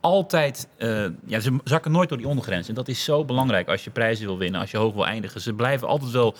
altijd, 0.00 0.68
eh, 0.76 1.04
ja, 1.26 1.40
ze 1.40 1.56
zakken 1.64 1.92
nooit 1.92 2.08
door 2.08 2.18
die 2.18 2.28
ondergrens. 2.28 2.68
En 2.68 2.74
dat 2.74 2.88
is 2.88 3.04
zo 3.04 3.24
belangrijk 3.24 3.68
als 3.68 3.84
je 3.84 3.90
prijzen 3.90 4.26
wil 4.26 4.38
winnen, 4.38 4.60
als 4.60 4.70
je 4.70 4.76
hoog 4.76 4.94
wil 4.94 5.06
eindigen. 5.06 5.40
Ze 5.40 5.52
blijven 5.52 5.88
altijd 5.88 6.10
wel 6.10 6.34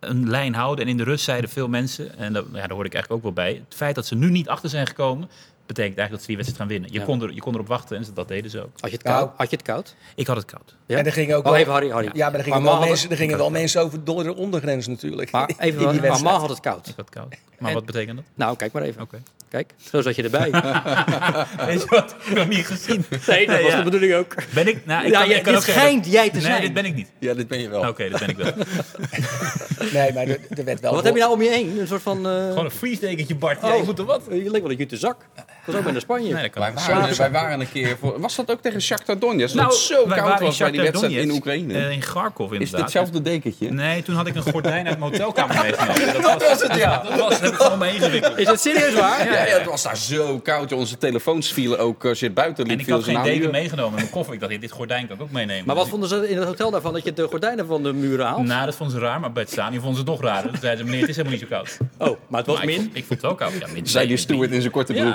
een 0.00 0.30
lijn 0.30 0.54
houden. 0.54 0.84
En 0.84 0.90
in 0.90 0.96
de 0.96 1.04
rust 1.04 1.24
zeiden 1.24 1.50
veel 1.50 1.68
mensen, 1.68 2.18
en 2.18 2.32
dat, 2.32 2.44
ja, 2.52 2.60
daar 2.60 2.70
hoor 2.70 2.84
ik 2.84 2.94
eigenlijk 2.94 3.24
ook 3.24 3.34
wel 3.34 3.44
bij, 3.44 3.62
het 3.64 3.74
feit 3.74 3.94
dat 3.94 4.06
ze 4.06 4.14
nu 4.14 4.30
niet 4.30 4.48
achter 4.48 4.70
zijn 4.70 4.86
gekomen, 4.86 5.28
betekent 5.66 5.98
eigenlijk 5.98 6.10
dat 6.10 6.20
ze 6.20 6.26
die 6.26 6.36
wedstrijd 6.36 6.60
gaan 6.62 6.68
winnen. 6.70 6.92
Je, 6.92 6.98
Ja. 6.98 7.04
kon, 7.04 7.22
er, 7.22 7.32
je 7.34 7.40
kon 7.40 7.54
erop 7.54 7.66
wachten 7.68 7.96
en 7.96 8.04
ze, 8.04 8.12
dat 8.12 8.28
deden 8.28 8.50
ze 8.50 8.60
ook. 8.62 8.70
Had 8.80 8.90
je 8.90 8.96
het 8.96 9.02
koud? 9.06 9.30
Had 9.36 9.50
je 9.50 9.56
het 9.56 9.64
koud? 9.64 9.94
Ik 10.14 10.26
had 10.26 10.36
het 10.36 10.44
koud. 10.44 10.76
Ja? 10.86 10.98
En 10.98 11.06
er 11.06 11.12
gingen 11.12 11.36
ook 11.36 11.44
Oh, 11.44 11.50
wel, 11.50 11.60
even 11.60 11.72
Harry, 11.72 11.90
Harry. 11.90 12.10
Ja, 12.12 12.26
maar 12.30 12.38
er 12.38 12.44
gingen, 12.44 12.62
Maar 12.62 12.78
wel, 12.78 12.86
mensen, 12.88 13.10
er 13.10 13.16
gingen 13.16 13.38
wel 13.38 13.50
mensen 13.50 13.80
over 13.82 14.04
door 14.04 14.22
de 14.22 14.34
ondergrens 14.34 14.86
natuurlijk. 14.86 15.30
Maar 15.30 15.48
in 15.48 15.54
even, 15.58 15.78
die 15.78 15.86
maar 15.86 15.94
wedstrijd. 16.00 16.22
Ma 16.34 16.38
had 16.40 16.48
het 16.48 16.60
koud. 16.60 16.86
Ik 16.88 16.94
had 16.96 17.04
het 17.04 17.14
koud. 17.14 17.34
Maar 17.58 17.68
En- 17.68 17.74
wat 17.74 17.86
betekent 17.86 18.16
dat? 18.16 18.24
Nou, 18.34 18.56
kijk 18.56 18.72
maar 18.72 18.82
even. 18.82 19.02
Oké. 19.02 19.22
Kijk, 19.48 19.74
zo 19.90 20.00
zat 20.02 20.16
je 20.16 20.22
erbij. 20.22 20.50
Weet 21.66 21.80
je 21.82 21.86
wat? 21.88 22.10
Ik 22.18 22.24
heb 22.24 22.36
nog 22.36 22.48
niet 22.48 22.66
gezien. 22.66 23.04
Nee, 23.26 23.46
dat 23.46 23.60
was 23.62 23.70
ja. 23.70 23.76
de 23.78 23.82
bedoeling 23.84 24.14
ook. 24.14 24.34
Ben 24.54 24.68
ik? 24.68 24.86
Nou, 24.86 25.04
ik 25.06 25.12
Ja, 25.12 25.20
kan, 25.20 25.28
ja, 25.28 25.36
ik 25.36 25.42
kan 25.42 25.52
dit 25.52 25.62
schijnt 25.62 26.06
jij 26.06 26.26
te 26.28 26.32
nee, 26.34 26.42
zijn. 26.44 26.60
dit 26.60 26.72
ben 26.74 26.84
ik 26.84 26.94
niet. 26.94 27.08
Ja, 27.18 27.34
dit 27.34 27.48
ben 27.48 27.60
je 27.60 27.68
wel. 27.68 27.88
Oké, 27.88 28.08
dat 28.08 28.20
ben 28.20 28.28
ik 28.28 28.36
wel. 28.36 28.52
Nee, 29.92 30.12
maar 30.12 30.26
er, 30.26 30.38
er 30.48 30.64
werd 30.64 30.80
wel... 30.80 30.94
Wat 30.94 31.04
heb 31.04 31.14
je 31.14 31.20
nou 31.20 31.32
om 31.32 31.42
je 31.42 31.48
heen? 31.50 31.78
Een 31.80 31.86
soort 31.86 32.02
van... 32.02 32.26
eh, 32.26 32.48
Gewoon 32.48 32.64
een 32.64 32.70
freeze-dekentje, 32.70 33.34
Bart. 33.34 33.60
Ja, 33.60 33.70
Oh. 33.72 33.76
je 33.76 33.82
moet 33.82 33.98
er 33.98 34.04
wat. 34.04 34.22
Je 34.30 34.50
leek 34.50 34.62
wel 34.62 34.70
een 34.70 34.76
jute 34.76 34.96
zak. 34.96 35.16
Ik 35.66 35.72
was 35.72 35.74
ook 35.84 35.92
naar 35.92 36.00
Spanje. 36.00 36.32
Nee, 36.32 36.42
dat 36.42 36.54
Wij 36.54 36.72
waren, 36.74 37.16
wij 37.16 37.30
waren 37.30 37.60
een 37.60 37.70
keer 37.72 37.96
voor. 38.00 38.20
Was 38.20 38.36
dat 38.36 38.50
ook 38.50 38.60
tegen 38.60 38.82
Shakhtar 38.82 39.18
Donetsk? 39.18 39.54
Dat 39.56 39.62
Nou, 39.64 39.68
het 39.76 39.84
zo 39.84 39.94
koud 40.06 40.08
waren 40.18 40.38
in 40.38 40.44
was 40.46 40.58
bij 40.58 40.70
die 40.70 40.80
wedstrijd 40.80 41.12
in 41.12 41.30
Oekraïne. 41.30 41.74
eh, 41.74 41.90
in 41.90 42.00
Kharkov 42.00 42.46
is 42.46 42.52
inderdaad. 42.52 42.70
het 42.72 42.80
hetzelfde 42.80 43.22
dekentje? 43.22 43.70
Nee, 43.70 44.02
toen 44.02 44.14
had 44.14 44.26
ik 44.26 44.34
een 44.34 44.42
gordijn 44.42 44.88
uit 44.88 44.98
mijn 44.98 45.10
hotelkamer 45.10 45.56
meegenomen. 45.62 46.22
Dat, 46.22 46.48
was 46.48 46.62
het, 46.62 46.74
ja. 46.74 47.02
Dat 47.02 47.18
was, 47.20 47.40
heb 47.40 47.52
ik 47.52 47.54
gewoon 47.60 47.78
mee 47.78 47.94
ingewikkeld. 47.94 48.38
Is 48.38 48.46
het 48.46 48.60
serieus 48.60 48.94
waar? 48.94 49.24
Ja, 49.24 49.32
ja, 49.46 49.56
het 49.58 49.64
was 49.66 49.82
daar 49.82 49.96
zo 49.96 50.38
koud. 50.38 50.72
Onze 50.72 50.98
telefoons 50.98 51.52
vielen 51.52 51.78
ook 51.78 52.04
als 52.04 52.18
je 52.20 52.24
het 52.26 52.34
buiten 52.34 52.66
liep. 52.66 52.72
En 52.78 52.80
ik 52.84 52.88
had 52.90 53.04
ze 53.04 53.10
geen 53.14 53.22
deken 53.22 53.50
meegenomen 53.50 53.90
in 53.90 53.94
mijn 53.96 54.10
koffer. 54.10 54.34
Ik 54.34 54.40
dacht, 54.40 54.60
dit 54.60 54.70
gordijn 54.70 55.06
kan 55.06 55.16
ik 55.16 55.22
ook 55.22 55.30
meenemen. 55.30 55.66
Maar 55.66 55.76
wat 55.76 55.88
vonden 55.88 56.08
ze 56.08 56.30
in 56.30 56.36
het 56.36 56.46
hotel 56.46 56.70
daarvan 56.70 56.92
dat 56.92 57.04
je 57.04 57.12
de 57.12 57.26
gordijnen 57.26 57.66
van 57.66 57.82
de 57.82 57.92
muren 57.92 58.26
haalt? 58.26 58.44
Nou, 58.46 58.64
dat 58.66 58.74
vonden 58.74 58.96
ze 59.00 59.02
raar, 59.06 59.20
maar 59.20 59.32
bij 59.32 59.42
het 59.42 59.52
stadion 59.52 59.80
vonden 59.82 60.04
ze 60.04 60.10
het 60.10 60.20
nog 60.20 60.30
raar. 60.30 60.42
Toen 60.42 60.56
zeiden 60.60 60.78
ze, 60.78 60.84
meneer, 60.84 61.00
het 61.00 61.10
is 61.10 61.16
helemaal 61.16 61.38
niet 61.38 61.48
zo 61.48 61.56
koud. 61.56 61.78
Oh, 62.10 62.18
maar 62.28 62.40
het 62.40 62.48
was 62.48 62.64
min. 62.64 62.74
vond- 62.76 62.86
ik 62.96 63.04
vond 63.04 63.08
het 63.08 63.20
wel 63.20 63.34
koud. 63.34 63.52
Ja, 63.60 63.66
min 63.72 63.86
Zei 63.86 64.06
die 64.06 64.16
steward 64.16 64.50
in 64.50 64.60
zijn 64.60 64.72
korte 64.72 64.92
broek. 64.92 65.14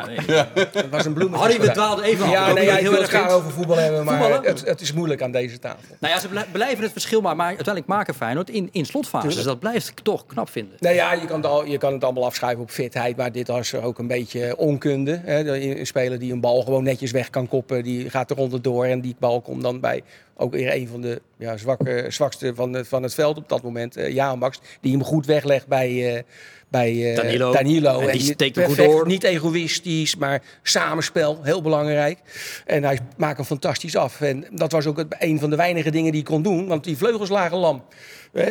Ja. 0.53 0.67
Het 0.71 0.89
was 0.89 1.05
een 1.05 1.13
bloemetje. 1.13 1.45
Harry, 1.45 1.59
we 1.61 1.71
dwaalden 1.71 2.05
even 2.05 2.25
af. 2.25 2.31
Ja, 2.31 2.53
nee, 2.53 2.65
ja, 2.65 2.75
heel 2.75 2.97
erg 2.97 3.07
graag 3.07 3.31
over 3.31 3.51
voetbal 3.51 3.77
hebben, 3.77 4.03
maar 4.05 4.43
het, 4.43 4.65
het 4.65 4.81
is 4.81 4.93
moeilijk 4.93 5.21
aan 5.21 5.31
deze 5.31 5.59
tafel. 5.59 5.95
Nou 5.99 6.13
ja, 6.13 6.19
ze 6.19 6.27
blij- 6.27 6.45
blijven 6.51 6.83
het 6.83 6.91
verschil 6.91 7.21
maar, 7.21 7.35
maar 7.35 7.45
uiteindelijk 7.47 7.85
maken 7.87 8.13
Feyenoord 8.13 8.49
in, 8.49 8.69
in 8.71 8.85
slotfases. 8.85 9.35
Dus 9.35 9.43
dat 9.43 9.59
blijft 9.59 9.87
ik 9.89 9.99
toch 9.99 10.25
knap 10.25 10.49
vinden. 10.49 10.75
Nou 10.79 10.95
ja, 10.95 11.13
je 11.13 11.25
kan, 11.25 11.35
het 11.41 11.45
al, 11.45 11.65
je 11.65 11.77
kan 11.77 11.93
het 11.93 12.03
allemaal 12.03 12.25
afschrijven 12.25 12.61
op 12.61 12.69
fitheid, 12.69 13.17
maar 13.17 13.31
dit 13.31 13.47
was 13.47 13.75
ook 13.75 13.99
een 13.99 14.07
beetje 14.07 14.57
onkunde. 14.57 15.21
Hè. 15.25 15.39
Een 15.79 15.85
speler 15.87 16.19
die 16.19 16.31
een 16.33 16.41
bal 16.41 16.61
gewoon 16.61 16.83
netjes 16.83 17.11
weg 17.11 17.29
kan 17.29 17.47
koppen, 17.47 17.83
die 17.83 18.09
gaat 18.09 18.29
er 18.31 18.37
onderdoor 18.37 18.85
en 18.85 19.01
die 19.01 19.15
bal 19.19 19.41
komt 19.41 19.61
dan 19.63 19.79
bij 19.79 20.03
ook 20.41 20.51
weer 20.53 20.73
een 20.75 20.87
van 20.87 21.01
de 21.01 21.21
ja, 21.37 21.57
zwakke, 21.57 22.05
zwakste 22.09 22.51
van, 22.55 22.73
het- 22.73 22.87
van 22.87 23.03
het 23.03 23.13
veld 23.13 23.37
op 23.37 23.49
dat 23.49 23.63
moment, 23.63 23.97
uh, 23.97 24.09
Jaan 24.13 24.39
Max, 24.39 24.59
die 24.81 24.91
hem 24.91 25.03
goed 25.03 25.25
weglegt 25.25 25.67
bij, 25.67 26.15
eh, 26.15 26.23
bij 26.69 27.09
eh, 27.09 27.15
Danilo. 27.15 27.51
Danilo. 27.51 27.99
En 27.99 28.11
die 28.17 28.21
steekt 28.21 28.59
goed 28.63 28.77
door. 28.77 29.07
Niet 29.07 29.23
egoïstisch, 29.23 30.15
maar 30.15 30.41
samenspel, 30.63 31.39
heel 31.43 31.61
belangrijk. 31.61 32.19
En 32.65 32.83
hij 32.83 32.99
maakt 33.17 33.37
hem 33.37 33.45
fantastisch 33.45 33.95
af. 33.95 34.21
En 34.21 34.45
dat 34.51 34.71
was 34.71 34.85
ook 34.85 34.97
het, 34.97 35.15
een 35.19 35.39
van 35.39 35.49
de 35.49 35.55
weinige 35.55 35.91
dingen 35.91 36.11
die 36.11 36.21
hij 36.21 36.31
kon 36.31 36.41
doen, 36.41 36.67
want 36.67 36.83
die 36.83 36.97
vleugels 36.97 37.29
lagen 37.29 37.57
lam. 37.57 37.83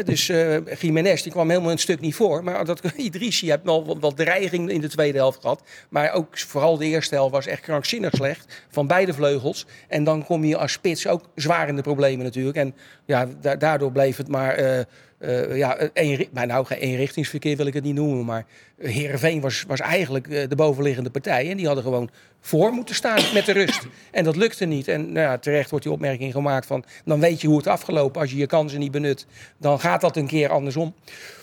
Dus 0.04 0.28
eh 0.28 0.56
Jiménez 0.80 1.22
die 1.22 1.32
kwam 1.32 1.48
helemaal 1.50 1.70
een 1.70 1.78
stuk 1.78 2.00
niet 2.00 2.14
voor. 2.14 2.44
Maar 2.44 2.64
dat 2.64 2.80
Idrissi 2.96 3.50
heeft 3.50 3.64
nog 3.64 3.86
wat, 3.86 3.96
wat 4.00 4.16
dreiging 4.16 4.70
in 4.70 4.80
de 4.80 4.88
tweede 4.88 5.18
helft 5.18 5.40
gehad. 5.40 5.62
Maar 5.88 6.12
ook 6.12 6.38
vooral 6.38 6.76
de 6.78 6.84
eerste 6.84 7.14
helft 7.14 7.32
was 7.32 7.46
echt 7.46 7.60
krankzinnig 7.60 8.12
slecht. 8.14 8.64
Van 8.70 8.86
beide 8.86 9.14
vleugels. 9.14 9.66
En 9.88 10.04
dan 10.04 10.24
kom 10.24 10.44
je 10.44 10.56
als 10.56 10.72
spits 10.72 11.06
ook 11.06 11.22
zwaar 11.34 11.68
in 11.68 11.76
de 11.76 11.82
problemen 11.82 12.24
natuurlijk. 12.24 12.56
En 12.56 12.74
ja, 13.06 13.28
da- 13.40 13.56
daardoor 13.56 13.92
bleef 13.92 14.16
het 14.16 14.28
maar... 14.28 14.54
eh, 14.54 14.80
eh, 15.18 15.56
ja, 15.56 15.76
een, 15.94 16.28
maar 16.32 16.46
nou, 16.46 16.66
geen 16.66 16.78
eenrichtingsverkeer 16.78 17.56
wil 17.56 17.66
ik 17.66 17.74
het 17.74 17.84
niet 17.84 17.94
noemen. 17.94 18.24
Maar 18.24 18.46
Heerenveen 18.78 19.40
was, 19.40 19.64
was 19.66 19.80
eigenlijk 19.80 20.28
eh, 20.28 20.48
de 20.48 20.56
bovenliggende 20.56 21.10
partij. 21.10 21.50
En 21.50 21.56
die 21.56 21.66
hadden 21.66 21.84
gewoon 21.84 22.10
voor 22.40 22.72
moeten 22.72 22.94
staan 22.94 23.22
met 23.34 23.46
de 23.46 23.52
rust. 23.52 23.86
En 24.10 24.24
dat 24.24 24.36
lukte 24.36 24.64
niet. 24.64 24.88
En 24.88 25.12
nou 25.12 25.26
ja, 25.26 25.38
terecht 25.38 25.70
wordt 25.70 25.84
die 25.84 25.94
opmerking 25.94 26.32
gemaakt 26.32 26.66
van... 26.66 26.84
dan 27.04 27.20
weet 27.20 27.40
je 27.40 27.46
hoe 27.46 27.56
het 27.56 27.66
afgelopen. 27.66 28.20
Als 28.20 28.30
je 28.30 28.36
je 28.36 28.46
kansen 28.46 28.78
niet 28.78 28.90
benut, 28.90 29.26
dan 29.56 29.80
gaat 29.80 30.00
dat 30.00 30.16
een 30.16 30.26
keer 30.26 30.48
andersom. 30.48 30.94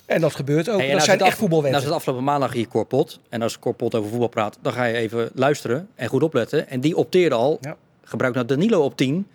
En 0.06 0.22
dat 0.22 0.36
gebeurt 0.36 0.70
ook. 0.70 0.78
Hey, 0.78 0.86
dat 0.88 0.96
als 0.96 1.06
zijn 1.06 1.18
het 1.18 1.28
echt. 1.28 1.40
Nou, 1.40 1.74
het 1.84 1.92
afgelopen 1.92 2.24
maandag 2.24 2.54
hier 2.54 2.68
Corpot. 2.68 3.20
En 3.30 3.42
als 3.42 3.60
Corpot 3.60 3.96
over 3.96 4.10
voetbal 4.10 4.28
praat, 4.28 4.58
dan 4.62 4.74
ga 4.74 4.84
je 4.84 4.96
even 4.96 5.30
luisteren 5.34 5.88
en 5.96 6.08
goed 6.08 6.24
opletten. 6.24 6.70
En 6.70 6.80
die 6.80 6.96
opteerde 6.96 7.36
al, 7.36 7.58
Ja. 7.62 7.76
gebruik 8.04 8.34
nou 8.34 8.46
Danilo 8.46 8.84
op 8.84 8.98
10. 8.98 9.28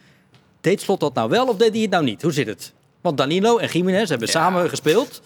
Deed 0.61 0.81
Slot 0.81 1.01
dat 1.01 1.15
nou 1.15 1.29
wel 1.29 1.49
of 1.49 1.57
deed 1.57 1.73
hij 1.73 1.81
het 1.81 1.91
nou 1.91 2.05
niet? 2.05 2.23
Hoe 2.23 2.33
zit 2.33 2.47
het? 2.47 2.73
Want 3.01 3.17
Danilo 3.17 3.59
en 3.59 3.69
Jiménez 3.69 4.09
hebben 4.09 4.29
samen 4.29 4.69
gespeeld. 4.69 5.23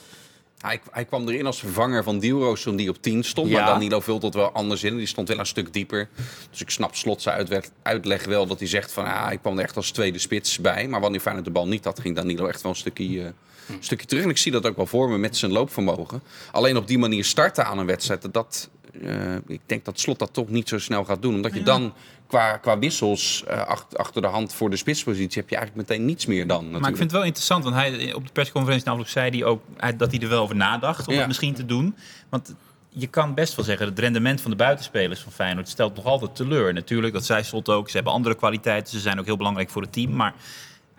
Hij, 0.59 0.81
hij 0.91 1.05
kwam 1.05 1.29
erin 1.29 1.47
als 1.47 1.59
vervanger 1.59 2.03
van 2.03 2.19
Dielroos 2.19 2.63
die 2.63 2.89
op 2.89 3.03
10 3.03 3.25
stond. 3.25 3.49
Ja. 3.49 3.59
Maar 3.59 3.73
Danilo 3.73 4.01
vult 4.01 4.21
dat 4.21 4.35
wel 4.35 4.51
anders 4.51 4.85
in. 4.85 4.97
Die 4.97 5.07
stond 5.07 5.29
wel 5.29 5.39
een 5.39 5.47
stuk 5.47 5.73
dieper. 5.73 6.09
Dus 6.51 6.61
ik 6.61 6.71
snap 6.71 6.95
Slot 6.95 7.23
zijn 7.23 7.49
uitleg 7.83 8.25
wel 8.25 8.47
dat 8.47 8.59
hij 8.59 8.69
zegt 8.69 8.93
van... 8.93 9.05
Ah, 9.05 9.33
ik 9.33 9.41
kwam 9.41 9.59
er 9.59 9.65
echt 9.65 9.77
als 9.77 9.91
tweede 9.91 10.19
spits 10.19 10.59
bij. 10.59 10.89
Maar 10.89 11.01
wanneer 11.01 11.21
Feyenoord 11.21 11.47
de 11.47 11.53
bal 11.53 11.69
niet 11.69 11.85
had, 11.85 12.01
ging 12.01 12.17
Danilo 12.17 12.47
echt 12.47 12.63
wel 12.63 12.73
een 12.73 12.79
stukje, 12.79 13.21
eh, 13.21 13.27
een 13.69 13.77
stukje 13.81 14.07
terug. 14.07 14.23
En 14.23 14.31
ik 14.31 14.37
zie 14.37 14.53
dat 14.53 14.67
ook 14.67 14.77
wel 14.77 14.87
voor 14.87 15.09
me 15.09 15.19
met 15.19 15.37
zijn 15.37 15.53
loopvermogen. 15.53 16.23
Alleen 16.53 16.77
op 16.77 16.87
die 16.87 16.99
manier 16.99 17.25
starten 17.25 17.67
aan 17.67 17.79
een 17.79 17.87
wedstrijd... 17.87 18.33
Dat, 18.33 18.71
eh, 19.03 19.35
ik 19.47 19.61
denk 19.67 19.85
dat 19.85 20.01
Slot 20.01 20.19
dat 20.19 20.33
toch 20.33 20.49
niet 20.49 20.69
zo 20.69 20.79
snel 20.79 21.05
gaat 21.05 21.23
doen. 21.23 21.35
Omdat 21.35 21.55
je 21.55 21.63
dan 21.63 21.95
qua, 22.27 22.57
qua 22.57 22.79
wissels 22.79 23.45
eh, 23.47 23.67
achter, 23.67 23.99
achter 23.99 24.23
de 24.23 24.29
hand 24.29 24.55
voor 24.55 24.71
de 24.71 24.77
spitspositie... 24.77 25.41
heb 25.41 25.51
je 25.51 25.57
eigenlijk 25.57 25.89
meteen 25.89 26.07
niets 26.07 26.27
meer 26.27 26.47
dan 26.47 26.57
natuurlijk. 26.57 26.81
Maar 26.81 26.91
ik 26.91 26.97
vind 26.97 27.11
het 27.11 27.19
wel 27.19 27.27
interessant, 27.29 27.65
want 27.65 27.77
hij, 27.77 28.13
op 28.13 28.27
de 28.27 28.33
persconferentie 28.33 28.87
namelijk 28.87 29.11
zei 29.11 29.31
hij 29.31 29.45
ook 29.45 29.63
dat 29.97 30.11
hij 30.11 30.21
er 30.21 30.29
wel 30.29 30.43
over 30.43 30.57
nadacht 30.57 31.07
om 31.07 31.13
Ja. 31.13 31.19
het 31.19 31.29
misschien 31.29 31.55
te 31.55 31.67
doen. 31.67 31.97
Want 32.29 32.55
je 32.89 33.07
kan 33.07 33.35
best 33.35 33.55
wel 33.57 33.65
zeggen, 33.65 33.87
het 33.87 33.99
rendement 33.99 34.41
van 34.41 34.51
de 34.51 34.57
buitenspelers 34.57 35.21
van 35.21 35.33
Feyenoord 35.33 35.69
stelt 35.69 35.97
nog 35.97 36.05
altijd 36.05 36.37
teleur. 36.37 36.73
Natuurlijk, 36.73 37.13
dat 37.13 37.25
zei 37.25 37.43
Slot 37.43 37.69
ook, 37.69 37.89
ze 37.89 37.97
hebben 37.97 38.13
andere 38.13 38.35
kwaliteiten, 38.35 38.93
ze 38.93 39.01
zijn 39.01 39.19
ook 39.19 39.25
heel 39.25 39.37
belangrijk 39.37 39.71
voor 39.71 39.83
het 39.83 39.93
team. 39.93 40.17
Maar 40.17 40.35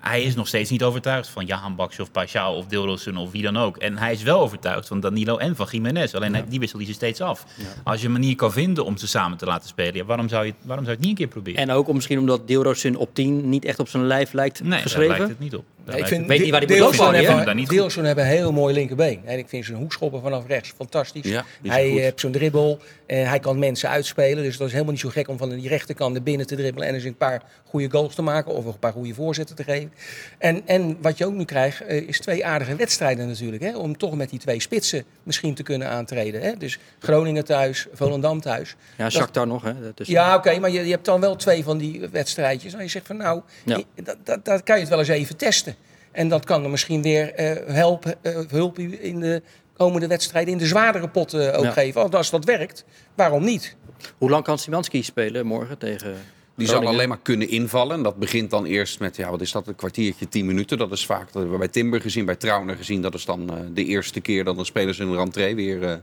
hij 0.10 0.24
is 0.24 0.36
nog 0.36 0.48
steeds 0.48 0.70
niet 0.70 0.84
overtuigd 0.84 1.28
van 1.30 1.46
Jahan 1.46 1.76
Bakje 1.76 2.02
of 2.02 2.12
Pashao 2.12 2.56
of 2.56 2.66
Dilrosun 2.66 3.18
of 3.18 3.32
wie 3.32 3.42
dan 3.42 3.58
ook. 3.58 3.78
En 3.78 3.98
hij 3.98 4.12
is 4.12 4.24
wel 4.24 4.40
overtuigd 4.40 4.88
van 4.88 5.00
Danilo 5.00 5.38
en 5.38 5.56
van 5.56 5.68
Jiménez. 5.72 6.14
Alleen 6.14 6.34
hij- 6.34 6.46
die 6.50 6.60
wisselt 6.60 6.78
hij 6.82 6.88
ze 6.90 6.94
steeds 6.96 7.22
af. 7.22 7.46
Als 7.84 8.00
je 8.02 8.06
een 8.06 8.12
manier 8.12 8.36
kan 8.36 8.52
vinden 8.52 8.86
om 8.86 8.98
ze 8.98 9.08
samen 9.08 9.38
te 9.38 9.46
laten 9.46 9.68
spelen, 9.70 9.96
ja, 9.96 10.04
waarom, 10.06 10.30
zou 10.30 10.46
je, 10.46 10.54
waarom 10.62 10.86
zou 10.86 10.98
je 10.98 11.02
het 11.02 11.10
niet 11.10 11.10
een 11.10 11.16
keer 11.16 11.28
proberen? 11.28 11.60
En 11.62 11.72
ook 11.72 11.88
om, 11.88 11.96
misschien 11.96 12.20
omdat 12.20 12.48
Deelrosun 12.48 12.96
op 12.96 13.10
10 13.14 13.50
niet 13.50 13.66
echt 13.66 13.80
op 13.80 13.88
zijn 13.90 14.06
lijf 14.08 14.34
lijkt 14.34 14.62
nee, 14.62 14.70
daar 14.70 14.80
geschreven. 14.80 15.10
lijkt 15.18 15.28
het 15.30 15.40
niet 15.40 15.56
op. 15.56 15.66
Ja, 15.88 15.94
ik 15.96 16.08
vind 16.08 16.28
weet 16.28 16.40
niet 16.42 16.50
waar 16.52 16.66
die 16.66 16.82
moet 16.82 16.96
hebben? 16.98 17.46
Daar. 17.46 17.66
Deelson 17.66 18.04
hebben 18.04 18.24
een 18.24 18.30
heel 18.30 18.52
mooi 18.52 18.74
linkerbeen. 18.74 19.22
En 19.26 19.38
ik 19.38 19.50
vind 19.50 19.66
zijn 19.66 19.78
hoekschoppen 19.78 20.22
vanaf 20.22 20.48
rechts 20.48 20.74
fantastisch. 20.76 21.26
Ja, 21.32 21.46
hij 21.64 21.90
goed. 21.90 22.00
heeft 22.00 22.20
zo'n 22.20 22.32
dribbel. 22.32 22.80
En 23.06 23.28
hij 23.28 23.40
kan 23.40 23.60
mensen 23.60 23.90
uitspelen. 23.90 24.44
Dus 24.44 24.58
dat 24.58 24.66
is 24.68 24.72
helemaal 24.74 24.94
niet 24.94 25.02
zo 25.02 25.10
gek 25.10 25.28
om 25.28 25.38
van 25.38 25.50
die 25.50 25.68
rechterkant 25.68 26.14
naar 26.14 26.24
binnen 26.24 26.48
te 26.48 26.56
dribbelen. 26.56 26.88
En 26.88 26.94
eens 26.94 27.04
een 27.04 27.18
paar 27.18 27.42
goede 27.66 27.90
goals 27.92 28.16
te 28.16 28.22
maken. 28.22 28.52
Of 28.54 28.66
een 28.66 28.80
paar 28.80 28.92
goede 28.92 29.14
voorzetten 29.14 29.56
te 29.56 29.64
geven. 29.64 29.92
En, 30.38 30.62
en 30.66 30.98
wat 31.02 31.18
je 31.18 31.26
ook 31.26 31.34
nu 31.34 31.46
krijgt, 31.46 31.82
eh, 31.82 32.08
is 32.08 32.20
twee 32.20 32.46
aardige 32.46 32.76
wedstrijden 32.76 33.28
natuurlijk. 33.28 33.64
Hè, 33.64 33.78
om 33.78 33.98
toch 33.98 34.16
met 34.16 34.30
die 34.30 34.40
twee 34.40 34.62
spitsen 34.62 35.04
misschien 35.24 35.54
te 35.54 35.64
kunnen 35.64 35.90
aantreden. 35.90 36.42
Hè. 36.42 36.58
Dus 36.58 36.80
Groningen 37.00 37.46
thuis, 37.46 37.88
Volendam 37.94 38.42
thuis. 38.42 38.76
Ja, 38.98 39.10
Shakhtar 39.10 39.48
nog, 39.48 39.64
hè. 39.64 39.74
Dus, 39.96 40.08
Ja, 40.08 40.36
oké, 40.36 40.60
maar 40.60 40.70
je, 40.72 40.86
je 40.86 40.92
hebt 40.92 41.06
dan 41.06 41.20
wel 41.20 41.36
twee 41.36 41.64
van 41.64 41.78
die 41.78 42.02
wedstrijdjes. 42.12 42.74
En 42.74 42.82
je 42.82 42.88
zegt 42.90 43.08
van 43.08 43.18
nou, 43.18 43.42
Ja. 43.66 43.78
i- 43.78 43.86
dat, 44.04 44.16
dat, 44.24 44.46
dat 44.46 44.64
kan 44.64 44.76
je 44.76 44.82
het 44.82 44.90
wel 44.90 45.00
eens 45.00 45.08
even 45.08 45.36
testen. 45.38 45.75
En 46.16 46.28
dat 46.30 46.46
kan 46.46 46.64
er 46.64 46.70
misschien 46.70 47.02
weer 47.02 47.34
eh 47.34 47.74
helpen, 47.76 48.16
eh, 48.22 48.38
hulp 48.48 48.80
in 48.80 49.20
de 49.20 49.42
komende 49.78 50.08
wedstrijden 50.08 50.54
in 50.54 50.60
de 50.60 50.66
zwaardere 50.66 51.10
potten 51.10 51.58
ook 51.58 51.64
Ja. 51.64 51.72
geven. 51.72 52.02
Want 52.02 52.16
als 52.16 52.30
dat 52.30 52.46
werkt, 52.46 52.86
waarom 53.16 53.44
niet? 53.44 53.76
Hoe 54.18 54.30
lang 54.30 54.44
kan 54.44 54.60
Simanski 54.60 55.04
spelen 55.04 55.46
morgen 55.46 55.78
tegen 55.78 56.16
Die 56.58 56.68
zal 56.68 56.88
alleen 56.88 57.10
maar 57.10 57.20
kunnen 57.22 57.50
invallen. 57.50 57.98
En 57.98 58.04
dat 58.04 58.16
begint 58.16 58.50
dan 58.50 58.66
eerst 58.66 59.00
met, 59.00 59.16
ja, 59.16 59.30
wat 59.30 59.42
is 59.42 59.52
dat, 59.52 59.68
een 59.68 59.76
kwartiertje, 59.76 60.28
tien 60.28 60.46
minuten. 60.46 60.78
Dat 60.78 60.92
is 60.92 61.06
vaak, 61.06 61.26
dat 61.26 61.34
hebben 61.34 61.52
we 61.52 61.58
bij 61.58 61.68
Timber 61.68 62.02
gezien, 62.02 62.26
bij 62.26 62.36
Trauner 62.36 62.76
gezien. 62.76 63.02
Dat 63.02 63.14
is 63.14 63.26
dan 63.26 63.50
eh, 63.50 63.56
de 63.74 63.86
eerste 63.86 64.20
keer 64.22 64.44
dat 64.44 64.58
een 64.58 64.66
speler 64.66 64.94
zijn 64.94 65.16
rentree 65.16 65.56
weer, 65.56 65.84
eh, 65.84 65.96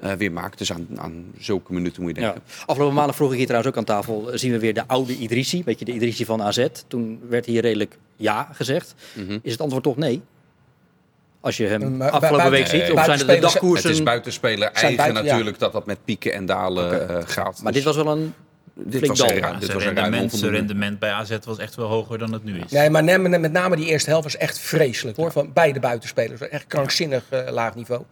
eh, 0.00 0.12
weer 0.12 0.32
maakt. 0.32 0.58
Dus 0.58 0.72
aan, 0.72 0.86
aan 0.96 1.24
zulke 1.38 1.72
minuten 1.72 2.02
moet 2.02 2.14
je 2.16 2.20
Ja. 2.20 2.26
denken. 2.32 2.42
Afgelopen 2.66 2.94
maanden 2.96 3.14
vroeg 3.14 3.30
ik 3.30 3.36
hier 3.36 3.46
trouwens 3.46 3.72
ook 3.72 3.78
aan 3.78 3.84
tafel, 3.96 4.32
eh, 4.32 4.38
zien 4.38 4.52
we 4.52 4.58
weer 4.58 4.74
de 4.74 4.86
oude 4.86 5.16
Idrissi, 5.16 5.62
weet 5.64 5.78
je, 5.78 5.84
de 5.84 5.92
Idrissi 5.92 6.24
van 6.24 6.42
AZ. 6.42 6.66
Toen 6.86 7.20
werd 7.28 7.46
hier 7.46 7.62
redelijk 7.62 7.98
ja 8.16 8.48
gezegd. 8.52 8.94
Mhm. 9.14 9.38
Is 9.42 9.52
het 9.52 9.60
antwoord 9.60 9.82
toch 9.84 9.96
nee? 9.96 10.22
Als 11.40 11.56
je 11.56 11.66
hem 11.66 12.02
afgelopen 12.02 12.50
week 12.50 12.66
ziet, 12.66 12.90
of 12.92 13.04
zijn 13.04 13.18
het 13.18 13.28
de 13.28 13.38
dagkoersen? 13.38 13.88
Het 13.88 13.98
is 13.98 14.04
buitenspeler 14.04 14.72
eigen 14.72 14.96
buiten- 14.96 15.24
ja. 15.24 15.30
natuurlijk 15.30 15.58
dat 15.58 15.72
dat 15.72 15.86
met 15.86 15.98
pieken 16.04 16.32
en 16.32 16.46
dalen 16.46 17.08
eh, 17.08 17.16
gaat. 17.26 17.62
Maar 17.62 17.72
Dus 17.72 17.84
dit 17.84 17.94
was 17.94 18.04
wel 18.04 18.16
een 18.16 18.34
dit 18.74 19.06
was 19.06 19.18
Ja, 19.18 19.52
dit 19.52 19.72
was 19.72 19.84
een 19.84 19.94
ruim 19.94 20.12
rendement, 20.12 20.32
rendement 20.42 20.98
bij 20.98 21.10
AZ 21.10 21.36
was 21.44 21.58
echt 21.58 21.74
wel 21.74 21.86
hoger 21.86 22.18
dan 22.18 22.32
het 22.32 22.44
nu 22.44 22.60
is. 22.60 22.70
Nee, 22.70 22.90
maar 22.90 23.04
met, 23.04 23.40
met 23.40 23.52
name 23.52 23.76
die 23.76 23.86
eerste 23.86 24.10
helft 24.10 24.24
was 24.24 24.36
echt 24.36 24.58
vreselijk 24.58 25.16
hoor. 25.16 25.32
Van 25.32 25.52
beide 25.52 25.80
buitenspelers. 25.80 26.40
Echt 26.40 26.66
krankzinnig 26.66 27.24
eh, 27.28 27.52
laag 27.52 27.74
niveau. 27.74 28.02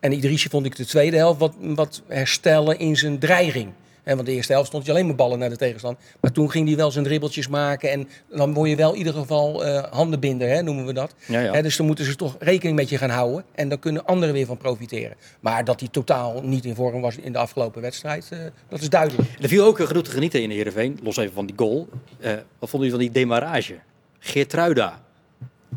En 0.00 0.12
Idrissi 0.12 0.48
vond 0.48 0.66
ik 0.66 0.76
de 0.76 0.86
tweede 0.86 1.16
helft 1.16 1.40
wat, 1.40 1.54
wat 1.60 2.02
herstellen 2.08 2.78
in 2.78 2.96
zijn 2.96 3.18
dreiging. 3.18 3.72
Hè, 4.06 4.14
want 4.14 4.26
de 4.26 4.32
eerste 4.32 4.52
helft 4.52 4.68
stond 4.68 4.84
hij 4.86 4.94
alleen 4.94 5.06
maar 5.06 5.14
ballen 5.14 5.38
naar 5.38 5.48
de 5.48 5.56
tegenstander. 5.56 6.02
Maar 6.20 6.32
toen 6.32 6.50
ging 6.50 6.66
hij 6.66 6.76
wel 6.76 6.90
zijn 6.90 7.04
dribbeltjes 7.04 7.48
maken. 7.48 7.90
En 7.90 8.08
dan 8.30 8.54
word 8.54 8.70
je 8.70 8.76
wel 8.76 8.92
in 8.92 8.98
ieder 8.98 9.12
geval 9.12 9.64
eh 9.64 9.84
handenbinder, 9.90 10.48
hè, 10.48 10.62
noemen 10.62 10.86
we 10.86 10.92
dat. 10.92 11.14
Ja, 11.26 11.40
ja. 11.40 11.52
Hè, 11.52 11.62
dus 11.62 11.76
dan 11.76 11.86
moeten 11.86 12.04
ze 12.04 12.16
toch 12.16 12.36
rekening 12.38 12.76
met 12.76 12.88
je 12.88 12.98
gaan 12.98 13.10
houden. 13.10 13.44
En 13.54 13.68
dan 13.68 13.78
kunnen 13.78 14.04
anderen 14.04 14.34
weer 14.34 14.46
van 14.46 14.56
profiteren. 14.56 15.16
Maar 15.40 15.64
dat 15.64 15.80
hij 15.80 15.88
totaal 15.88 16.40
niet 16.42 16.64
in 16.64 16.74
vorm 16.74 17.00
was 17.00 17.16
in 17.16 17.32
de 17.32 17.38
afgelopen 17.38 17.82
wedstrijd, 17.82 18.28
eh, 18.30 18.38
dat 18.68 18.80
is 18.80 18.88
duidelijk. 18.88 19.28
Er 19.40 19.48
viel 19.48 19.64
ook 19.64 19.80
genoeg 19.80 20.04
te 20.04 20.10
genieten 20.10 20.42
in 20.42 20.48
de 20.48 20.54
Heerenveen, 20.54 20.98
los 21.02 21.16
even 21.16 21.34
van 21.34 21.46
die 21.46 21.56
goal. 21.58 21.88
Eh, 22.20 22.32
wat 22.58 22.70
vonden 22.70 22.88
jullie 22.88 22.90
van 22.90 22.98
die 22.98 23.10
demarrage? 23.10 23.78
Geertruida 24.18 25.02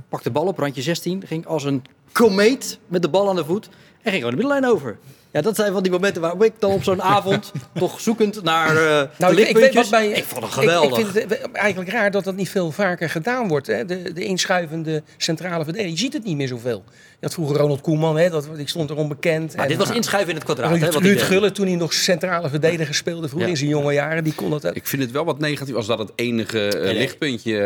pakte 0.09 0.27
de 0.27 0.33
bal 0.33 0.47
op, 0.47 0.57
randje 0.57 0.81
16, 0.81 1.23
ging 1.25 1.45
als 1.45 1.63
een 1.63 1.83
komeet 2.11 2.79
met 2.87 3.01
de 3.01 3.09
bal 3.09 3.29
aan 3.29 3.35
de 3.35 3.45
voet 3.45 3.69
en 4.01 4.11
ging 4.11 4.23
gewoon 4.23 4.31
de 4.31 4.37
middenlijn 4.37 4.73
over. 4.73 4.97
Ja, 5.31 5.41
dat 5.41 5.55
zijn 5.55 5.73
van 5.73 5.83
die 5.83 5.91
momenten 5.91 6.21
waar 6.21 6.41
ik 6.41 6.53
dan 6.59 6.71
op 6.71 6.83
zo'n 6.83 7.01
avond 7.01 7.51
toch 7.79 7.99
zoekend 7.99 8.43
naar 8.43 8.75
eh 8.75 9.07
Nou, 9.17 9.35
ik, 9.37 9.47
ik, 9.47 9.57
weet 9.57 9.73
wat 9.73 9.89
bij, 9.89 10.07
ik 10.09 10.23
vond 10.23 10.43
het 10.43 10.53
Ik, 10.53 10.59
geweldig. 10.59 10.99
ik 10.99 11.05
vind 11.05 11.29
het 11.29 11.39
eh, 11.39 11.45
eigenlijk 11.53 11.91
raar 11.91 12.11
dat 12.11 12.23
dat 12.23 12.35
niet 12.35 12.49
veel 12.49 12.71
vaker 12.71 13.09
gedaan 13.09 13.47
wordt. 13.47 13.67
Hè? 13.67 13.85
De, 13.85 14.13
de 14.13 14.23
inschuivende 14.23 15.03
centrale 15.17 15.63
verdediger. 15.63 15.91
Je 15.91 15.97
ziet 15.97 16.13
het 16.13 16.23
niet 16.23 16.37
meer 16.37 16.47
zoveel. 16.47 16.83
Je 17.21 17.25
had 17.25 17.33
vroeger 17.33 17.57
Ronald 17.57 17.81
Koeman, 17.81 18.17
hè? 18.17 18.29
Dat, 18.29 18.47
ik 18.57 18.69
stond 18.69 18.89
er 18.89 18.95
onbekend. 18.95 19.55
maar 19.55 19.63
En- 19.65 19.69
dit 19.69 19.77
was 19.87 19.95
inschuiven 19.95 20.29
in 20.29 20.35
het 20.35 20.43
kwadraat. 20.45 20.69
hè, 20.79 20.89
Ruud, 20.89 20.95
Ruud. 20.95 21.21
Gullit, 21.21 21.55
toen 21.55 21.67
hij 21.67 21.75
nog 21.75 21.93
centrale 21.93 22.49
verdediger 22.49 22.95
speelde 22.95 23.27
vroeger 23.27 23.47
Ja. 23.47 23.53
in 23.53 23.57
zijn 23.57 23.69
jonge 23.69 23.93
jaren, 23.93 24.23
die 24.23 24.33
kon 24.33 24.49
dat 24.49 24.67
ook. 24.67 24.73
Ik 24.73 24.87
vind 24.87 25.01
het 25.01 25.11
wel 25.11 25.25
wat 25.25 25.39
negatief 25.39 25.75
als 25.75 25.85
dat 25.87 25.99
het 25.99 26.11
enige 26.15 26.67
eh, 26.67 26.83
nee. 26.83 26.93
lichtpuntje 26.93 27.59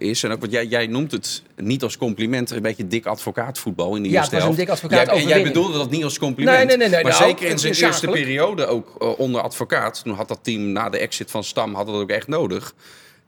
eh, 0.00 0.08
is. 0.08 0.22
En 0.22 0.30
ook 0.32 0.40
wat 0.40 0.50
jij, 0.50 0.66
jij 0.66 0.86
noemt 0.86 1.12
het 1.12 1.42
niet 1.56 1.82
als 1.82 1.96
compliment, 1.96 2.50
een 2.50 2.62
beetje 2.62 2.86
dik 2.86 3.06
advocaatvoetbal 3.06 3.96
in 3.96 4.02
de 4.02 4.08
Ja, 4.08 4.14
eerste 4.18 4.34
het 4.34 4.44
was 4.44 4.50
een 4.50 4.56
helft. 4.56 4.58
dik 4.58 4.68
advocaat 4.86 5.06
jij, 5.06 5.22
en 5.22 5.28
jij 5.28 5.42
bedoelde 5.42 5.78
dat 5.78 5.90
niet 5.90 6.04
als 6.04 6.18
compliment. 6.18 6.56
Nee, 6.56 6.66
nee, 6.66 6.76
nee, 6.76 6.88
nee, 6.88 7.02
maar 7.02 7.12
nou, 7.12 7.24
zeker 7.24 7.48
in 7.48 7.58
zijn 7.58 7.74
eerste 7.74 8.06
periode, 8.06 8.66
ook 8.66 8.94
eh, 9.00 9.18
onder 9.18 9.40
advocaat, 9.40 10.00
toen 10.04 10.14
had 10.14 10.28
dat 10.28 10.38
team 10.42 10.72
na 10.72 10.88
de 10.90 10.98
exit 10.98 11.30
van 11.30 11.44
Stam 11.44 11.74
had 11.74 11.86
dat 11.86 11.94
ook 11.94 12.10
echt 12.10 12.28
nodig. 12.28 12.74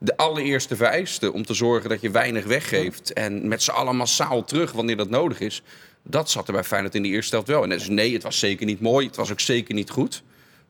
De 0.04 0.16
allereerste 0.16 0.76
vereiste 0.76 1.32
om 1.32 1.44
te 1.44 1.54
zorgen 1.54 1.88
dat 1.88 2.00
je 2.00 2.10
weinig 2.10 2.44
weggeeft 2.44 3.12
en 3.12 3.48
met 3.48 3.62
z'n 3.62 3.70
allen 3.70 3.96
massaal 3.96 4.44
terug 4.44 4.72
wanneer 4.72 4.96
dat 4.96 5.08
nodig 5.08 5.40
is. 5.40 5.62
Dat 6.02 6.30
zat 6.30 6.46
er 6.46 6.52
bij 6.52 6.64
Feyenoord 6.64 6.94
in 6.94 7.02
de 7.02 7.08
eerste 7.08 7.34
helft 7.34 7.48
wel. 7.50 7.62
En 7.62 7.68
dus 7.68 7.88
nee, 7.88 8.12
het 8.12 8.22
was 8.22 8.38
zeker 8.38 8.66
niet 8.66 8.80
mooi. 8.80 9.06
Het 9.06 9.16
was 9.16 9.30
ook 9.32 9.40
zeker 9.40 9.74
niet 9.74 9.90
goed. 9.90 10.22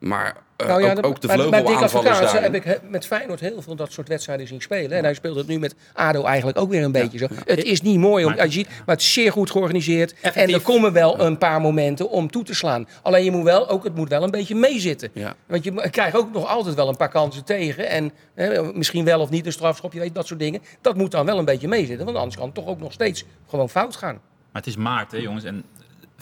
Maar 0.05 0.37
eh, 0.57 0.67
Nou 0.67 0.83
ja, 0.83 0.91
ook, 0.93 1.07
ook 1.07 1.21
de 1.21 1.29
vleugelaanvallers 1.29 2.19
daarin. 2.19 2.43
heb 2.43 2.55
ik 2.55 2.65
he- 2.65 2.77
met 2.89 3.07
Feyenoord 3.07 3.41
heel 3.41 3.63
veel 3.63 3.75
dat 3.77 3.93
soort 3.93 4.09
wedstrijden 4.09 4.47
zien 4.47 4.61
spelen. 4.61 4.97
En 4.99 5.05
hij 5.05 5.15
speelt 5.15 5.37
het 5.37 5.47
nu 5.47 5.59
met 5.59 5.75
ADO 5.93 6.25
eigenlijk 6.25 6.59
ook 6.59 6.71
weer 6.71 6.83
een 6.83 6.93
beetje 6.93 7.19
zo. 7.19 7.27
Het 7.45 7.63
is 7.63 7.81
niet 7.81 7.99
mooi, 7.99 8.25
om, 8.25 8.35
Maar- 8.35 8.45
je 8.47 8.53
ziet, 8.53 8.69
maar 8.69 8.95
het 8.95 9.01
is 9.01 9.13
zeer 9.13 9.33
goed 9.33 9.51
georganiseerd. 9.51 10.13
Effectief. 10.13 10.43
En 10.43 10.55
er 10.55 10.61
komen 10.61 10.93
wel 10.93 11.21
een 11.21 11.39
paar 11.39 11.61
momenten 11.61 12.11
om 12.11 12.31
toe 12.31 12.45
te 12.45 12.55
slaan. 12.55 12.89
Alleen 13.03 13.25
je 13.25 13.31
moet 13.31 13.45
wel, 13.45 13.69
ook, 13.69 13.85
het 13.85 13.95
moet 13.95 14.09
wel 14.09 14.23
een 14.23 14.31
beetje 14.31 14.55
meezitten. 14.55 15.11
Ja. 15.13 15.35
Want 15.47 15.65
je 15.65 15.91
krijgt 15.91 16.17
ook 16.17 16.33
nog 16.33 16.47
altijd 16.47 16.75
wel 16.75 16.89
een 16.89 16.97
paar 16.97 17.09
kansen 17.09 17.45
tegen. 17.45 17.89
En 17.89 18.13
hè, 18.35 18.63
misschien 18.73 19.05
wel 19.05 19.21
of 19.21 19.31
niet 19.31 19.47
een 19.47 19.53
strafschop, 19.53 19.93
je 19.93 20.01
weet 20.01 20.15
dat 20.15 20.27
soort 20.27 20.41
dingen. 20.41 20.63
Dat 20.81 20.97
moet 20.97 21.11
dan 21.11 21.27
wel 21.27 21.39
een 21.39 21.45
beetje 21.45 21.69
meezitten. 21.69 22.05
Want 22.05 22.17
anders 22.17 22.37
kan 22.37 22.45
het 22.47 22.55
toch 22.55 22.67
ook 22.67 22.81
nog 22.81 22.93
steeds 22.93 23.25
gewoon 23.49 23.69
fout 23.71 23.97
gaan. 23.97 24.15
Maar 24.53 24.63
het 24.63 24.67
is 24.73 24.77
maart, 24.77 25.13
hè, 25.13 25.19
jongens. 25.19 25.45
En 25.45 25.65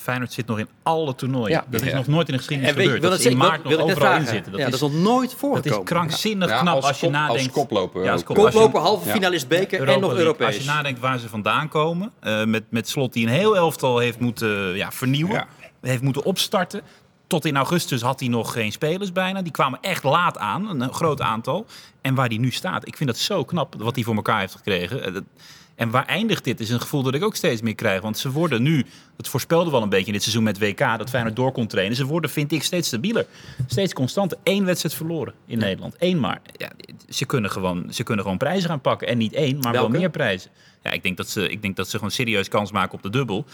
Feyenoord 0.02 0.32
zit 0.32 0.46
nog 0.46 0.58
in 0.58 0.68
alle 0.82 1.14
toernooien. 1.14 1.50
Ja. 1.50 1.64
Dat 1.70 1.80
is 1.82 1.88
Ja. 1.90 1.96
nog 1.96 2.06
nooit 2.06 2.26
in 2.26 2.32
de 2.32 2.38
geschiedenis 2.38 2.70
En 2.72 2.76
weet, 2.76 2.86
je- 2.86 2.92
gebeurd. 2.92 3.10
wil 3.10 3.10
Dat 3.18 3.20
ze 3.26 3.30
in 3.30 3.36
maart 3.36 3.62
wil, 3.68 3.78
nog 3.78 3.90
overal 3.90 4.14
in 4.16 4.26
zitten. 4.26 4.52
Dat, 4.52 4.60
ja, 4.60 4.66
is, 4.66 4.72
dat 4.80 4.90
is 4.90 4.94
nog 4.96 5.02
nooit 5.02 5.30
dat 5.30 5.38
voorgekomen. 5.38 5.78
is 5.78 5.84
krankzinnig 5.84 6.48
Ja, 6.48 6.60
knap 6.60 6.74
als 6.74 6.84
als 6.84 7.00
je 7.00 7.06
kop- 7.06 7.14
als 7.16 7.28
nadenkt... 7.28 7.52
koploper 7.52 8.04
Ja, 8.04 8.10
als 8.12 8.20
je- 8.20 8.26
Koploper, 8.26 8.80
halve 8.80 9.06
Ja. 9.06 9.12
finalist 9.12 9.48
beker 9.48 9.78
en 9.80 9.86
nog 9.86 10.00
League. 10.00 10.18
Europees. 10.18 10.46
Als 10.46 10.56
je 10.56 10.64
nadenkt 10.64 11.00
waar 11.00 11.18
ze 11.18 11.28
vandaan 11.28 11.68
komen, 11.68 12.12
eh, 12.20 12.44
met, 12.44 12.62
met 12.70 12.88
Slot 12.88 13.12
die 13.12 13.26
een 13.26 13.32
heel 13.32 13.56
elftal 13.56 13.98
heeft 13.98 14.20
moeten 14.20 14.76
ja, 14.76 14.92
vernieuwen, 14.92 15.34
Ja. 15.34 15.46
heeft 15.80 16.02
moeten 16.02 16.24
opstarten. 16.24 16.80
Tot 17.26 17.44
in 17.44 17.56
augustus 17.56 18.00
had 18.02 18.20
hij 18.20 18.28
nog 18.28 18.52
geen 18.52 18.72
spelers 18.72 19.12
bijna. 19.12 19.42
Die 19.42 19.52
kwamen 19.52 19.78
echt 19.82 20.02
laat 20.04 20.38
aan, 20.38 20.80
een 20.80 20.92
groot 20.92 21.20
aantal. 21.20 21.66
En 22.00 22.14
waar 22.14 22.28
hij 22.28 22.36
nu 22.36 22.50
staat, 22.50 22.86
ik 22.86 22.96
vind 22.96 23.08
dat 23.08 23.18
zo 23.18 23.44
knap 23.44 23.74
wat 23.78 23.94
hij 23.94 24.04
voor 24.04 24.14
elkaar 24.14 24.40
heeft 24.40 24.54
gekregen. 24.54 25.26
En 25.82 25.90
waar 25.90 26.06
eindigt 26.06 26.44
dit, 26.44 26.60
is 26.60 26.70
een 26.70 26.80
gevoel 26.80 27.02
dat 27.02 27.14
ik 27.14 27.24
ook 27.24 27.36
steeds 27.36 27.60
meer 27.60 27.74
krijg. 27.74 28.00
Want 28.00 28.18
ze 28.18 28.30
worden 28.30 28.62
nu, 28.62 28.86
dat 29.16 29.28
voorspelde 29.28 29.70
wel 29.70 29.82
een 29.82 29.88
beetje 29.88 30.06
in 30.06 30.12
dit 30.12 30.22
seizoen 30.22 30.42
met 30.42 30.58
WK, 30.58 30.78
dat 30.78 31.10
Feyenoord 31.10 31.36
door 31.36 31.52
kon 31.52 31.66
trainen. 31.66 31.96
Ze 31.96 32.06
worden, 32.06 32.30
vind 32.30 32.52
ik, 32.52 32.62
steeds 32.62 32.88
stabieler. 32.88 33.26
Steeds 33.66 33.92
constanter. 33.92 34.38
Eén 34.42 34.64
wedstrijd 34.64 34.94
verloren 34.94 35.34
in 35.46 35.58
Nederland. 35.58 35.94
Eén 35.98 36.20
maar. 36.20 36.40
Ja, 36.56 36.70
ze, 37.08 37.24
kunnen 37.24 37.50
gewoon, 37.50 37.86
ze 37.90 38.02
kunnen 38.02 38.24
gewoon 38.24 38.38
prijzen 38.38 38.68
gaan 38.68 38.80
pakken. 38.80 39.08
En 39.08 39.18
niet 39.18 39.32
één, 39.32 39.58
maar 39.58 39.72
Welke? 39.72 39.90
wel 39.90 40.00
meer 40.00 40.10
prijzen. 40.10 40.50
Ja, 40.82 40.90
ik 40.90 41.02
denk, 41.02 41.16
dat 41.16 41.28
ze, 41.28 41.48
ik 41.48 41.62
denk 41.62 41.76
dat 41.76 41.88
ze 41.88 41.96
gewoon 41.96 42.10
serieus 42.10 42.48
kans 42.48 42.72
maken 42.72 42.94
op 42.94 43.02
de 43.02 43.10
dubbel. 43.10 43.44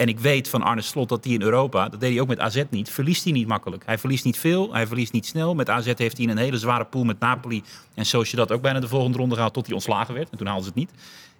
En 0.00 0.08
ik 0.08 0.20
weet 0.20 0.48
van 0.48 0.62
Arne 0.62 0.80
Slot 0.80 1.08
dat 1.08 1.24
hij 1.24 1.32
in 1.32 1.42
Europa, 1.42 1.88
dat 1.88 2.00
deed 2.00 2.12
hij 2.12 2.20
ook 2.20 2.28
met 2.28 2.38
AZ 2.38 2.62
niet, 2.70 2.90
verliest 2.90 3.24
hij 3.24 3.32
niet 3.32 3.46
makkelijk. 3.46 3.82
Hij 3.86 3.98
verliest 3.98 4.24
niet 4.24 4.38
veel, 4.38 4.72
hij 4.72 4.86
verliest 4.86 5.12
niet 5.12 5.26
snel. 5.26 5.54
Met 5.54 5.68
AZ 5.68 5.92
heeft 5.96 6.16
hij 6.16 6.28
een 6.28 6.36
hele 6.36 6.58
zware 6.58 6.84
pool 6.84 7.04
met 7.04 7.18
Napoli 7.18 7.62
en 7.94 8.04
dat 8.34 8.52
ook 8.52 8.62
bijna 8.62 8.80
de 8.80 8.88
volgende 8.88 9.18
ronde 9.18 9.34
gehaald 9.34 9.54
tot 9.54 9.66
hij 9.66 9.74
ontslagen 9.74 10.14
werd. 10.14 10.30
En 10.30 10.38
toen 10.38 10.46
haalden 10.46 10.64
ze 10.64 10.70
het 10.70 10.78
niet. 10.78 10.90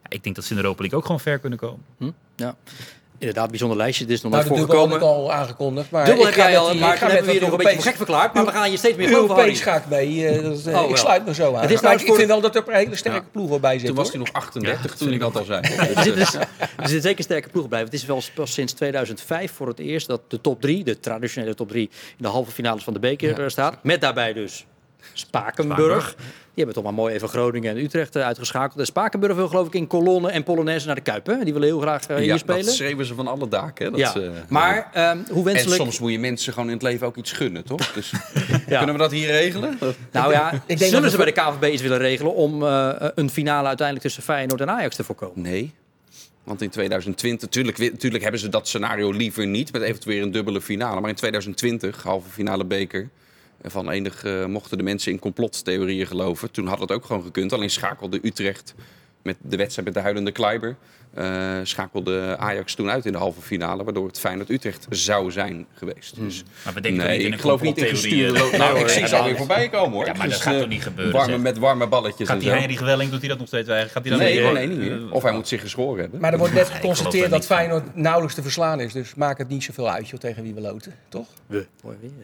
Ja, 0.02 0.08
ik 0.08 0.22
denk 0.22 0.34
dat 0.36 0.44
ze 0.44 0.52
in 0.52 0.58
Europa 0.58 0.96
ook 0.96 1.04
gewoon 1.04 1.20
ver 1.20 1.38
kunnen 1.38 1.58
komen. 1.58 1.84
Ja. 2.36 2.56
Inderdaad, 3.20 3.48
bijzonder 3.48 3.76
lijstje. 3.76 4.04
Dit 4.04 4.16
is 4.16 4.22
nog 4.22 4.32
Nou, 4.32 4.44
nooit 4.44 4.60
de 4.60 4.66
dubbel 4.66 4.86
had 4.88 4.96
ik 4.96 5.02
al 5.02 5.32
aangekondigd. 5.32 5.90
Maar 5.90 6.04
Dubbel 6.04 6.26
ik 6.28 6.34
heb 6.34 6.44
ga 6.44 6.50
jij 6.50 6.58
al, 6.58 6.74
maar 6.74 6.92
ik 6.92 6.98
ga 6.98 7.06
toen 7.06 7.06
met 7.06 7.10
hebben 7.16 7.26
we 7.26 7.32
je 7.32 7.40
dat 7.40 7.48
nog 7.50 7.58
een 7.58 7.64
beetje 7.64 7.82
gek 7.82 7.96
verklaard. 7.96 8.34
Maar 8.34 8.44
we 8.44 8.50
gaan 8.50 8.70
je 8.70 8.76
steeds 8.76 8.96
meer 8.96 9.08
geloven, 9.08 9.36
Europees 9.36 9.60
ga 9.60 9.76
ik 9.76 9.82
mee. 9.88 10.26
eh, 10.28 10.42
dat, 10.42 10.74
Oh, 10.84 10.90
ik 10.90 10.96
sluit 10.96 11.26
me 11.26 11.34
zo 11.34 11.54
aan. 11.54 11.60
Het 11.60 11.70
is 11.70 11.80
maar 11.80 11.92
ik 11.92 12.06
voor- 12.06 12.16
vind 12.16 12.28
wel 12.28 12.40
dat 12.40 12.56
er 12.56 12.62
een 12.66 12.74
hele 12.74 12.96
sterke 12.96 13.22
ploeg 13.32 13.60
bij 13.60 13.78
zit. 13.78 13.86
Toen 13.86 13.96
was 13.96 14.08
hij 14.08 14.18
nog 14.18 14.32
38 14.32 14.94
toen 14.96 15.08
hij 15.08 15.18
dat 15.18 15.36
al 15.36 15.44
zei. 15.44 15.60
Er 15.94 16.02
zitten 16.02 16.14
dus, 16.14 16.34
er 16.34 16.48
zitten 16.76 17.00
zeker 17.00 17.24
sterke 17.24 17.48
ploegen 17.48 17.68
blijven. 17.70 17.90
Het 17.90 18.00
is 18.00 18.06
wel 18.06 18.22
pas 18.34 18.52
sinds 18.52 18.72
2005 18.72 19.52
voor 19.52 19.68
het 19.68 19.78
eerst 19.78 20.06
dat 20.06 20.20
de 20.28 20.40
top 20.40 20.60
3, 20.60 20.84
de 20.84 21.00
traditionele 21.00 21.54
top 21.54 21.68
3, 21.68 21.82
in 21.92 22.16
de 22.18 22.28
halve 22.28 22.50
finales 22.50 22.84
van 22.84 22.92
de 22.92 22.98
beker 22.98 23.40
eh, 23.42 23.48
staat. 23.48 23.76
Met 23.82 24.00
daarbij 24.00 24.32
dus 24.32 24.64
Spakenburg. 25.12 25.78
Spakenburg. 25.78 26.16
Die 26.54 26.64
hebben 26.64 26.74
toch 26.74 26.84
maar 26.84 27.02
mooi 27.02 27.14
even 27.14 27.28
Groningen 27.28 27.70
en 27.70 27.82
Utrecht 27.84 28.16
eh, 28.16 28.24
uitgeschakeld. 28.24 28.78
En 28.78 28.86
Spakenburg 28.86 29.34
wil 29.34 29.48
geloof 29.48 29.66
ik 29.66 29.74
in 29.74 29.86
kolonne 29.86 30.30
en 30.30 30.42
Polonaise 30.42 30.86
naar 30.86 30.94
de 30.94 31.00
Kuip. 31.00 31.26
Hè? 31.26 31.44
Die 31.44 31.52
willen 31.52 31.68
heel 31.68 31.80
graag 31.80 32.06
eh, 32.06 32.16
hier 32.16 32.26
Ja, 32.26 32.38
spelen. 32.38 32.64
dat 32.64 32.74
schreven 32.74 33.04
ze 33.04 33.14
van 33.14 33.26
alle 33.26 33.48
daken. 33.48 33.84
Hè? 33.84 33.90
Dat, 33.90 34.00
ja. 34.00 34.14
eh, 34.14 34.30
maar 34.48 34.90
ehm, 34.92 35.18
hoe 35.28 35.36
En 35.36 35.44
wenselijk... 35.44 35.80
soms 35.80 35.98
moet 35.98 36.12
je 36.12 36.18
mensen 36.18 36.52
gewoon 36.52 36.68
in 36.68 36.74
het 36.74 36.82
leven 36.82 37.06
ook 37.06 37.16
iets 37.16 37.32
gunnen, 37.32 37.64
toch? 37.64 37.92
Dus, 37.92 38.12
Kunnen 38.66 38.92
we 38.92 38.98
dat 38.98 39.10
hier 39.10 39.26
regelen? 39.26 39.78
Nou 40.12 40.32
ja, 40.32 40.50
denk 40.66 40.80
zullen 40.80 41.02
dat 41.02 41.10
ze 41.10 41.16
bij 41.16 41.26
de 41.26 41.32
KVB 41.32 41.72
iets 41.72 41.82
willen 41.82 41.98
regelen 41.98 42.34
om 42.34 42.62
een 43.14 43.30
finale 43.30 43.66
uiteindelijk 43.66 44.06
tussen 44.06 44.22
Feyenoord 44.22 44.60
en 44.60 44.70
Ajax 44.70 44.96
te 44.96 45.04
voorkomen? 45.04 45.42
Nee. 45.42 45.72
Want 46.44 46.62
in 46.62 46.70
2020, 46.70 47.48
tuurlijk, 47.48 47.76
tuurlijk 47.98 48.22
hebben 48.22 48.40
ze 48.40 48.48
dat 48.48 48.68
scenario 48.68 49.10
liever 49.10 49.46
niet, 49.46 49.72
met 49.72 49.82
eventueel 49.82 50.22
een 50.22 50.30
dubbele 50.30 50.60
finale. 50.60 51.00
Maar 51.00 51.10
in 51.10 51.16
2020, 51.16 52.02
halve 52.02 52.30
finale 52.30 52.64
beker, 52.64 53.08
van 53.62 53.90
enig 53.90 54.24
eh, 54.24 54.46
mochten 54.46 54.78
de 54.78 54.84
mensen 54.84 55.12
in 55.12 55.18
complottheorieën 55.18 56.06
geloven. 56.06 56.50
Toen 56.50 56.66
had 56.66 56.80
het 56.80 56.92
ook 56.92 57.04
gewoon 57.04 57.22
gekund. 57.22 57.52
Alleen 57.52 57.70
schakelde 57.70 58.20
Utrecht 58.22 58.74
met 59.22 59.36
de 59.42 59.56
wedstrijd 59.56 59.86
met 59.86 59.96
de 59.96 60.02
huilende 60.02 60.32
Kleiber 60.32 60.76
eh, 61.14 61.56
schakelde 61.62 62.36
Ajax 62.38 62.74
toen 62.74 62.90
uit 62.90 63.06
in 63.06 63.12
de 63.12 63.18
halve 63.18 63.40
finale, 63.40 63.84
waardoor 63.84 64.06
het 64.06 64.18
Feyenoord 64.18 64.50
Utrecht 64.50 64.86
zou 64.90 65.30
zijn 65.30 65.66
geweest. 65.74 66.16
Dus 66.16 66.44
Maar 66.64 66.74
we 66.74 66.80
denken 66.80 67.00
toch 67.00 67.08
nee, 67.08 67.16
niet 67.16 67.26
in 67.26 67.32
ik 67.32 67.38
een 67.38 67.40
geloof 67.44 67.60
niet 67.60 67.78
in 67.78 67.86
gestuurde. 67.86 68.38
eh, 68.50 68.58
Nou, 68.58 68.72
nee, 68.74 68.82
ik 68.82 68.88
zie 68.88 69.06
ze 69.06 69.16
alweer 69.16 69.36
voorbij 69.36 69.68
komen 69.68 69.92
hoor. 69.92 70.06
Ja, 70.06 70.12
maar 70.12 70.20
dat 70.22 70.30
Dus, 70.30 70.40
gaat 70.42 70.54
eh, 70.54 70.60
toch 70.60 70.68
niet 70.68 70.82
gebeuren, 70.82 71.12
Warme, 71.14 71.38
met 71.38 71.58
warme 71.58 71.86
balletjes 71.86 72.26
Gaat 72.28 72.36
en 72.36 72.42
die 72.42 72.50
zo. 72.52 72.56
Henry 72.58 72.76
Gewelling, 72.76 73.10
doet 73.10 73.20
hij 73.20 73.28
dat 73.28 73.38
nog 73.38 73.46
steeds 73.46 73.68
eigenlijk? 73.68 74.06
Gaat 74.06 74.18
hij 74.18 74.26
Nee, 74.28 74.42
weer- 74.42 74.52
nee, 74.52 74.66
nee, 74.66 74.76
niet 74.76 74.88
meer. 75.00 75.12
Of 75.12 75.22
hij 75.22 75.32
moet 75.32 75.48
zich 75.48 75.60
geschoren 75.60 76.00
hebben. 76.00 76.20
Maar 76.20 76.32
er 76.32 76.38
wordt 76.38 76.54
net 76.54 76.68
geconstateerd 76.68 77.30
dat. 77.30 77.46
Feyenoord 77.46 77.96
nauwelijks 77.96 78.34
te 78.34 78.42
verslaan 78.42 78.80
is. 78.80 78.92
Dus 78.92 79.14
maakt 79.14 79.38
het 79.38 79.48
niet 79.48 79.64
zoveel 79.64 79.90
uit 79.90 80.08
joh, 80.08 80.20
tegen 80.20 80.42
wie 80.42 80.54
we 80.54 80.60
loten, 80.60 80.94
toch? 81.08 81.26
We. 81.46 81.66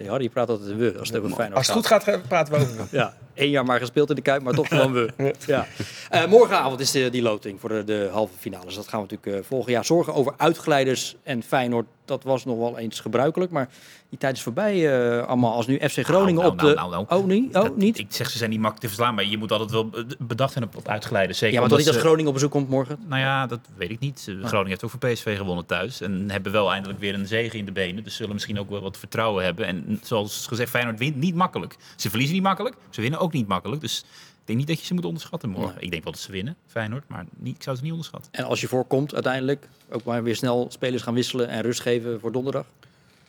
Harry 0.06 0.28
praat 0.28 0.48
altijd 0.48 0.76
we 0.76 0.94
als 0.98 1.08
het 1.08 1.18
over 1.18 1.30
Feyenoord 1.30 1.56
Als 1.58 1.66
het 1.66 1.76
goed 1.76 1.86
gaat, 1.86 2.28
praten 2.28 2.52
we 2.54 2.60
over. 2.60 2.86
Ja, 2.90 3.16
één 3.34 3.50
jaar 3.50 3.64
maar 3.64 3.78
gespeeld 3.80 4.08
in 4.10 4.14
de 4.16 4.22
Kuip, 4.22 4.42
maar 4.42 4.52
toch 4.54 4.68
gewoon 4.74 4.92
we. 4.92 5.34
Ja. 5.46 5.66
Eh, 6.10 6.26
morgenavond 6.26 6.80
is 6.80 6.90
de, 7.02 7.10
die 7.10 7.22
loting 7.22 7.60
voor 7.60 7.68
de, 7.68 7.84
de 7.84 8.08
halve 8.12 8.34
finales. 8.38 8.74
Dat 8.74 8.88
gaan 8.88 9.02
we 9.02 9.06
natuurlijk 9.10 9.42
eh, 9.42 9.48
volgen. 9.48 9.72
Ja, 9.72 9.82
zorgen 9.82 10.14
over 10.14 10.34
uitglijders 10.36 11.16
en 11.22 11.42
Feyenoord, 11.42 11.86
dat 12.04 12.24
was 12.24 12.44
nog 12.44 12.58
wel 12.58 12.78
eens 12.78 13.00
gebruikelijk. 13.00 13.50
Maar 13.50 13.68
die 14.08 14.18
tijd 14.18 14.36
is 14.36 14.42
voorbij 14.42 15.00
eh, 15.18 15.26
allemaal. 15.26 15.52
Als 15.52 15.66
nu 15.66 15.78
FC 15.88 15.98
Groningen 15.98 16.40
Nou, 16.40 16.52
op 16.52 16.56
nou, 16.56 16.68
de... 16.68 16.74
nou, 16.74 16.90
nou, 16.90 17.04
nou. 17.08 17.20
Oh, 17.22 17.26
niet? 17.26 17.46
Oh, 17.46 17.52
Dat- 17.62 17.76
niet? 17.76 17.98
Ik 17.98 18.06
zeg, 18.08 18.30
ze 18.30 18.38
zijn 18.38 18.50
niet 18.50 18.60
makkelijk 18.60 18.88
te 18.88 18.94
verslaan, 18.94 19.14
maar 19.14 19.24
je 19.24 19.38
moet 19.38 19.52
altijd 19.52 19.70
wel 19.70 19.90
bedacht 20.18 20.52
zijn 20.52 20.64
op, 20.64 20.76
op 20.76 20.88
uitgeleiden. 20.88 21.36
Zeker 21.36 21.54
Ja, 21.54 21.60
maar 21.60 21.68
toch 21.68 21.78
omdat 21.78 21.94
niet 21.94 22.02
Groningen 22.02 22.28
op 22.28 22.34
bezoek 22.34 22.50
komt 22.50 22.68
morgen? 22.68 22.98
Nou 23.06 23.20
ja, 23.20 23.46
dat 23.46 23.60
weet 23.76 23.90
ik 23.90 23.98
niet. 23.98 24.26
Eh, 24.28 24.34
Groningen 24.34 24.68
heeft 24.68 24.84
ook 24.84 24.90
voor 24.90 25.10
PSV 25.10 25.36
gewonnen 25.36 25.66
thuis. 25.66 26.00
En 26.00 26.30
hebben 26.30 26.52
wel 26.52 26.72
eindelijk 26.72 27.00
weer 27.00 27.14
een 27.14 27.26
zege 27.26 27.56
in 27.56 27.64
de 27.64 27.72
benen. 27.72 28.04
Dus 28.04 28.16
zullen 28.16 28.32
misschien 28.32 28.58
ook 28.58 28.70
wel 28.70 28.80
wat 28.80 28.96
vertrouwen 28.98 29.44
hebben. 29.44 29.66
En 29.66 30.00
zoals 30.02 30.46
gezegd, 30.46 30.70
Feyenoord 30.70 30.98
wint 30.98 31.16
niet 31.16 31.34
makkelijk. 31.34 31.76
Ze 31.96 32.08
verliezen 32.08 32.34
niet 32.34 32.44
makkelijk. 32.44 32.76
Ze 32.90 33.00
winnen 33.00 33.20
ook 33.20 33.32
niet 33.32 33.48
makkelijk. 33.48 33.80
Dus 33.80 34.04
denk 34.46 34.58
niet 34.58 34.66
dat 34.68 34.80
je 34.80 34.86
ze 34.86 34.94
moet 34.94 35.04
onderschatten 35.04 35.48
morgen. 35.50 35.82
Ik 35.82 35.90
denk 35.90 36.02
wel 36.02 36.12
dat 36.12 36.20
ze 36.20 36.32
winnen, 36.32 36.56
Feyenoord. 36.66 37.04
Maar 37.08 37.24
niet, 37.36 37.56
ik 37.56 37.62
zou 37.62 37.76
ze 37.76 37.82
niet 37.82 37.90
onderschatten. 37.92 38.32
En 38.32 38.44
als 38.44 38.60
je 38.60 38.68
voorkomt 38.68 39.14
uiteindelijk, 39.14 39.68
ook 39.90 40.04
maar 40.04 40.22
weer 40.22 40.36
snel 40.36 40.66
spelers 40.70 41.02
gaan 41.02 41.14
wisselen 41.14 41.48
en 41.48 41.62
rust 41.62 41.80
geven 41.80 42.20
voor 42.20 42.32
donderdag. 42.32 42.66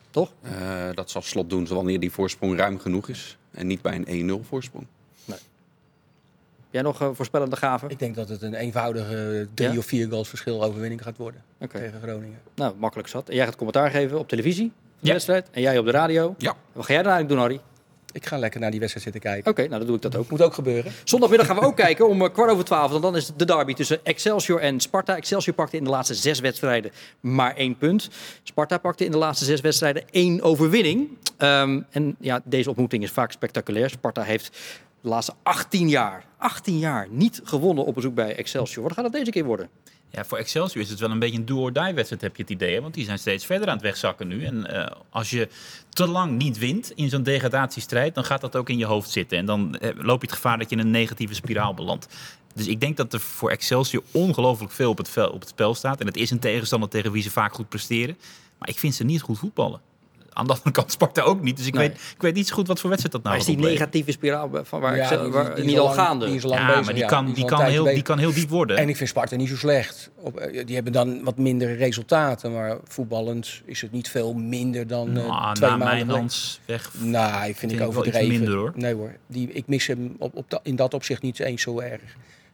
Toch? 0.09 0.31
Eh, 0.41 0.51
dat 0.93 1.09
zal 1.09 1.21
slot 1.21 1.49
doen 1.49 1.67
wanneer 1.67 1.99
die 1.99 2.11
voorsprong 2.11 2.57
ruim 2.57 2.79
genoeg 2.79 3.09
is. 3.09 3.37
En 3.51 3.67
niet 3.67 3.81
bij 3.81 3.95
een 4.05 4.41
1-0 4.43 4.45
voorsprong. 4.47 4.85
Jij 6.69 6.81
nog 6.81 7.01
eh, 7.01 7.09
voorspellende 7.13 7.55
gaven? 7.55 7.89
Ik 7.89 7.99
denk 7.99 8.15
dat 8.15 8.29
het 8.29 8.41
een 8.41 8.53
eenvoudige 8.53 9.47
drie 9.53 9.71
Ja? 9.71 9.77
of 9.77 9.85
vier 9.85 10.07
goals 10.09 10.29
verschil 10.29 10.63
overwinning 10.63 11.01
gaat 11.03 11.17
worden 11.17 11.43
tegen 11.71 12.01
Groningen. 12.01 12.39
Nou, 12.55 12.75
makkelijk 12.77 13.07
zat. 13.09 13.29
En 13.29 13.35
jij 13.35 13.45
gaat 13.45 13.55
commentaar 13.55 13.91
geven 13.91 14.19
op 14.19 14.27
televisie, 14.27 14.71
de 14.99 15.07
Ja. 15.07 15.11
wedstrijd. 15.11 15.47
En 15.51 15.61
jij 15.61 15.77
op 15.77 15.85
de 15.85 15.91
radio. 15.91 16.35
Ja. 16.37 16.55
Wat 16.71 16.85
ga 16.85 16.93
jij 16.93 17.03
dan 17.03 17.11
eigenlijk 17.11 17.29
doen, 17.29 17.37
Harry? 17.37 17.61
Ik 18.17 18.25
ga 18.25 18.37
lekker 18.37 18.59
naar 18.59 18.71
die 18.71 18.79
wedstrijd 18.79 19.05
zitten 19.11 19.31
kijken. 19.31 19.51
Oké, 19.51 19.61
nou 19.61 19.77
dan 19.77 19.85
doe 19.87 19.95
ik 19.95 20.01
dat 20.01 20.15
ook. 20.15 20.29
Moet 20.29 20.41
ook 20.41 20.53
gebeuren. 20.53 20.91
Zondagmiddag 21.03 21.47
gaan 21.47 21.55
we 21.55 21.61
ook 21.61 21.75
kijken 21.85 22.07
om 22.07 22.21
eh, 22.21 22.33
kwart 22.33 22.51
over 22.51 22.65
twaalf. 22.65 22.91
Want 22.91 23.03
dan 23.03 23.15
is 23.15 23.27
het 23.27 23.39
de 23.39 23.45
derby 23.45 23.73
tussen 23.73 24.05
Excelsior 24.05 24.59
en 24.59 24.79
Sparta. 24.79 25.15
Excelsior 25.15 25.55
pakte 25.55 25.77
in 25.77 25.83
de 25.83 25.89
laatste 25.89 26.13
zes 26.13 26.39
wedstrijden 26.39 26.91
maar 27.19 27.55
één 27.55 27.77
punt. 27.77 28.09
Sparta 28.43 28.77
pakte 28.77 29.05
in 29.05 29.11
de 29.11 29.17
laatste 29.17 29.45
zes 29.45 29.61
wedstrijden 29.61 30.03
één 30.11 30.41
overwinning. 30.41 31.17
Ehm, 31.37 31.81
en 31.89 32.15
ja, 32.19 32.41
deze 32.43 32.69
ontmoeting 32.69 33.03
is 33.03 33.11
vaak 33.11 33.31
spectaculair. 33.31 33.89
Sparta 33.89 34.21
heeft 34.21 34.57
de 35.01 35.09
laatste 35.09 35.33
18 35.43 35.89
jaar, 35.89 36.25
18 36.37 36.79
jaar 36.79 37.07
niet 37.09 37.41
gewonnen 37.43 37.85
op 37.85 37.95
bezoek 37.95 38.13
bij 38.13 38.35
Excelsior. 38.35 38.83
Wat 38.83 38.93
gaat 38.93 39.03
het 39.03 39.13
deze 39.13 39.31
keer 39.31 39.45
worden? 39.45 39.69
Ja, 40.17 40.25
voor 40.25 40.37
Excelsior 40.37 40.83
is 40.83 40.89
het 40.89 40.99
wel 40.99 41.11
een 41.11 41.19
beetje 41.19 41.37
een 41.37 41.45
do-or-die 41.45 41.93
wedstrijd, 41.93 42.21
heb 42.21 42.35
je 42.35 42.41
het 42.41 42.51
idee. 42.51 42.81
Want 42.81 42.93
die 42.93 43.05
zijn 43.05 43.19
steeds 43.19 43.45
verder 43.45 43.67
aan 43.67 43.73
het 43.73 43.83
wegzakken 43.83 44.27
nu. 44.27 44.45
En 44.45 44.67
eh, 44.73 44.95
als 45.09 45.29
je 45.29 45.47
te 45.89 46.07
lang 46.07 46.37
niet 46.37 46.57
wint 46.57 46.91
in 46.91 47.09
zo'n 47.09 47.23
degradatiestrijd, 47.23 48.15
dan 48.15 48.23
gaat 48.23 48.41
dat 48.41 48.55
ook 48.55 48.69
in 48.69 48.77
je 48.77 48.85
hoofd 48.85 49.09
zitten. 49.09 49.37
En 49.37 49.45
dan 49.45 49.75
eh, 49.75 49.89
loop 49.95 50.21
je 50.21 50.27
het 50.27 50.35
gevaar 50.35 50.57
dat 50.57 50.69
je 50.69 50.75
in 50.75 50.81
een 50.81 50.91
negatieve 50.91 51.33
spiraal 51.33 51.73
belandt. 51.73 52.07
Dus 52.53 52.67
ik 52.67 52.79
denk 52.79 52.97
dat 52.97 53.13
er 53.13 53.19
voor 53.19 53.49
Excelsior 53.49 54.03
ongelooflijk 54.11 54.71
veel 54.71 54.89
op 54.89 54.97
het, 54.97 55.17
op 55.31 55.39
het 55.39 55.49
spel 55.49 55.75
staat. 55.75 55.99
En 55.99 56.07
het 56.07 56.17
is 56.17 56.31
een 56.31 56.39
tegenstander 56.39 56.89
tegen 56.89 57.11
wie 57.11 57.23
ze 57.23 57.31
vaak 57.31 57.53
goed 57.53 57.69
presteren. 57.69 58.17
Maar 58.57 58.69
ik 58.69 58.79
vind 58.79 58.95
ze 58.95 59.03
niet 59.03 59.21
goed 59.21 59.39
voetballen. 59.39 59.81
Aan 60.37 60.47
de 60.47 60.53
andere 60.53 60.71
kant 60.71 60.91
Sparta 60.91 61.21
ook 61.21 61.41
niet. 61.41 61.57
Dus 61.57 61.67
ik, 61.67 61.73
Nee. 61.73 61.87
weet, 61.89 61.97
ik 62.15 62.21
weet 62.21 62.33
niet 62.33 62.47
zo 62.47 62.55
goed 62.55 62.67
wat 62.67 62.79
voor 62.79 62.89
wedstrijd 62.89 63.15
dat 63.15 63.23
nou 63.33 63.37
Maar 63.39 63.47
is 63.49 63.55
die 63.55 63.65
negatieve 63.65 64.11
spiraal 64.11 64.49
van 64.63 64.79
waar 64.81 64.95
Ja, 64.97 65.09
die- 65.09 65.17
waar- 65.31 65.55
die 65.55 65.63
is 65.63 65.69
niet 65.69 65.79
al 65.79 65.87
gaande? 65.89 66.25
die 66.25 66.35
is 66.35 66.43
lang 66.43 66.59
Ja, 66.61 66.67
bezig, 66.67 66.83
maar 66.85 66.93
die 66.93 67.03
ja. 67.03 67.09
kan, 67.09 67.25
Die 67.25 67.35
is 67.35 67.43
kan 67.49 67.61
heel, 67.65 67.83
die 67.83 68.01
kan 68.01 68.17
heel 68.17 68.33
diep 68.33 68.49
worden. 68.49 68.77
En 68.77 68.89
ik 68.89 68.95
vind 68.97 69.09
Sparta 69.09 69.35
niet 69.35 69.49
zo 69.49 69.55
slecht. 69.55 70.09
Op, 70.15 70.37
eh, 70.37 70.65
die 70.65 70.75
hebben 70.75 70.93
dan 70.93 71.23
wat 71.23 71.37
minder 71.37 71.75
resultaten, 71.75 72.53
maar 72.53 72.77
voetballend 72.87 73.61
is 73.65 73.81
het 73.81 73.91
niet 73.91 74.09
veel 74.09 74.33
minder 74.33 74.87
dan 74.87 75.07
eh, 75.17 75.27
Nou, 75.27 75.53
twee 75.55 75.69
na 75.69 75.77
maanden. 75.77 76.07
Mijnans 76.07 76.59
weg. 76.65 76.91
Nou, 76.99 77.37
ik 77.37 77.43
vind 77.43 77.57
Vind 77.59 77.71
ik 77.71 77.79
ik 77.79 77.87
overdreven. 77.87 78.27
minder, 78.27 78.53
hoor. 78.55 78.71
Nee 78.75 78.93
hoor, 78.93 79.15
die, 79.27 79.51
ik 79.51 79.67
mis 79.67 79.87
hem 79.87 80.15
op, 80.19 80.35
op 80.35 80.49
da- 80.49 80.59
in 80.63 80.75
dat 80.75 80.93
opzicht 80.93 81.21
niet 81.21 81.39
eens 81.39 81.61
zo 81.61 81.79
erg. 81.79 82.01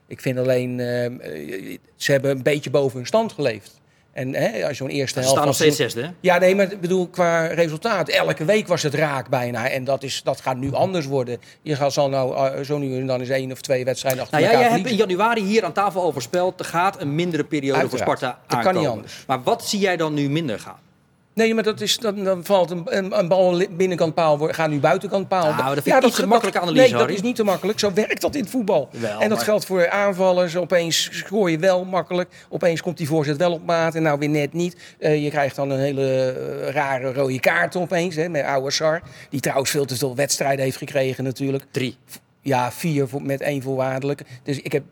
Ik 0.08 0.22
vind 0.22 0.38
alleen, 0.38 0.80
eh, 0.80 1.06
eh, 1.06 1.78
ze 1.96 2.12
hebben 2.12 2.32
een 2.32 2.44
beetje 2.44 2.70
boven 2.70 2.98
hun 2.98 3.08
stand 3.08 3.32
geleefd. 3.32 3.82
En 4.14 4.34
hè, 4.36 4.68
als 4.68 4.78
zo'n 4.78 4.90
eerste 4.90 5.14
Ze 5.14 5.20
helft... 5.20 5.32
staan 5.32 5.46
nog 5.46 5.56
steeds 5.56 5.76
zesde, 5.76 6.02
hè? 6.02 6.10
Ja, 6.20 6.38
nee, 6.38 6.56
maar 6.56 6.72
ik 6.72 6.82
bedoel, 6.82 7.08
qua 7.08 7.46
resultaat. 7.46 8.10
Elke 8.10 8.46
week 8.46 8.68
was 8.68 8.84
het 8.84 8.94
raak 8.94 9.30
bijna. 9.30 9.70
En 9.70 9.84
dat, 9.84 10.04
is, 10.04 10.22
dat 10.24 10.42
gaat 10.42 10.58
nu 10.58 10.74
anders 10.74 11.06
worden. 11.06 11.38
Je 11.62 11.76
gaat 11.76 11.94
zal 11.94 12.10
nou 12.10 12.36
eh, 12.36 12.64
zo 12.64 12.78
nu 12.78 12.96
en 13.00 13.08
dan 13.08 13.20
eens 13.20 13.30
één 13.30 13.52
of 13.52 13.62
twee 13.62 13.86
wedstrijden 13.86 14.22
achter 14.22 14.40
Nou 14.40 14.52
ja, 14.52 14.58
elkaar 14.58 14.70
jij 14.70 14.80
hebt 14.80 14.92
in 14.92 14.98
januari 14.98 15.42
hier 15.44 15.66
aan 15.66 15.74
tafel 15.74 16.02
al 16.02 16.12
voorspeld. 16.12 16.60
Er 16.60 16.66
gaat 16.66 17.02
een 17.02 17.16
mindere 17.16 17.44
periode 17.44 17.80
Uiteraard. 17.80 18.10
voor 18.10 18.18
Sparta 18.18 18.40
Dat 18.48 18.48
kan 18.48 18.58
aankomen. 18.58 18.82
niet 18.82 18.90
anders. 18.90 19.24
Maar 19.28 19.44
wat 19.44 19.66
zie 19.66 19.80
jij 19.80 19.98
dan 19.98 20.14
nu 20.14 20.30
minder 20.30 20.60
gaan? 20.60 20.80
Nee, 21.34 21.54
maar 21.54 21.64
dat 21.64 21.82
is, 21.82 21.98
dan, 21.98 22.24
dan 22.24 22.46
valt 22.46 22.72
een, 22.72 22.84
een, 22.86 23.20
een 23.20 23.28
bal 23.28 23.62
binnenkant 23.70 24.14
paal, 24.14 24.38
gaat 24.38 24.70
nu 24.70 24.80
buitenkant 24.80 25.28
paal. 25.28 25.54
Nou, 25.54 25.76
dat 25.76 25.84
vind 25.84 25.96
ik 25.96 26.02
te 26.02 26.12
ge- 26.12 26.26
makkelijke 26.28 26.60
analyse, 26.60 26.82
Nee, 26.82 26.92
dat 27.00 27.10
is 27.10 27.22
niet 27.22 27.36
te 27.36 27.44
makkelijk. 27.44 27.80
Zo 27.80 27.94
werkt 27.94 28.22
dat 28.22 28.36
in 28.36 28.42
het 28.42 28.50
voetbal. 28.50 28.90
Wel, 28.92 29.20
en 29.22 29.30
dat 29.30 29.38
maar- 29.38 29.46
geldt 29.48 29.66
voor 29.66 29.90
aanvallers. 29.90 30.56
Opeens 30.56 31.10
scoor 31.12 31.52
je 31.52 31.58
wel 31.60 31.86
makkelijk. 31.86 32.30
Opeens 32.50 32.82
komt 32.82 32.98
die 32.98 33.08
voorzet 33.08 33.38
wel 33.38 33.52
op 33.54 33.66
maat 33.66 33.96
en 33.96 34.04
nou 34.04 34.20
weer 34.20 34.30
net 34.30 34.54
niet. 34.54 34.76
Eh, 35.00 35.24
je 35.24 35.30
krijgt 35.30 35.56
dan 35.56 35.70
een 35.70 35.80
hele 35.80 36.32
eh, 36.66 36.70
rare 36.74 37.14
rode 37.14 37.40
kaart 37.40 37.76
opeens, 37.76 38.16
hè, 38.16 38.30
met 38.30 38.46
oude 38.46 38.72
Sar. 38.72 39.02
Die 39.30 39.40
trouwens 39.40 39.70
veel 39.70 39.86
te 39.86 39.96
veel 39.98 40.16
wedstrijden 40.16 40.64
heeft 40.66 40.78
gekregen 40.78 41.24
natuurlijk. 41.24 41.64
Drie. 41.72 41.98
Ja, 42.42 42.72
vier 42.72 43.08
voor, 43.08 43.22
met 43.22 43.42
één 43.42 43.62
voorwaardelijke. 43.62 44.24
Dus 44.44 44.62
ik 44.62 44.72
heb 44.72 44.84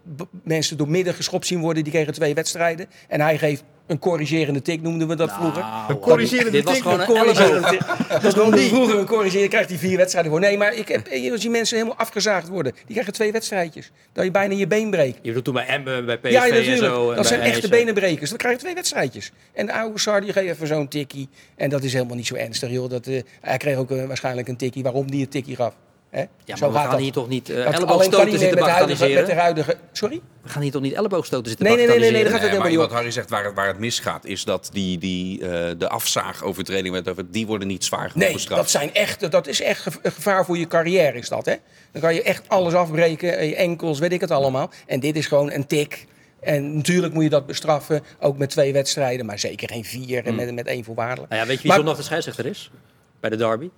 mensen 0.43 0.77
door 0.77 0.89
midden 0.89 1.13
geschopt 1.13 1.45
zien 1.47 1.59
worden. 1.59 1.83
Die 1.83 1.93
kregen 1.93 2.13
twee 2.13 2.33
wedstrijden. 2.33 2.87
En 3.07 3.21
hij 3.21 3.37
geeft 3.37 3.63
een 3.87 3.99
corrigerende 3.99 4.61
tik, 4.61 4.81
noemden 4.81 5.07
we 5.07 5.15
dat 5.15 5.31
vroeger. 5.31 5.61
Nou, 5.61 5.99
corrigerende 5.99 6.51
dit 6.51 6.63
was 6.63 6.73
tik, 6.73 6.83
gewoon 6.83 6.99
een 6.99 7.09
een 7.09 7.15
corrigerende 7.15 7.67
tik. 7.67 7.79
Dat 8.09 8.23
is 8.23 8.33
gewoon 8.33 8.57
vroeger 8.57 8.97
een 8.97 9.05
corrigerende, 9.05 9.49
krijgt 9.49 9.69
hij 9.69 9.77
vier 9.77 9.97
wedstrijden 9.97 10.31
voor. 10.31 10.39
Nee, 10.39 10.57
maar 10.57 10.73
ik 10.73 10.87
heb, 10.87 11.07
eh, 11.07 11.31
als 11.31 11.41
die 11.41 11.49
mensen 11.49 11.77
helemaal 11.77 11.97
afgezaagd 11.97 12.47
worden, 12.47 12.71
die 12.71 12.91
krijgen 12.91 13.13
twee 13.13 13.31
wedstrijdjes. 13.31 13.91
Dat 14.13 14.23
je 14.23 14.31
bijna 14.31 14.55
je 14.55 14.67
been 14.67 14.89
breekt. 14.89 15.15
Je 15.21 15.21
bedoelt 15.21 15.45
toen 15.45 15.53
bij 15.53 15.65
Emmen, 15.65 16.05
bij 16.05 16.17
PSV 16.17 16.31
Ja, 16.31 16.47
en 16.49 16.77
zo. 16.77 17.09
en 17.09 17.15
dat 17.15 17.27
zijn 17.27 17.41
echte 17.41 17.69
benenbrekers. 17.69 18.29
Dan 18.29 18.37
krijg 18.37 18.55
je 18.55 18.61
twee 18.61 18.73
wedstrijdjes. 18.73 19.31
En 19.53 19.65
de 19.65 19.73
oude 19.73 19.99
Sar 19.99 20.21
die 20.21 20.33
geeft 20.33 20.47
even 20.47 20.67
zo'n 20.67 20.87
tikkie. 20.87 21.29
En 21.55 21.69
dat 21.69 21.83
is 21.83 21.93
helemaal 21.93 22.15
niet 22.15 22.27
zo 22.27 22.35
ernstig, 22.35 22.69
joh. 22.71 22.89
Dat, 22.89 23.07
eh, 23.07 23.21
hij 23.41 23.57
kreeg 23.57 23.77
ook 23.77 23.91
eh, 23.91 24.05
waarschijnlijk 24.05 24.47
een 24.47 24.57
tikkie. 24.57 24.83
Waarom 24.83 25.11
die 25.11 25.21
een 25.21 25.29
tikkie 25.29 25.55
gaf. 25.55 25.73
Hè? 26.11 26.19
Ja, 26.19 26.27
Zo 26.55 26.59
maar 26.59 26.69
we 26.69 26.75
gaat 26.75 26.81
gaan 26.83 26.91
dat. 26.91 26.99
hier 27.01 27.11
toch 27.11 27.27
niet 27.27 27.49
uh, 27.49 27.65
elleboogstoten 27.73 28.39
zitten 28.39 28.49
met 28.57 28.63
de, 28.65 28.71
huidige, 28.71 29.03
met 29.03 29.09
de 29.09 29.15
bagatelliseren? 29.15 29.37
huidige... 29.37 29.77
Sorry? 29.91 30.21
We 30.43 30.49
gaan 30.49 30.61
hier 30.61 30.71
toch 30.71 30.81
niet 30.81 30.93
elleboogstoten 30.93 31.47
zitten 31.47 31.65
Nee, 31.65 31.75
nee, 31.75 31.87
nee, 31.87 31.99
nee, 31.99 32.11
nee, 32.11 32.23
bagatelliseren? 32.23 32.51
dat 32.51 32.61
gaat 32.61 32.69
Nee, 32.69 32.77
maar 32.77 32.87
wat. 32.87 32.97
Harry 32.97 33.11
zegt, 33.11 33.29
waar 33.29 33.43
het, 33.43 33.53
waar 33.55 33.67
het 33.67 33.79
misgaat, 33.79 34.25
is 34.25 34.43
dat 34.43 34.69
die, 34.73 34.97
die, 34.97 35.41
eh, 35.41 35.71
de 35.77 35.89
afzaagovertredingen, 35.89 37.03
die 37.29 37.47
worden 37.47 37.67
niet 37.67 37.83
zwaar 37.83 38.09
genoeg 38.09 38.23
Nee, 38.25 38.33
bestraft. 38.33 38.61
dat, 38.61 38.69
zijn 38.71 38.93
echt, 38.93 39.31
dat 39.31 39.47
is 39.47 39.61
echt 39.61 39.87
gevaar 40.03 40.45
voor 40.45 40.57
je 40.57 40.67
carrière, 40.67 41.17
is 41.17 41.29
dat, 41.29 41.45
hè? 41.45 41.55
Dan 41.91 42.01
kan 42.01 42.13
je 42.13 42.23
echt 42.23 42.49
alles 42.49 42.73
afbreken, 42.73 43.37
eh, 43.37 43.49
je 43.49 43.55
enkels, 43.55 43.99
weet 43.99 44.11
ik 44.13 44.21
het 44.21 44.31
allemaal. 44.31 44.69
En 44.87 44.99
dit 44.99 45.15
is 45.15 45.27
gewoon 45.27 45.51
een 45.51 45.67
tik. 45.67 46.05
En 46.39 46.75
natuurlijk 46.75 47.13
moet 47.13 47.23
je 47.23 47.29
dat 47.29 47.45
bestraffen, 47.45 48.03
ook 48.19 48.37
met 48.37 48.49
twee 48.49 48.73
wedstrijden, 48.73 49.25
maar 49.25 49.39
zeker 49.39 49.67
geen 49.69 49.83
vier 49.85 50.25
en 50.25 50.35
met, 50.35 50.53
met 50.53 50.67
één 50.67 50.83
voorwaardelijk. 50.83 51.29
Nou 51.29 51.41
ja, 51.41 51.47
weet 51.47 51.55
je 51.57 51.61
wie 51.61 51.67
Maar- 51.71 51.79
zondag 51.79 51.97
de 51.97 52.03
scheidsrechter 52.03 52.45
is? 52.45 52.71
Bij 53.19 53.29
de 53.29 53.35
derby. 53.35 53.69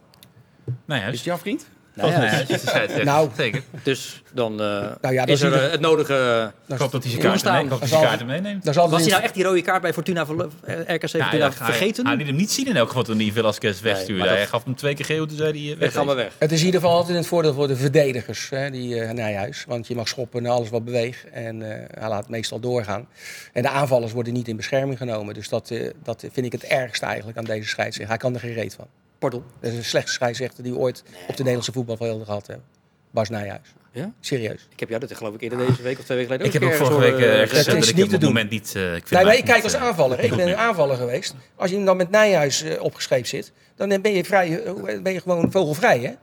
Nou 0.86 1.02
ja, 1.02 1.08
Is 1.08 1.14
het 1.16 1.24
jouw 1.24 1.38
vriend? 1.38 1.66
Volgens 2.02 2.16
Nou 2.22 2.26
ja, 2.26 2.32
mij, 2.32 2.46
ja, 2.48 2.56
is 2.56 2.62
de 2.62 2.68
scheidsrechter. 2.68 3.06
Nou. 3.06 3.30
Zeker. 3.38 3.62
Dus 3.84 4.22
dan 4.34 4.52
eh, 4.52 4.92
Nou 5.02 5.14
ja, 5.14 5.26
is 5.26 5.42
er 5.42 5.54
eh, 5.54 5.72
het 5.72 5.80
nodige... 5.80 6.52
Ik 6.68 6.78
hoop 6.78 6.92
dat 6.92 7.04
hij 7.04 7.12
zijn 7.12 7.62
kaarten, 7.90 8.26
mee, 8.26 8.42
meeneemt. 8.42 8.76
Was 8.76 9.02
hij 9.02 9.10
nou 9.10 9.24
echt 9.24 9.34
die 9.34 9.44
rode 9.44 9.62
kaart 9.62 9.82
bij 9.82 9.94
Fortuna, 9.94 10.26
Verlo- 10.26 10.50
eh, 10.64 10.76
RKC 10.80 10.88
Ja, 10.88 11.22
Fortuna 11.22 11.46
ja, 11.46 11.52
vergeten? 11.52 12.06
Hij, 12.06 12.16
hij 12.16 12.16
liet 12.16 12.28
hem 12.28 12.36
niet 12.36 12.52
zien 12.52 12.68
in 12.68 12.76
elk 12.76 12.88
geval 12.88 13.04
toen 13.04 13.20
hij 13.20 13.32
Velasquez 13.32 13.82
wegstuurde. 13.82 14.28
Hij 14.28 14.48
gaf 14.48 14.64
hem 14.64 14.76
twee 14.76 14.96
keer 14.96 15.06
geel, 15.06 15.26
toen 15.26 15.38
zei 15.38 15.68
hij... 15.68 15.78
Weg, 15.78 15.94
gaan 15.94 16.08
we 16.08 16.14
weg. 16.14 16.24
weg. 16.26 16.34
Het 16.40 16.52
is 16.52 16.60
in 16.60 16.66
ieder 16.66 16.82
geval 16.82 16.96
altijd 16.96 17.18
een 17.18 17.24
voordeel 17.24 17.54
voor 17.54 17.68
de 17.68 17.76
verdedigers, 17.76 18.50
hè, 18.50 18.70
die 18.70 18.96
uh, 18.96 19.12
Nijhuis. 19.12 19.64
Want 19.68 19.88
je 19.88 19.96
mag 19.96 20.08
schoppen 20.08 20.44
naar 20.44 20.52
alles 20.52 20.70
wat 20.70 20.86
beweegt. 20.86 21.30
En 21.30 21.72
eh, 21.72 22.00
hij 22.00 22.10
laat 22.10 22.30
meestal 22.30 22.60
doorgaan. 22.60 23.08
En 23.54 23.62
de 23.62 23.70
aanvallers 23.70 24.12
worden 24.12 24.34
niet 24.34 24.48
in 24.48 24.56
bescherming 24.56 24.98
genomen. 24.98 25.34
Dus 25.34 25.50
dat, 25.50 25.72
eh, 25.72 25.90
dat 26.04 26.26
vind 26.32 26.46
ik 26.46 26.52
het 26.52 26.64
ergste 26.64 27.06
eigenlijk 27.06 27.38
aan 27.38 27.44
deze 27.44 27.68
scheidsrechter. 27.68 28.08
Hij 28.08 28.18
kan 28.18 28.34
er 28.34 28.40
geen 28.40 28.54
reet 28.54 28.74
van. 28.74 28.88
Pardon. 29.24 29.44
Dat 29.60 29.72
is 29.72 29.78
de 29.78 29.84
slechtste 29.84 30.14
scheidsrechter 30.14 30.64
die 30.64 30.72
we 30.74 30.78
ooit 30.80 31.04
op 31.22 31.28
de 31.28 31.34
Nederlandse 31.38 31.72
voetbalvelden 31.72 32.26
gehad 32.26 32.48
hebben. 32.48 32.66
Bas 33.12 33.30
Nijhuis. 33.30 33.74
Ja? 33.92 34.12
Serieus. 34.20 34.68
Ik 34.72 34.80
heb 34.80 34.90
jou 34.90 35.02
dit 35.08 35.18
geloof 35.18 35.34
ik 35.34 35.42
eerder 35.42 35.58
deze 35.58 35.82
week 35.82 36.00
of 36.00 36.06
twee 36.06 36.18
weken 36.18 36.34
geleden 36.34 36.62
Ik 36.62 36.64
ook 36.64 36.70
heb 36.72 36.82
ook 36.82 36.88
vorige 36.88 37.12
week 37.12 37.24
eh, 37.24 37.40
ergens. 37.40 37.52
Dat 37.52 37.58
gezegd 37.60 37.80
dat 37.80 37.90
ik 37.90 37.96
niet 37.96 38.14
op 38.14 38.22
moment 38.22 38.50
niet... 38.50 38.76
eh, 38.76 38.96
ik 38.96 39.08
vind 39.08 39.24
Nee, 39.24 39.38
ik 39.38 39.46
kijk 39.46 39.64
als 39.64 39.74
eh, 39.74 39.82
aanvaller. 39.82 40.20
Ik 40.20 40.36
ben 40.36 40.48
een 40.48 40.58
aanvaller 40.58 40.96
geweest. 40.96 41.36
Als 41.56 41.72
je 41.72 41.84
dan 41.84 41.98
met 41.98 42.10
Nijhuis 42.10 42.62
eh, 42.62 42.82
opgescheept 42.82 43.28
zit, 43.28 43.52
dan 43.76 44.02
ben 44.02 44.12
je, 44.12 44.24
vrij, 44.24 44.64
eh, 44.64 45.02
ben 45.02 45.14
je 45.14 45.22
gewoon 45.22 45.52
vogelvrij, 45.52 46.00
hè? 46.00 46.14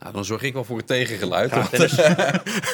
Nou, 0.00 0.12
dan 0.12 0.24
zorg 0.24 0.42
ik 0.42 0.52
wel 0.52 0.64
voor 0.64 0.76
het 0.76 0.86
tegengeluid. 0.86 1.50
Want, 1.54 1.68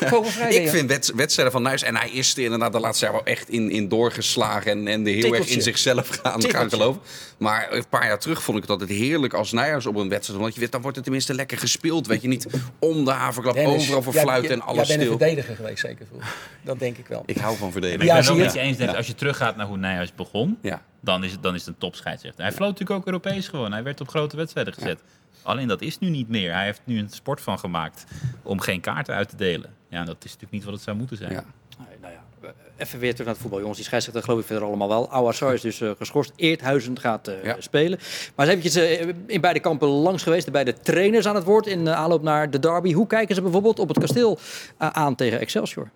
Vogelvrij, 0.04 0.54
ik 0.54 0.68
vind 0.68 0.88
wed- 0.88 1.12
wedstrijden 1.14 1.52
van 1.52 1.62
Nuis, 1.62 1.82
en 1.82 1.96
hij 1.96 2.10
is 2.10 2.36
er 2.36 2.42
inderdaad 2.42 2.72
de 2.72 2.80
laatste 2.80 3.04
jaar 3.04 3.14
wel 3.14 3.24
echt 3.24 3.48
in, 3.48 3.70
in 3.70 3.88
doorgeslagen 3.88 4.70
en, 4.70 4.86
en 4.88 5.06
er 5.06 5.12
heel 5.14 5.34
erg 5.34 5.48
in 5.48 5.62
zichzelf 5.62 6.08
gaan, 6.22 6.42
gaan 6.42 6.70
geloven. 6.70 7.00
Maar 7.38 7.72
een 7.72 7.88
paar 7.88 8.06
jaar 8.06 8.18
terug 8.18 8.42
vond 8.42 8.56
ik 8.56 8.62
het 8.62 8.72
altijd 8.72 8.90
heerlijk 8.98 9.34
als 9.34 9.52
Nijhuis 9.52 9.86
op 9.86 9.96
een 9.96 10.08
wedstrijd. 10.08 10.40
Want 10.40 10.54
je 10.54 10.60
weet, 10.60 10.72
dan 10.72 10.80
wordt 10.80 10.96
het 10.96 11.04
tenminste 11.04 11.34
lekker 11.34 11.58
gespeeld. 11.58 12.06
Weet 12.06 12.22
je 12.22 12.28
niet 12.28 12.46
om 12.78 13.04
de 13.04 13.10
haverklap, 13.10 13.54
Dennis, 13.54 13.82
overal 13.82 14.02
voor 14.02 14.12
fluiten 14.12 14.50
en 14.52 14.60
alles 14.60 14.86
Jij 14.88 14.96
bent 14.96 15.00
stil. 15.00 15.12
een 15.12 15.18
verdediger 15.18 15.56
geweest, 15.56 15.80
zeker 15.80 16.06
vroeger. 16.06 16.34
Dat 16.62 16.78
denk 16.78 16.96
ik 16.98 17.06
wel. 17.06 17.22
Ik 17.26 17.36
hou 17.36 17.56
van 17.56 17.72
verdedigen. 17.72 18.04
Ja, 18.06 18.18
ik 18.18 18.24
ben 18.26 18.38
het 18.38 18.52
je? 18.52 18.60
eens, 18.60 18.76
Dennis, 18.76 18.96
als 18.96 19.06
je 19.06 19.14
teruggaat 19.14 19.56
naar 19.56 19.66
hoe 19.66 19.76
Nijhuis 19.76 20.14
begon, 20.14 20.58
Ja. 20.62 20.82
Dan, 21.06 21.24
is 21.24 21.32
het, 21.32 21.42
dan 21.42 21.54
is 21.54 21.60
het 21.60 21.68
een 21.68 21.78
topscheidsrechter. 21.78 22.42
Hij 22.42 22.52
floot 22.52 22.70
natuurlijk 22.70 22.98
ook 23.00 23.06
Europees 23.06 23.48
gewoon. 23.48 23.72
Hij 23.72 23.82
werd 23.82 24.00
op 24.00 24.08
grote 24.08 24.36
wedstrijden 24.36 24.72
gezet. 24.74 25.00
Alleen 25.42 25.68
dat 25.68 25.80
is 25.82 25.98
nu 25.98 26.08
niet 26.08 26.28
meer. 26.28 26.52
Hij 26.52 26.64
heeft 26.64 26.80
nu 26.84 26.98
een 26.98 27.10
sport 27.10 27.40
van 27.40 27.58
gemaakt 27.58 28.04
om 28.42 28.60
geen 28.60 28.80
kaarten 28.80 29.14
uit 29.14 29.28
te 29.28 29.36
delen. 29.36 29.74
Ja, 29.88 30.04
dat 30.04 30.16
is 30.18 30.24
natuurlijk 30.24 30.52
niet 30.52 30.64
wat 30.64 30.74
het 30.74 30.82
zou 30.82 30.96
moeten 30.96 31.16
zijn. 31.16 31.32
Ja. 31.32 31.44
Nee, 31.78 31.96
nou 32.00 32.12
ja, 32.12 32.52
even 32.76 32.98
weer 32.98 33.10
terug 33.10 33.24
naar 33.24 33.34
het 33.34 33.38
voetbal, 33.42 33.58
jongens. 33.60 33.76
Die 33.78 33.86
scheidsrechter 33.86 34.24
geloof 34.24 34.40
ik 34.40 34.46
verder 34.46 34.64
allemaal 34.64 34.88
wel. 34.88 35.10
Ouassar 35.10 35.54
is 35.54 35.60
dus 35.60 35.80
eh, 35.80 35.90
geschorst. 35.98 36.32
Eerthuizen 36.36 36.98
gaat 37.00 37.28
eh, 37.28 37.44
Ja. 37.44 37.56
spelen. 37.58 37.98
Maar 38.34 38.46
ze 38.46 38.52
hebben 38.52 38.70
eventjes 38.70 39.06
eh, 39.06 39.14
in 39.26 39.40
beide 39.40 39.60
kampen 39.60 39.88
langs 39.88 40.22
geweest. 40.22 40.44
De 40.44 40.50
beide 40.50 40.72
trainers 40.72 41.26
aan 41.26 41.34
het 41.34 41.44
woord 41.44 41.66
in 41.66 41.88
aanloop 41.88 42.22
naar 42.22 42.50
de 42.50 42.58
derby. 42.58 42.92
Hoe 42.92 43.06
kijken 43.06 43.34
ze 43.34 43.42
bijvoorbeeld 43.42 43.78
op 43.78 43.88
het 43.88 43.98
kasteel 43.98 44.38
aan 44.78 45.14
tegen 45.14 45.40
Excelsior? 45.40 45.90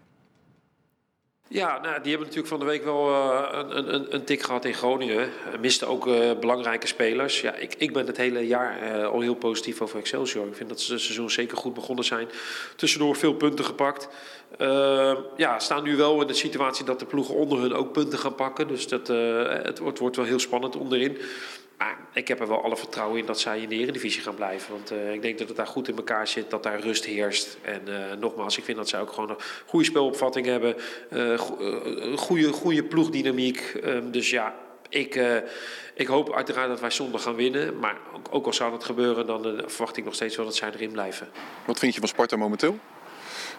Ja, 1.52 1.80
nou, 1.80 2.02
die 2.02 2.10
hebben 2.10 2.20
natuurlijk 2.20 2.46
van 2.46 2.58
de 2.58 2.64
week 2.64 2.84
wel 2.84 3.08
eh, 3.08 3.48
een, 3.52 3.94
een, 3.94 4.14
een 4.14 4.24
tik 4.24 4.42
gehad 4.42 4.64
in 4.64 4.74
Groningen. 4.74 5.22
Eh, 5.22 5.58
Misten 5.60 5.88
ook 5.88 6.06
eh, 6.06 6.30
belangrijke 6.40 6.86
spelers. 6.86 7.40
Ja, 7.40 7.54
ik, 7.54 7.74
ik 7.78 7.92
ben 7.92 8.06
het 8.06 8.16
hele 8.16 8.46
jaar 8.46 9.04
al 9.06 9.20
heel 9.20 9.34
positief 9.34 9.80
over 9.80 9.98
Excelsior. 9.98 10.46
Ik 10.46 10.54
vind 10.54 10.68
dat 10.68 10.80
ze 10.80 10.92
het 10.92 11.02
seizoen 11.02 11.30
zeker 11.30 11.56
goed 11.56 11.74
begonnen 11.74 12.04
zijn. 12.04 12.28
Tussendoor 12.76 13.16
veel 13.16 13.34
punten 13.34 13.64
gepakt. 13.64 14.08
Ja, 15.36 15.58
staan 15.58 15.82
nu 15.82 15.96
wel 15.96 16.20
in 16.20 16.26
de 16.26 16.34
situatie 16.34 16.84
dat 16.84 16.98
de 16.98 17.06
ploegen 17.06 17.34
onder 17.34 17.58
hun 17.58 17.74
ook 17.74 17.92
punten 17.92 18.18
gaan 18.18 18.34
pakken. 18.34 18.68
Dus 18.68 18.88
dat, 18.88 19.06
het, 19.06 19.78
wordt 19.78 20.16
wel 20.16 20.24
heel 20.24 20.38
spannend 20.38 20.76
onderin. 20.76 21.18
Maar 21.80 21.96
ik 22.12 22.28
heb 22.28 22.40
er 22.40 22.48
wel 22.48 22.62
alle 22.64 22.76
vertrouwen 22.76 23.18
in 23.18 23.26
dat 23.26 23.40
zij 23.40 23.60
in 23.60 23.68
de 23.68 23.74
Eredivisie 23.74 24.22
gaan 24.22 24.34
blijven. 24.34 24.72
Want 24.72 24.90
eh, 24.90 25.12
ik 25.12 25.22
denk 25.22 25.38
dat 25.38 25.48
het 25.48 25.56
daar 25.56 25.66
goed 25.66 25.88
in 25.88 25.96
elkaar 25.96 26.28
zit, 26.28 26.50
dat 26.50 26.62
daar 26.62 26.80
rust 26.80 27.04
heerst. 27.04 27.58
En 27.62 28.10
eh, 28.10 28.16
nogmaals, 28.16 28.58
ik 28.58 28.64
vind 28.64 28.76
dat 28.76 28.88
zij 28.88 29.00
ook 29.00 29.12
gewoon 29.12 29.30
een 29.30 29.36
goede 29.66 29.84
spelopvatting 29.84 30.46
hebben. 30.46 30.76
een 31.08 32.18
goede, 32.18 32.52
goede 32.52 32.84
ploegdynamiek. 32.84 33.60
Ehm, 33.82 34.10
dus 34.10 34.30
ja, 34.30 34.54
ik, 34.88 35.20
ik 35.94 36.06
hoop 36.06 36.32
uiteraard 36.32 36.68
dat 36.68 36.80
wij 36.80 36.90
zondag 36.90 37.22
gaan 37.22 37.34
winnen. 37.34 37.78
Maar 37.78 37.96
ook, 38.14 38.28
ook 38.30 38.46
al 38.46 38.52
zou 38.52 38.70
dat 38.70 38.84
gebeuren, 38.84 39.26
dan 39.26 39.62
verwacht 39.66 39.96
ik 39.96 40.04
nog 40.04 40.14
steeds 40.14 40.36
wel 40.36 40.44
dat 40.44 40.56
zij 40.56 40.70
erin 40.72 40.92
blijven. 40.92 41.28
Wat 41.64 41.78
vind 41.78 41.94
je 41.94 42.00
van 42.00 42.08
Sparta 42.08 42.36
momenteel? 42.36 42.78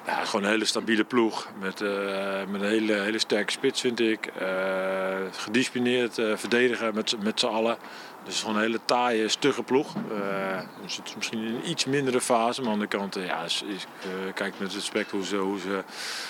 Ja, 0.05 0.25
gewoon 0.25 0.45
een 0.45 0.51
hele 0.51 0.65
stabiele 0.65 1.03
ploeg. 1.03 1.47
Met, 1.59 1.81
eh, 1.81 2.45
met 2.47 2.61
een 2.61 2.67
hele, 2.67 2.93
hele 2.93 3.19
sterke 3.19 3.51
spits, 3.51 3.81
vind 3.81 3.99
ik. 3.99 4.25
Eh, 4.25 5.17
gedisciplineerd 5.31 6.17
eh, 6.17 6.37
verdedigen 6.37 6.95
met, 6.95 7.09
z'n- 7.09 7.19
met 7.23 7.39
z'n 7.39 7.45
allen. 7.45 7.77
Dus 8.25 8.39
gewoon 8.39 8.55
een 8.55 8.61
hele 8.61 8.79
taaie, 8.85 9.27
stugge 9.27 9.63
ploeg. 9.63 9.95
Eh 9.95 10.61
dus 10.81 10.97
het 10.97 11.07
is 11.07 11.15
misschien 11.15 11.39
in 11.43 11.53
een 11.55 11.69
iets 11.69 11.85
mindere 11.85 12.21
fase. 12.21 12.61
Maar 12.61 12.71
aan 12.71 12.79
de 12.79 12.87
kant, 12.87 13.15
ja, 13.15 13.43
is, 13.43 13.63
is, 13.67 13.85
kijk 14.33 14.53
met 14.59 14.73
respect 14.73 15.11
hoe 15.11 15.25
ze, 15.25 15.35
hoe 15.35 15.59
ze 15.59 15.83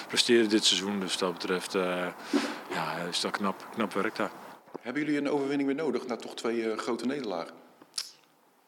presteren 0.08 0.50
dit 0.50 0.66
seizoen. 0.66 1.00
Dus 1.00 1.18
dat 1.18 1.34
betreft 1.34 1.76
eh, 1.76 2.08
ja, 2.74 2.96
is 3.10 3.20
dat 3.20 3.32
knap, 3.32 3.68
knap 3.74 3.94
werk 3.94 4.16
daar. 4.16 4.32
Hebben 4.82 5.04
jullie 5.04 5.18
een 5.18 5.30
overwinning 5.30 5.68
weer 5.70 5.78
nodig 5.78 6.06
na 6.08 6.16
toch 6.16 6.36
twee 6.36 6.72
eh, 6.72 6.78
grote 6.78 7.06
nederlagen? 7.06 7.54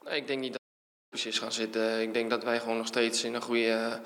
Nee, 0.06 0.18
Ik 0.18 0.28
denk 0.28 0.40
niet 0.40 0.52
dat 0.52 0.62
we 0.62 1.18
precies 1.20 1.40
gaan 1.40 1.52
zitten. 1.52 2.02
Ik 2.02 2.14
denk 2.14 2.30
dat 2.30 2.44
wij 2.44 2.60
gewoon 2.60 2.78
nog 2.78 2.88
steeds 2.88 3.24
in 3.24 3.34
een 3.34 3.42
goede. 3.42 4.02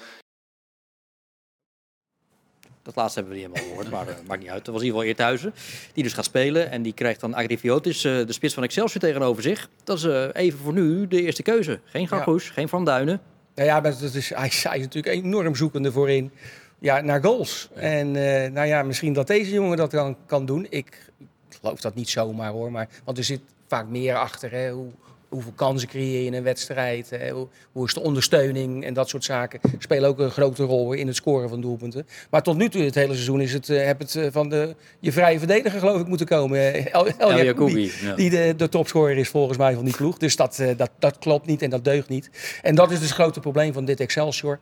Dat 2.87 2.95
laatste 2.95 3.19
hebben 3.19 3.37
we 3.37 3.43
niet 3.43 3.49
helemaal 3.49 3.75
gehoord, 3.75 3.91
maar 3.91 4.07
eh, 4.07 4.27
maakt 4.27 4.41
niet 4.41 4.49
uit. 4.49 4.65
Dat 4.65 4.73
was 4.73 4.83
in 4.83 4.87
ieder 4.87 5.01
geval 5.01 5.03
Eerthuizen, 5.03 5.53
die 5.93 6.03
dus 6.03 6.13
gaat 6.13 6.25
spelen. 6.25 6.71
En 6.71 6.81
die 6.81 6.93
krijgt 6.93 7.19
dan 7.19 7.33
Agrifiotis, 7.33 8.03
eh 8.03 8.25
de 8.25 8.33
spits 8.33 8.53
van 8.53 8.63
Excelsior, 8.63 9.01
tegenover 9.01 9.43
zich. 9.43 9.69
Dat 9.83 9.97
is 9.97 10.03
eh, 10.03 10.27
even 10.33 10.59
voor 10.59 10.73
nu 10.73 11.07
de 11.07 11.21
eerste 11.21 11.43
keuze. 11.43 11.79
Geen 11.83 12.07
Gargoes, 12.07 12.49
geen 12.49 12.69
Van 12.69 12.85
Duinen. 12.85 13.21
Nou 13.55 13.67
ja, 13.67 13.79
maar 13.79 13.91
dat 13.99 14.13
is, 14.13 14.29
hij, 14.29 14.47
is 14.47 14.63
natuurlijk 14.63 15.15
enorm 15.15 15.55
zoekende 15.55 15.91
voorin 15.91 16.31
ja, 16.79 17.01
naar 17.01 17.23
goals. 17.23 17.69
En 17.73 18.11
nou 18.53 18.67
ja, 18.67 18.83
misschien 18.83 19.13
dat 19.13 19.27
deze 19.27 19.51
jongen 19.51 19.77
dat 19.77 19.91
kan, 19.91 20.17
kan 20.25 20.45
doen. 20.45 20.67
Ik 20.69 21.11
geloof 21.59 21.81
dat 21.81 21.95
niet 21.95 22.09
zomaar 22.09 22.51
hoor. 22.51 22.71
Maar, 22.71 22.87
want 23.03 23.17
er 23.17 23.23
zit 23.23 23.41
vaak 23.67 23.87
meer 23.87 24.15
achter. 24.15 24.51
Hè? 24.51 24.71
Hoe, 24.71 24.91
hoeveel 25.29 25.51
kansen 25.55 25.87
creëer 25.87 26.19
je 26.19 26.25
in 26.25 26.33
een 26.33 26.43
wedstrijd? 26.43 27.09
Hè? 27.09 27.29
Hoe, 27.29 27.47
hoe 27.71 27.85
is 27.85 27.93
de 27.93 27.99
ondersteuning 27.99 28.85
en 28.85 28.93
dat 28.93 29.09
soort 29.09 29.23
zaken. 29.23 29.59
Spelen 29.79 30.09
ook 30.09 30.19
een 30.19 30.31
grote 30.31 30.63
rol 30.63 30.93
in 30.93 31.07
het 31.07 31.15
scoren 31.15 31.49
van 31.49 31.61
doelpunten. 31.61 32.07
Maar 32.29 32.43
tot 32.43 32.57
nu 32.57 32.69
toe, 32.69 32.81
het 32.81 32.95
hele 32.95 33.13
seizoen, 33.13 33.41
is 33.41 33.53
het, 33.53 33.69
eh, 33.69 33.85
heb 33.85 33.99
het 33.99 34.15
eh, 34.15 34.27
van 34.31 34.49
de, 34.49 34.75
je 34.99 35.11
vrije 35.11 35.37
verdediger 35.37 35.79
geloof 35.79 36.01
ik 36.01 36.07
moeten 36.07 36.27
komen. 36.27 36.73
Eh, 36.73 36.93
El, 36.93 37.07
El, 37.07 37.13
El 37.17 37.43
Jacoubi, 37.43 37.45
Jacoubi, 37.45 37.91
ja. 38.01 38.15
Die 38.15 38.29
de, 38.29 38.53
de 38.57 38.69
topscorer 38.69 39.17
is 39.17 39.29
volgens 39.29 39.57
mij 39.57 39.73
van 39.73 39.85
die 39.85 39.95
ploeg. 39.95 40.17
Dus 40.17 40.35
dat, 40.35 40.63
dat, 40.77 40.89
dat 40.99 41.17
klopt 41.17 41.45
niet 41.45 41.61
en 41.61 41.69
dat 41.69 41.83
deugt 41.83 42.09
niet. 42.09 42.29
En 42.61 42.75
dat 42.75 42.91
is 42.91 42.99
dus 42.99 43.07
het 43.07 43.17
grote 43.17 43.39
probleem 43.39 43.73
van 43.73 43.85
dit 43.85 43.99
Excelsior. 43.99 44.59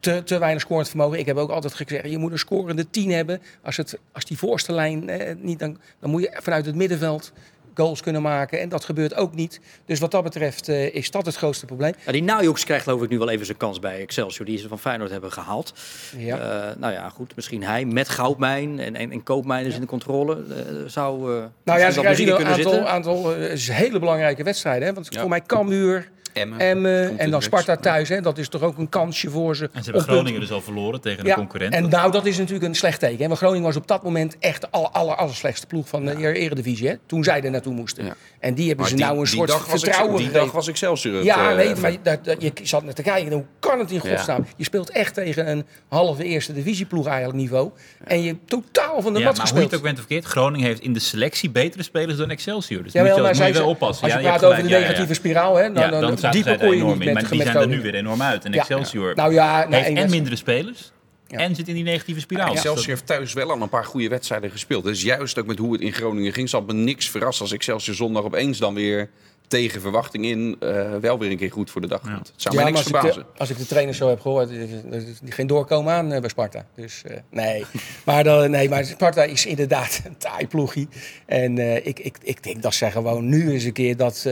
Te, 0.00 0.22
te 0.24 0.38
weinig 0.38 0.62
scorend 0.62 0.88
vermogen. 0.88 1.18
Ik 1.18 1.26
heb 1.26 1.36
ook 1.36 1.50
altijd 1.50 1.74
gezegd, 1.74 2.10
je 2.10 2.18
moet 2.18 2.32
een 2.32 2.38
scorende 2.38 2.90
10 2.90 3.10
hebben. 3.10 3.40
Als, 3.62 3.76
het, 3.76 3.98
als 4.12 4.24
die 4.24 4.38
voorste 4.38 4.72
lijn 4.72 5.08
eh, 5.08 5.34
niet, 5.40 5.58
dan, 5.58 5.78
dan 6.00 6.10
moet 6.10 6.22
je 6.22 6.38
vanuit 6.42 6.66
het 6.66 6.74
middenveld 6.74 7.32
goals 7.78 8.00
kunnen 8.00 8.22
maken. 8.22 8.60
En 8.60 8.68
dat 8.68 8.84
gebeurt 8.84 9.14
ook 9.14 9.34
niet. 9.34 9.60
Dus 9.84 10.00
wat 10.00 10.10
dat 10.10 10.22
betreft 10.22 10.68
eh, 10.68 10.94
is 10.94 11.10
dat 11.10 11.26
het 11.26 11.36
grootste 11.36 11.66
probleem. 11.66 11.92
Ja, 12.06 12.12
die 12.12 12.22
Najoks 12.22 12.64
krijgt 12.64 12.84
geloof 12.84 13.02
ik 13.02 13.08
nu 13.08 13.18
wel 13.18 13.30
even 13.30 13.46
zijn 13.46 13.58
kans 13.58 13.78
bij 13.78 14.00
Excelsior, 14.00 14.46
die 14.46 14.58
ze 14.58 14.68
van 14.68 14.78
Feyenoord 14.78 15.10
hebben 15.10 15.32
gehaald. 15.32 15.72
Ja. 16.16 16.38
Eh, 16.38 16.76
nou 16.76 16.92
ja, 16.92 17.08
goed, 17.08 17.36
misschien 17.36 17.62
hij 17.62 17.84
met 17.84 18.08
Goudmijn 18.08 18.78
en, 18.78 18.96
en, 18.96 19.12
en 19.12 19.22
Koopmijn 19.22 19.66
in 19.72 19.80
de 19.80 19.86
controle 19.86 20.34
eh, 20.34 20.64
zou 20.86 21.20
Nou 21.64 21.78
ja, 21.78 21.90
ze 21.90 22.00
krijgen 22.00 22.40
een 22.40 22.46
aantal, 22.46 22.86
aantal 22.86 23.34
hele 23.54 23.98
belangrijke 23.98 24.42
wedstrijden. 24.42 24.88
Hè? 24.88 24.94
Want 24.94 25.08
voor 25.18 25.28
mij 25.28 25.42
Cambuur, 25.42 26.10
Emmen. 26.40 26.58
Emmen 26.58 27.06
Komt 27.06 27.18
en 27.18 27.24
in 27.24 27.30
dan 27.30 27.40
de 27.40 27.46
Sparta 27.46 27.76
thuis. 27.76 28.08
Hè? 28.08 28.20
Dat 28.20 28.38
is 28.38 28.48
toch 28.48 28.62
ook 28.62 28.78
een 28.78 28.88
kansje 28.88 29.30
voor 29.30 29.56
ze. 29.56 29.64
En 29.64 29.70
ze 29.70 29.74
hebben 29.74 29.92
punten- 29.92 30.12
Groningen 30.14 30.40
dus 30.40 30.50
al 30.52 30.60
verloren 30.60 31.00
tegen 31.00 31.28
een 31.28 31.34
concurrent. 31.34 31.74
En 31.74 31.88
nou, 31.88 32.12
dat 32.12 32.26
is 32.26 32.38
natuurlijk 32.38 32.64
een 32.64 32.74
slecht 32.74 33.00
teken. 33.00 33.18
Hè? 33.20 33.26
Want 33.26 33.38
Groningen 33.38 33.64
was 33.66 33.76
op 33.76 33.86
dat 33.86 34.02
moment 34.02 34.36
echt 34.38 34.60
de 34.60 34.66
aller, 34.70 34.90
aller, 34.90 35.14
aller 35.14 35.34
slechtste 35.34 35.66
ploeg 35.66 35.88
van 35.88 36.04
de 36.04 36.16
Eredivisie. 36.34 36.88
Hè? 36.88 36.94
Toen 37.06 37.24
zij 37.24 37.42
er 37.42 37.50
naartoe 37.50 37.74
moesten. 37.74 38.04
Ja. 38.04 38.14
En 38.40 38.54
die 38.54 38.66
hebben 38.66 38.80
Maar 38.80 38.88
ze 38.90 38.96
die- 38.96 39.04
nou 39.04 39.18
een 39.20 39.26
soort 39.26 39.50
vertrouwen 39.52 40.14
Excel- 40.14 40.32
Die 40.32 40.40
dag 40.40 40.52
was 40.52 40.68
Excelsior 40.68 41.14
het, 41.14 41.24
Ja, 41.24 41.50
eh, 41.50 41.56
nee, 41.56 41.74
maar 41.76 41.92
dat, 42.02 42.24
dat- 42.24 42.42
je 42.42 42.52
zat 42.62 42.84
net 42.84 42.96
te 42.96 43.02
kijken, 43.02 43.32
hoe 43.32 43.44
kan 43.58 43.78
het 43.78 43.90
in 43.90 44.00
Ja. 44.02 44.10
godsnaam? 44.16 44.46
Je 44.56 44.64
speelt 44.64 44.90
echt 44.90 45.14
tegen 45.14 45.48
een 45.50 45.64
halve 45.88 46.24
eerste 46.24 46.52
divisieploeg 46.52 47.06
eigenlijk 47.06 47.38
niveau. 47.38 47.70
En 48.04 48.22
je 48.22 48.36
totaal 48.46 49.02
van 49.02 49.12
de 49.12 49.18
ja, 49.18 49.24
mat 49.24 49.24
maar 49.24 49.24
hoe 49.24 49.34
je 49.34 49.40
gespeeld. 49.40 49.64
het 49.64 49.74
ook 49.74 49.82
bent 49.82 49.94
of 49.98 50.04
verkeerd, 50.06 50.24
Groningen 50.24 50.66
heeft 50.66 50.80
in 50.80 50.92
de 50.92 51.00
selectie 51.00 51.50
betere 51.50 51.82
spelers 51.82 52.18
dan 52.18 52.30
Excelsior. 52.30 52.82
Dus 52.82 52.92
Jawel, 52.92 53.08
moet 53.16 53.16
je, 53.16 53.22
maar 53.32 53.46
moet 53.46 53.54
je 53.56 53.60
wel 53.62 53.68
oppassen. 53.70 54.04
Als 54.04 54.12
je 54.12 54.18
Ja, 54.20 54.28
praat 54.28 54.44
over 54.44 54.62
de 54.62 54.68
ja, 54.68 54.68
ja, 54.68 54.76
ja. 54.76 54.82
negatieve 54.88 55.14
spiraal, 55.14 55.56
hè, 55.56 55.62
dan, 55.72 55.82
ja, 55.82 55.88
dan, 55.90 56.00
dan 56.00 56.27
zaten 56.32 56.42
zij 56.44 56.56
kon 56.56 56.68
je 56.68 56.74
enorm 56.82 56.98
niet 56.98 57.08
in. 57.08 57.14
met 57.14 57.22
Maar 57.22 57.30
die 57.32 57.42
zijn 57.42 57.56
er 57.56 57.68
nu 57.68 57.80
weer 57.80 57.94
enorm 57.94 58.22
uit. 58.22 58.44
En 58.44 58.52
Ja. 58.52 58.58
Excelsior 58.58 59.14
Nou 59.14 59.32
ja, 59.32 59.68
nee, 59.68 59.74
heeft 59.80 59.86
één 59.96 60.04
en 60.04 60.10
mindere 60.10 60.36
spelers 60.36 60.92
Ja. 61.26 61.38
en 61.38 61.54
zit 61.54 61.68
in 61.68 61.74
die 61.74 61.84
negatieve 61.84 62.20
spiraal. 62.20 62.52
Excelsior 62.52 62.86
heeft 62.88 63.06
thuis 63.06 63.32
wel 63.32 63.50
al 63.50 63.62
een 63.62 63.68
paar 63.68 63.84
goede 63.84 64.08
wedstrijden 64.08 64.50
gespeeld. 64.50 64.84
Dus 64.84 65.02
juist 65.02 65.38
ook 65.38 65.46
met 65.46 65.58
hoe 65.58 65.72
het 65.72 65.80
in 65.80 65.92
Groningen 65.92 66.32
ging, 66.32 66.48
zal 66.48 66.60
het 66.60 66.72
me 66.72 66.82
niks 66.82 67.10
verrassen 67.10 67.44
als 67.44 67.52
Excelsior 67.54 67.96
zondag 67.96 68.22
opeens 68.24 68.58
dan 68.58 68.74
weer 68.74 69.10
tegen 69.48 69.80
verwachting 69.80 70.24
in 70.24 70.56
eh, 70.60 70.94
wel 70.96 71.18
weer 71.18 71.30
een 71.30 71.36
keer 71.36 71.52
goed 71.52 71.70
voor 71.70 71.80
de 71.80 71.86
dag 71.86 72.00
komt. 72.00 72.16
Het 72.16 72.32
zou 72.36 72.54
Ja, 72.56 72.62
mij 72.62 72.70
niks 72.72 72.84
als 72.84 72.86
ik, 72.86 72.92
de, 72.92 72.98
verbazen. 73.00 73.38
als 73.38 73.50
ik 73.50 73.58
de 73.58 73.66
trainer 73.66 73.94
zo 73.94 74.08
heb 74.08 74.20
gehoord, 74.20 74.50
er 74.50 75.02
geen 75.28 75.46
doorkomen 75.46 75.92
aan 75.92 76.12
eh, 76.12 76.20
bij 76.20 76.28
Sparta. 76.28 76.66
Dus 76.74 77.02
eh, 77.06 77.16
nee. 77.30 77.64
maar, 78.06 78.24
dan, 78.24 78.50
nee, 78.50 78.68
maar 78.68 78.84
Sparta 78.84 79.22
is 79.22 79.46
inderdaad 79.46 80.00
een 80.04 80.16
taai 80.16 80.46
ploegie. 80.46 80.88
En 81.26 81.58
eh, 81.58 81.86
ik, 81.86 81.98
ik, 81.98 82.16
ik 82.22 82.42
denk 82.42 82.62
dat 82.62 82.74
ze 82.74 82.90
gewoon 82.90 83.28
nu 83.28 83.50
eens 83.52 83.64
een 83.64 83.72
keer 83.72 83.96
dat 83.96 84.26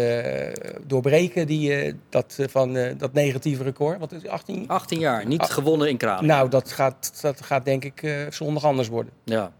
doorbreken, 0.87 1.47
die, 1.47 1.75
eh, 1.75 1.95
dat, 2.09 2.39
van, 2.41 2.77
eh, 2.77 2.93
dat 2.99 3.13
negatieve 3.13 3.63
record. 3.63 3.99
Wat 3.99 4.13
is 4.13 4.23
het, 4.23 4.31
18? 4.31 4.69
18 4.69 4.99
jaar, 4.99 5.27
niet 5.27 5.43
gewonnen 5.43 5.89
in 5.89 5.97
Kralingen. 5.97 6.27
Nou, 6.27 6.49
dat 6.51 6.73
gaat, 6.73 7.19
dat 7.21 7.43
gaat 7.43 7.65
denk 7.65 7.85
ik 7.85 8.03
eh, 8.03 8.13
zondag 8.31 8.65
anders 8.65 8.89
worden. 8.89 9.13
Ja. 9.25 9.53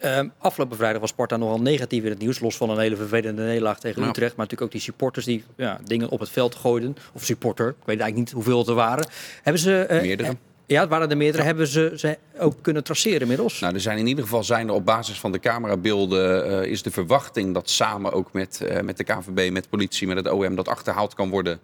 Ehm, 0.00 0.28
afgelopen 0.38 0.76
vrijdag 0.76 1.00
was 1.00 1.10
Sparta 1.10 1.36
nogal 1.36 1.60
negatief 1.60 2.04
in 2.04 2.10
het 2.10 2.18
nieuws. 2.18 2.40
Los 2.40 2.56
van 2.56 2.70
een 2.70 2.78
hele 2.78 2.96
vervelende 2.96 3.42
nederlaag 3.42 3.80
tegen. 3.80 4.02
Utrecht. 4.02 4.36
Maar 4.36 4.46
natuurlijk 4.46 4.62
ook 4.62 4.70
die 4.70 4.80
supporters 4.80 5.24
die 5.24 5.44
ja, 5.56 5.80
dingen 5.84 6.08
op 6.08 6.20
het 6.20 6.28
veld 6.30 6.54
gooiden. 6.54 6.96
Of 7.12 7.24
supporter, 7.24 7.68
ik 7.68 7.74
weet 7.76 8.00
eigenlijk 8.00 8.16
niet 8.16 8.30
hoeveel 8.30 8.58
het 8.58 8.68
er 8.68 8.74
waren. 8.74 9.06
Hebben 9.42 9.62
ze... 9.62 9.78
eh, 9.80 10.00
Meerdere. 10.00 10.28
eh, 10.28 10.34
ja, 10.66 10.80
het 10.80 10.88
waren 10.90 11.10
er 11.10 11.16
meerdere. 11.16 11.42
Hebben 11.44 11.66
ze 11.66 11.92
ze 11.96 12.18
ook 12.38 12.54
kunnen 12.60 12.84
traceren 12.84 13.20
inmiddels? 13.20 13.60
Nou, 13.60 13.74
er 13.74 13.80
zijn 13.80 13.98
in 13.98 14.06
ieder 14.06 14.24
geval 14.24 14.44
zijn 14.44 14.68
er 14.68 14.74
op 14.74 14.84
basis 14.84 15.20
van 15.20 15.32
de 15.32 15.38
camerabeelden 15.38 16.44
eh, 16.62 16.70
is 16.70 16.82
de 16.82 16.90
verwachting 16.90 17.54
dat 17.54 17.70
samen 17.70 18.12
ook 18.12 18.32
met, 18.32 18.60
met 18.84 18.96
de 18.96 19.04
KVB, 19.04 19.50
met 19.52 19.68
politie, 19.68 20.06
met 20.06 20.16
het 20.16 20.28
OM 20.30 20.54
dat 20.54 20.68
achterhaald 20.68 21.14
kan 21.14 21.30
worden 21.30 21.60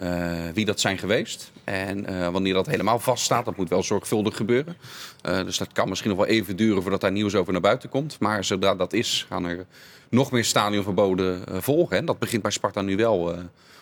eh, 0.00 0.48
wie 0.54 0.64
dat 0.64 0.80
zijn 0.80 0.98
geweest. 0.98 1.50
En 1.64 2.06
eh, 2.06 2.28
wanneer 2.28 2.54
dat 2.54 2.66
helemaal 2.66 2.98
vaststaat, 2.98 3.44
dat 3.44 3.56
moet 3.56 3.68
wel 3.68 3.82
zorgvuldig 3.82 4.36
gebeuren. 4.36 4.76
Eh, 5.22 5.44
dus 5.44 5.58
dat 5.58 5.72
kan 5.72 5.88
misschien 5.88 6.10
nog 6.10 6.18
wel 6.18 6.26
even 6.26 6.56
duren 6.56 6.82
voordat 6.82 7.00
daar 7.00 7.12
nieuws 7.12 7.34
over 7.34 7.52
naar 7.52 7.62
buiten 7.62 7.88
komt. 7.88 8.20
Maar 8.20 8.44
zodra 8.44 8.74
dat 8.74 8.92
is, 8.92 9.26
gaan 9.28 9.44
er 9.44 9.66
nog 10.08 10.30
meer 10.30 10.44
stadionverboden 10.44 11.62
volgen. 11.62 11.96
En 11.96 12.04
dat 12.04 12.18
begint 12.18 12.42
bij 12.42 12.50
Sparta 12.50 12.82
nu 12.82 12.96
wel 12.96 13.34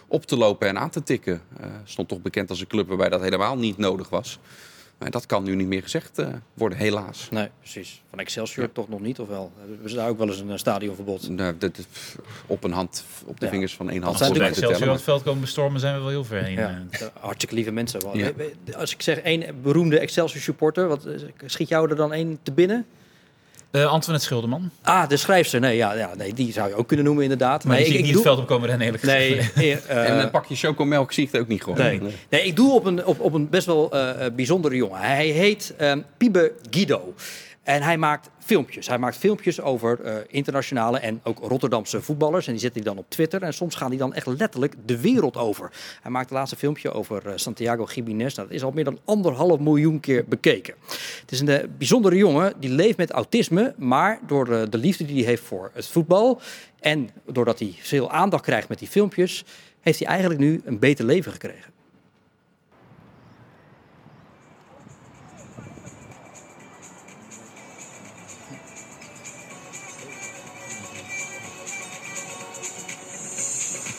op 0.08 0.26
te 0.26 0.36
lopen 0.36 0.68
en 0.68 0.78
aan 0.78 0.90
te 0.90 1.02
tikken. 1.02 1.42
Stond 1.84 2.08
toch 2.08 2.22
bekend 2.22 2.50
als 2.50 2.60
een 2.60 2.66
club 2.66 2.88
waarbij 2.88 3.08
dat 3.08 3.20
helemaal 3.20 3.58
niet 3.58 3.76
nodig 3.76 4.08
was. 4.08 4.38
Maar 4.98 5.10
dat 5.10 5.26
kan 5.26 5.44
nu 5.44 5.54
niet 5.54 5.66
meer 5.66 5.82
gezegd 5.82 6.18
eh, 6.18 6.28
worden, 6.54 6.78
helaas. 6.78 7.28
Nee, 7.30 7.48
precies. 7.58 8.02
Van 8.10 8.18
Excelsior 8.18 8.72
toch 8.72 8.88
nog 8.88 9.00
niet, 9.00 9.18
of 9.20 9.28
wel? 9.28 9.52
Hebben 9.68 9.90
ze 9.90 9.96
daar 9.96 10.08
ook 10.08 10.18
wel 10.18 10.26
eens 10.28 10.40
een 10.40 10.50
eh, 10.50 10.56
stadionverbod? 10.56 11.28
Nou, 11.28 11.54
dat, 11.58 11.78
op 12.46 12.64
een 12.64 12.72
hand, 12.72 13.04
op 13.26 13.40
de 13.40 13.44
Ja. 13.44 13.50
vingers 13.52 13.74
van 13.74 13.90
één 13.90 14.02
hand. 14.02 14.18
Als 14.20 14.28
we 14.28 14.34
te 14.34 14.44
Excelsior 14.44 14.92
het 14.92 15.02
veld 15.02 15.22
komen 15.22 15.40
bestormen, 15.40 15.80
zijn 15.80 15.94
we 15.94 16.00
wel 16.00 16.08
heel 16.08 16.24
ver 16.24 16.42
heen. 16.44 16.56
Ja, 16.56 16.82
eh. 16.90 17.00
hartstikke 17.20 17.54
lieve 17.54 17.70
mensen. 17.70 18.00
We- 18.12 18.34
we- 18.64 18.76
Als 18.76 18.92
ik 18.94 19.02
zeg 19.02 19.18
één 19.18 19.62
beroemde 19.62 19.98
Excelsior 19.98 20.42
supporter, 20.42 20.88
wat, 20.88 21.08
schiet 21.46 21.68
jou 21.68 21.90
er 21.90 21.96
dan 21.96 22.12
één 22.12 22.38
te 22.42 22.52
binnen? 22.52 22.86
Eh, 23.70 23.84
Antoinette 23.84 24.26
Schilderman. 24.26 24.70
Ah, 24.82 25.08
de 25.08 25.16
schrijfster. 25.16 25.60
Nee, 25.60 25.76
ja, 25.76 25.92
ja, 25.94 26.10
nee, 26.16 26.34
die 26.34 26.52
zou 26.52 26.68
je 26.68 26.74
ook 26.74 26.86
kunnen 26.86 27.04
noemen 27.06 27.22
inderdaad. 27.22 27.64
Maar 27.64 27.74
nee, 27.76 27.84
die 27.84 27.92
zie 27.92 27.98
ik 28.00 28.04
niet 28.06 28.14
doe- 28.14 28.22
het 28.22 28.32
veld 28.32 28.42
opkomen 28.44 28.68
rennen, 28.68 28.86
eerlijk 28.86 29.04
gezegd. 29.04 29.56
Nee, 29.56 29.72
eh, 29.80 29.96
maar- 29.96 30.04
en 30.04 30.18
een 30.18 30.30
pakje 30.30 30.56
chocomelk 30.56 31.12
zie 31.12 31.24
ik 31.26 31.32
het 31.32 31.40
ook 31.40 31.48
niet 31.48 31.62
gewoon. 31.62 31.78
Nee. 31.78 32.00
nee, 32.30 32.42
ik 32.44 32.56
doe 32.56 32.72
op 32.72 32.84
een, 32.84 33.04
op, 33.06 33.20
op 33.20 33.32
een 33.32 33.48
best 33.48 33.66
wel 33.66 33.90
eh, 33.92 34.26
eh, 34.26 34.32
bijzondere 34.34 34.76
jongen. 34.76 35.00
Hij 35.00 35.26
heet 35.26 35.74
ehm 35.76 36.00
Piebe 36.16 36.52
Guido. 36.70 37.14
En 37.68 37.82
hij 37.82 37.98
maakt 37.98 38.30
filmpjes. 38.38 38.86
Hij 38.86 38.98
maakt 38.98 39.16
filmpjes 39.16 39.60
over 39.60 40.00
eh, 40.00 40.14
internationale 40.28 40.98
en 40.98 41.20
ook 41.22 41.38
Rotterdamse 41.38 42.02
voetballers. 42.02 42.46
En 42.46 42.52
die 42.52 42.60
zet 42.60 42.74
hij 42.74 42.82
dan 42.82 42.98
op 42.98 43.04
Twitter. 43.08 43.42
En 43.42 43.54
soms 43.54 43.74
gaan 43.74 43.90
die 43.90 43.98
dan 43.98 44.14
echt 44.14 44.26
letterlijk 44.26 44.74
de 44.84 45.00
wereld 45.00 45.36
over. 45.36 45.70
Hij 46.02 46.10
maakt 46.10 46.28
het 46.28 46.38
laatste 46.38 46.56
filmpje 46.56 46.92
over 46.92 47.26
eh, 47.26 47.32
Santiago 47.36 47.84
Gimenez. 47.84 48.34
Nou, 48.34 48.48
dat 48.48 48.56
is 48.56 48.62
al 48.62 48.70
meer 48.70 48.84
dan 48.84 48.98
anderhalf 49.04 49.58
miljoen 49.58 50.00
keer 50.00 50.24
bekeken. 50.28 50.74
Het 51.20 51.32
is 51.32 51.40
een 51.40 51.48
eh, 51.48 51.68
bijzondere 51.78 52.16
jongen. 52.16 52.52
Die 52.58 52.70
leeft 52.70 52.96
met 52.96 53.10
autisme. 53.10 53.74
Maar 53.76 54.20
door 54.26 54.70
de 54.70 54.78
liefde 54.78 55.04
die 55.04 55.16
hij 55.16 55.24
heeft 55.24 55.42
voor 55.42 55.70
het 55.74 55.86
voetbal. 55.86 56.40
En 56.80 57.10
doordat 57.26 57.58
hij 57.58 57.74
veel 57.78 58.10
aandacht 58.10 58.42
krijgt 58.42 58.68
met 58.68 58.78
die 58.78 58.88
filmpjes. 58.88 59.44
Heeft 59.80 59.98
hij 59.98 60.08
eigenlijk 60.08 60.40
nu 60.40 60.60
een 60.64 60.78
beter 60.78 61.04
leven 61.04 61.32
gekregen. 61.32 61.77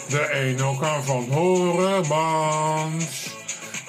De 0.10 0.30
ene 0.32 0.78
kan 0.80 1.04
van 1.04 1.28
Horebans. 1.30 3.36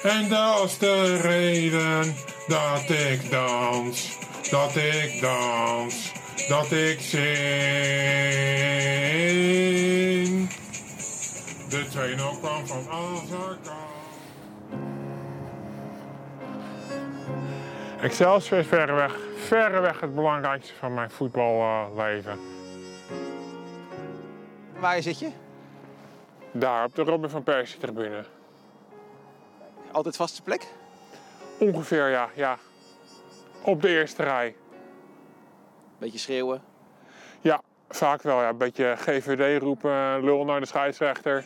En 0.03 0.29
dat 0.29 0.63
is 0.63 0.77
de 0.77 1.17
reden 1.17 2.15
dat 2.47 2.89
ik 2.89 3.29
dans. 3.29 4.17
Dat 4.49 4.75
ik 4.75 5.21
dans. 5.21 6.11
Dat 6.47 6.71
ik 6.71 6.99
zing. 6.99 7.21
De 11.69 11.85
tweede 11.89 12.37
kwam 12.39 12.67
van 12.67 12.87
Azarkan. 12.89 13.79
Excelsior 18.01 18.59
is 18.59 18.67
verreweg, 18.67 19.19
verreweg 19.35 19.99
het 19.99 20.15
belangrijkste 20.15 20.73
van 20.79 20.93
mijn 20.93 21.09
voetballeven. 21.09 22.39
Waar 24.79 25.01
zit 25.01 25.19
je? 25.19 25.29
Daar 26.51 26.85
op 26.85 26.95
de 26.95 27.01
Robin 27.01 27.29
van 27.29 27.43
Persie 27.43 27.79
tribune. 27.79 28.25
Altijd 29.91 30.15
vaste 30.15 30.41
plek? 30.41 30.67
Ongeveer, 31.59 32.09
ja, 32.09 32.29
ja. 32.35 32.57
Op 33.61 33.81
de 33.81 33.89
eerste 33.89 34.23
rij. 34.23 34.55
Beetje 35.97 36.19
schreeuwen. 36.19 36.61
Ja, 37.41 37.61
vaak 37.89 38.21
wel, 38.21 38.41
ja. 38.41 38.49
Een 38.49 38.57
beetje 38.57 38.95
GVD 38.97 39.61
roepen, 39.61 40.23
lul 40.23 40.45
naar 40.45 40.59
de 40.59 40.65
scheidsrechter. 40.65 41.45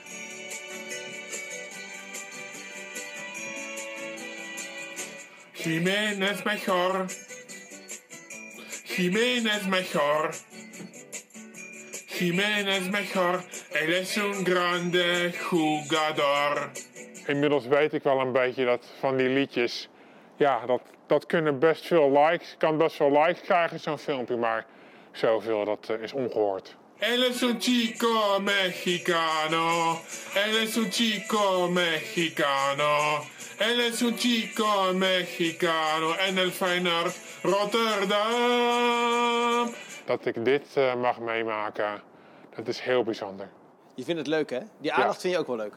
Jiménez 5.53 6.43
mejor. 6.43 7.05
Jiménez 8.83 9.65
mejor. 9.65 10.29
Jiménez 12.05 12.89
mejor. 12.89 13.43
Él 13.75 13.93
es 13.93 14.17
un 14.17 14.45
grande 14.45 15.31
jugador. 15.51 16.69
Inmiddels 17.25 17.67
weet 17.67 17.93
ik 17.93 18.03
wel 18.03 18.19
een 18.19 18.31
beetje 18.31 18.65
dat 18.65 18.85
van 18.99 19.17
die 19.17 19.29
liedjes. 19.29 19.89
Ja, 20.35 20.65
dat, 20.65 20.81
dat 21.07 21.25
kunnen 21.25 21.59
best 21.59 21.85
veel 21.85 22.11
likes. 22.11 22.55
Kan 22.57 22.77
best 22.77 22.95
veel 22.95 23.11
likes 23.11 23.41
krijgen, 23.41 23.79
zo'n 23.79 23.97
filmpje. 23.97 24.37
Maar 24.37 24.65
zoveel, 25.11 25.65
dat 25.65 25.89
eh, 25.89 26.01
is 26.01 26.13
ongehoord. 26.13 26.75
Él 26.99 27.23
es 27.23 27.43
un 27.43 27.61
chico 27.61 28.39
mexicano. 28.39 29.99
Él 30.33 30.55
es 30.63 30.77
un 30.77 30.91
chico 30.91 31.67
mexicano. 31.67 33.23
Él 33.57 33.79
es 33.79 34.01
un 34.01 34.17
chico 34.17 34.93
mexicano. 34.93 36.13
En 36.13 36.37
el 36.37 36.51
Feyenoord 36.51 37.17
Rotterdam. 37.41 38.13
Dat 40.05 40.25
ik 40.25 40.45
dit 40.45 40.67
eh, 40.73 40.95
mag 40.95 41.19
meemaken, 41.19 42.01
dat 42.55 42.67
is 42.67 42.79
heel 42.79 43.03
bijzonder. 43.03 43.49
Je 43.95 44.03
vindt 44.03 44.19
het 44.19 44.29
leuk, 44.29 44.49
hè? 44.49 44.59
Die 44.77 44.93
aandacht 44.93 45.21
vind 45.21 45.33
je 45.33 45.39
ook 45.39 45.47
wel 45.47 45.55
leuk. 45.55 45.73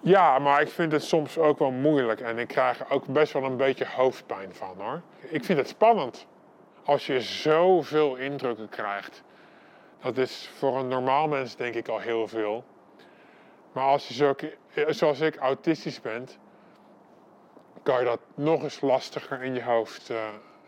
Ja, 0.00 0.38
maar 0.38 0.60
ik 0.60 0.68
vind 0.68 0.92
het 0.92 1.04
soms 1.04 1.38
ook 1.38 1.58
wel 1.58 1.70
moeilijk 1.70 2.20
en 2.20 2.38
ik 2.38 2.48
krijg 2.48 2.80
er 2.80 2.90
ook 2.90 3.06
best 3.06 3.32
wel 3.32 3.44
een 3.44 3.56
beetje 3.56 3.86
hoofdpijn 3.86 4.54
van 4.54 4.74
hoor. 4.78 5.00
Ik 5.20 5.44
vind 5.44 5.58
het 5.58 5.68
spannend 5.68 6.26
als 6.84 7.06
je 7.06 7.20
zoveel 7.20 8.16
indrukken 8.16 8.68
krijgt. 8.68 9.22
Dat 10.02 10.16
is 10.18 10.50
voor 10.56 10.78
een 10.78 10.88
normaal 10.88 11.28
mens 11.28 11.56
denk 11.56 11.74
ik 11.74 11.88
al 11.88 11.98
heel 11.98 12.28
veel. 12.28 12.64
Maar 13.72 13.84
als 13.84 14.08
je 14.08 14.14
zo, 14.14 14.34
zoals 14.88 15.20
ik 15.20 15.36
autistisch 15.36 16.00
bent, 16.00 16.38
kan 17.82 17.98
je 17.98 18.04
dat 18.04 18.20
nog 18.34 18.62
eens 18.62 18.80
lastiger 18.80 19.42
in 19.42 19.54
je 19.54 19.62
hoofd 19.62 20.10
eh, 20.10 20.16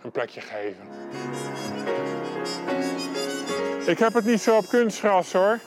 een 0.02 0.10
plekje 0.10 0.40
geven. 0.40 0.88
Ik 3.86 3.98
heb 3.98 4.14
het 4.14 4.24
niet 4.24 4.40
zo 4.40 4.56
op 4.56 4.68
kunstgras 4.68 5.32
hoor. 5.32 5.58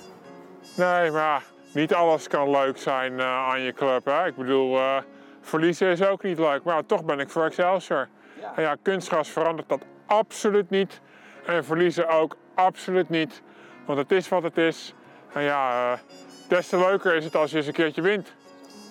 Nee, 0.78 1.12
maar 1.12 1.44
niet 1.74 1.94
alles 1.94 2.28
kan 2.28 2.50
leuk 2.50 2.78
zijn 2.78 3.20
eh, 3.20 3.26
aan 3.26 3.62
je 3.62 3.74
club. 3.74 4.06
Hè? 4.06 4.26
Ik 4.26 4.36
bedoel, 4.36 4.78
eh, 4.78 4.98
verliezen 5.42 5.88
is 5.88 6.02
ook 6.02 6.24
niet 6.24 6.40
leuk. 6.40 6.64
Maar 6.64 6.86
toch 6.86 7.04
ben 7.04 7.20
ik 7.20 7.30
voor 7.30 7.46
Excelsior. 7.46 8.08
En 8.56 8.64
ja, 8.64 8.76
kunstgras 8.82 9.30
verandert 9.30 9.70
dat 9.70 9.82
absoluut 10.06 10.70
niet. 10.70 11.02
En 11.46 11.66
verliezen 11.66 12.08
ook 12.10 12.36
absoluut 12.56 13.10
niet. 13.10 13.42
Want 13.86 14.00
het 14.00 14.12
is 14.12 14.30
wat 14.30 14.44
het 14.44 14.58
is. 14.58 14.94
En 15.34 15.42
ja, 15.42 15.92
eh, 15.94 16.00
des 16.48 16.68
te 16.68 16.78
leuker 16.78 17.16
is 17.16 17.24
het 17.24 17.36
als 17.36 17.52
je 17.52 17.58
eens 17.58 17.68
een 17.68 17.74
keertje 17.74 18.02
wint. 18.02 18.34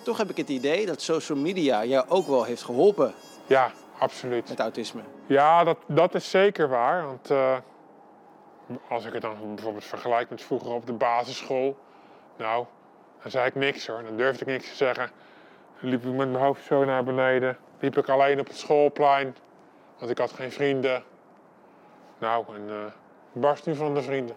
Toch 0.05 0.19
heb 0.19 0.31
ik 0.31 0.37
het 0.37 0.49
idee 0.49 0.87
dat 0.87 1.03
social 1.03 1.39
media 1.39 1.85
jou 1.85 2.09
ook 2.09 2.27
wel 2.27 2.45
heeft 2.45 2.63
geholpen 2.63 3.15
Ja, 3.47 3.71
absoluut. 3.99 4.49
met 4.49 4.61
autisme. 4.61 5.01
Ja, 5.27 5.65
dat, 5.65 5.79
dat 5.87 6.15
is 6.15 6.31
zeker 6.31 6.69
waar. 6.69 7.05
Want 7.05 7.31
als 8.89 9.05
ik 9.05 9.13
het 9.13 9.23
dan 9.23 9.55
bijvoorbeeld 9.55 9.85
vergelijk 9.85 10.31
met 10.31 10.43
vroeger 10.43 10.71
op 10.71 10.87
de 10.87 10.93
basisschool. 10.93 11.79
Nou, 12.37 12.65
dan 13.23 13.31
zei 13.31 13.47
ik 13.47 13.55
niks 13.55 13.87
hoor. 13.87 14.03
Dan 14.03 14.17
durfde 14.17 14.41
ik 14.41 14.51
niks 14.51 14.69
te 14.69 14.77
zeggen. 14.77 15.11
Dan 15.81 15.91
liep 15.91 16.05
ik 16.05 16.15
met 16.15 16.31
mijn 16.31 16.45
hoofd 16.45 16.65
zo 16.65 16.85
naar 16.85 17.05
beneden. 17.05 17.59
Liep 17.79 17.97
ik 17.97 18.09
alleen 18.09 18.41
op 18.41 18.47
het 18.47 18.57
schoolplein. 18.57 19.37
Want 19.99 20.11
ik 20.11 20.19
had 20.19 20.33
geen 20.33 20.53
vrienden. 20.53 21.05
Nou, 22.19 22.45
en 22.55 22.69
eh 22.69 22.93
barst 23.33 23.67
nu 23.67 23.75
van 23.75 23.95
de 23.95 24.03
vrienden. 24.03 24.37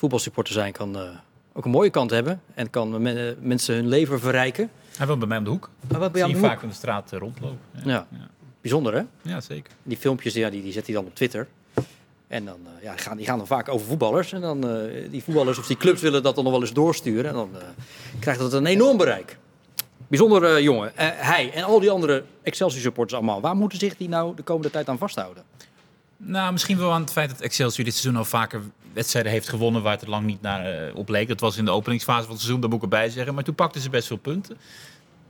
Voetbalsupporter 0.00 0.52
zijn 0.54 0.72
kan 0.72 0.96
eh, 0.96 1.02
ook 1.52 1.64
een 1.64 1.70
mooie 1.70 1.90
kant 1.90 2.10
hebben. 2.10 2.40
En 2.54 2.70
kan 2.70 3.02
men- 3.02 3.16
eh, 3.28 3.32
mensen 3.40 3.74
hun 3.74 3.88
leven 3.88 4.20
verrijken. 4.20 4.70
Hij 4.96 5.06
woont 5.06 5.18
bij 5.18 5.28
mij 5.28 5.38
om 5.38 5.44
de 5.44 5.50
hoek. 5.50 5.70
Maar 5.90 6.00
wat 6.00 6.12
bij 6.12 6.20
Zie 6.20 6.20
jou 6.20 6.30
je 6.30 6.36
om 6.36 6.42
de 6.42 6.48
vaak 6.48 6.62
in 6.62 6.68
de 6.68 6.74
straat 6.74 7.12
eh, 7.12 7.18
rondlopen. 7.18 7.58
Ja. 7.84 8.06
Ja. 8.10 8.28
Bijzonder 8.60 8.94
hè? 8.94 9.02
Ja, 9.22 9.40
zeker. 9.40 9.72
Die 9.82 9.96
filmpjes 9.96 10.34
ja, 10.34 10.50
die, 10.50 10.62
die 10.62 10.72
zet 10.72 10.86
hij 10.86 10.94
dan 10.94 11.04
op 11.04 11.14
Twitter. 11.14 11.46
En 12.28 12.44
dan 12.44 12.58
eh, 12.76 12.82
ja, 12.84 12.90
die 12.94 13.00
gaan, 13.02 13.16
die 13.16 13.26
gaan 13.26 13.38
dan 13.38 13.46
vaak 13.46 13.68
over 13.68 13.86
voetballers. 13.86 14.32
En 14.32 14.40
dan 14.40 14.68
eh, 14.70 15.10
die 15.10 15.22
voetballers 15.22 15.58
of 15.58 15.66
die 15.66 15.76
clubs 15.76 16.00
willen 16.00 16.22
dat 16.22 16.34
dan 16.34 16.44
nog 16.44 16.52
wel 16.52 16.62
eens 16.62 16.72
doorsturen. 16.72 17.24
En 17.30 17.34
dan 17.34 17.50
eh, 17.54 17.62
krijgt 18.18 18.40
dat 18.40 18.52
een 18.52 18.66
enorm 18.66 18.96
bereik. 18.96 19.38
Bijzonder 20.08 20.44
eh, 20.44 20.62
jongen. 20.62 20.96
Eh, 20.96 21.08
hij 21.16 21.52
en 21.52 21.62
al 21.62 21.80
die 21.80 21.90
andere 21.90 22.24
Excelsior 22.42 22.82
supporters 22.82 23.14
allemaal. 23.18 23.40
Waar 23.40 23.56
moeten 23.56 23.78
zich 23.78 23.96
die 23.96 24.08
nou 24.08 24.36
de 24.36 24.42
komende 24.42 24.70
tijd 24.70 24.88
aan 24.88 24.98
vasthouden? 24.98 25.42
Nou, 26.16 26.52
misschien 26.52 26.78
wel 26.78 26.92
aan 26.92 27.00
het 27.00 27.12
feit 27.12 27.30
dat 27.30 27.40
Excelsior 27.40 27.84
dit 27.84 27.94
seizoen 27.94 28.16
al 28.20 28.24
vaker 28.24 28.60
wedstrijden 28.92 29.32
heeft 29.32 29.48
gewonnen 29.48 29.82
waar 29.82 29.92
het 29.92 30.02
er 30.02 30.08
lang 30.08 30.26
niet 30.26 30.42
naar 30.42 30.64
eh, 30.64 30.96
op 30.96 31.08
leek. 31.08 31.28
Dat 31.28 31.40
was 31.40 31.56
in 31.56 31.64
de 31.64 31.70
openingsfase 31.70 32.22
van 32.22 32.30
het 32.30 32.40
seizoen, 32.40 32.60
dat 32.60 32.70
moet 32.70 32.78
ik 32.78 32.84
erbij 32.84 33.10
zeggen. 33.10 33.34
Maar 33.34 33.44
toen 33.44 33.54
pakten 33.54 33.80
ze 33.80 33.90
best 33.90 34.06
veel 34.06 34.16
punten. 34.16 34.56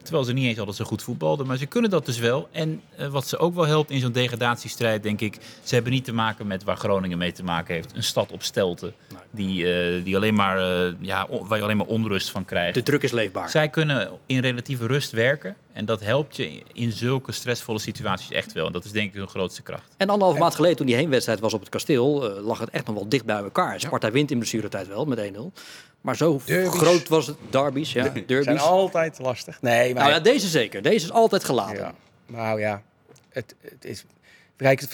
Terwijl 0.03 0.25
ze 0.25 0.33
niet 0.33 0.45
eens 0.45 0.59
altijd 0.59 0.77
zo 0.77 0.85
goed 0.85 1.03
voetbalden. 1.03 1.47
Maar 1.47 1.57
ze 1.57 1.67
kunnen 1.67 1.91
dat 1.91 2.07
dus 2.07 2.19
wel. 2.19 2.49
En 2.53 2.81
eh, 2.97 3.07
wat 3.07 3.29
ze 3.29 3.39
ook 3.39 3.55
wel 3.55 3.67
helpt 3.67 3.91
in 3.91 4.01
zo'n 4.01 4.13
degradatiestrijd, 4.13 5.03
denk 5.03 5.21
ik. 5.21 5.39
Ze 5.63 5.75
hebben 5.75 5.93
niet 5.93 6.05
te 6.05 6.13
maken 6.13 6.47
met 6.47 6.65
waar 6.65 6.77
Groningen 6.77 7.19
mee 7.19 7.33
te 7.33 7.45
maken 7.45 7.75
heeft. 7.75 7.97
Een 7.97 8.03
stad 8.03 8.33
op 8.33 8.43
stelten. 8.43 8.95
Die, 9.31 9.73
eh, 9.73 10.05
die 10.05 10.17
alleen 10.17 10.35
maar, 10.35 10.59
ja, 11.01 11.27
waar 11.31 11.59
je 11.59 11.65
alleen 11.65 11.77
maar 11.77 11.87
onrust 11.87 12.31
van 12.31 12.45
krijgt. 12.45 12.75
De 12.75 12.83
druk 12.83 13.03
is 13.03 13.13
leefbaar. 13.13 13.51
Zij 13.51 13.69
kunnen 13.69 14.11
in 14.27 14.41
relatieve 14.41 14.87
rust 14.87 15.11
werken. 15.11 15.57
En 15.73 15.85
dat 15.85 16.01
helpt 16.01 16.37
je 16.37 16.63
in 16.73 16.93
zulke 16.93 17.33
stressvolle 17.33 17.79
situaties 17.79 18.31
echt 18.31 18.53
wel. 18.53 18.67
En 18.67 18.73
dat 18.73 18.85
is 18.85 18.93
denk 18.93 19.09
ik 19.09 19.15
hun 19.15 19.29
grootste 19.29 19.63
kracht. 19.63 19.95
En 19.97 20.09
anderhalf 20.09 20.39
maand 20.39 20.55
geleden, 20.55 20.77
toen 20.77 20.87
die 20.87 20.95
heenwedstrijd 20.95 21.41
was 21.41 21.55
op 21.55 21.61
het 21.61 21.69
kasteel, 21.69 22.37
eh, 22.37 22.45
lag 22.45 22.59
het 22.59 22.71
echt 22.71 22.87
nog 22.87 22.95
wel 22.95 23.09
dicht 23.09 23.25
bij 23.25 23.37
elkaar. 23.37 23.81
Sparta 23.81 24.11
wint 24.11 24.31
in 24.31 24.39
blessuretijd 24.39 24.89
wel 24.89 25.05
met 25.05 25.19
1-0. 25.19 25.53
Maar 26.01 26.17
zo 26.17 26.41
Derbies. 26.45 26.79
groot 26.79 27.09
was 27.09 27.27
het. 27.27 27.37
Derbies, 27.51 27.93
ja. 27.93 28.09
Die 28.09 28.25
Derbies. 28.25 28.45
zijn 28.45 28.59
altijd 28.59 29.19
lastig. 29.19 29.63
Nee, 29.63 29.95
maar 29.95 30.03
Nou 30.03 30.15
ja, 30.15 30.21
deze 30.21 30.49
zeker. 30.49 30.83
Deze 30.83 31.05
is 31.05 31.13
altijd 31.13 31.45
gelaten. 31.45 31.77
Ja. 31.77 31.95
Nou 32.27 32.61
ja, 32.61 32.83
het, 33.29 33.55
het 33.61 33.85
is. 33.85 34.05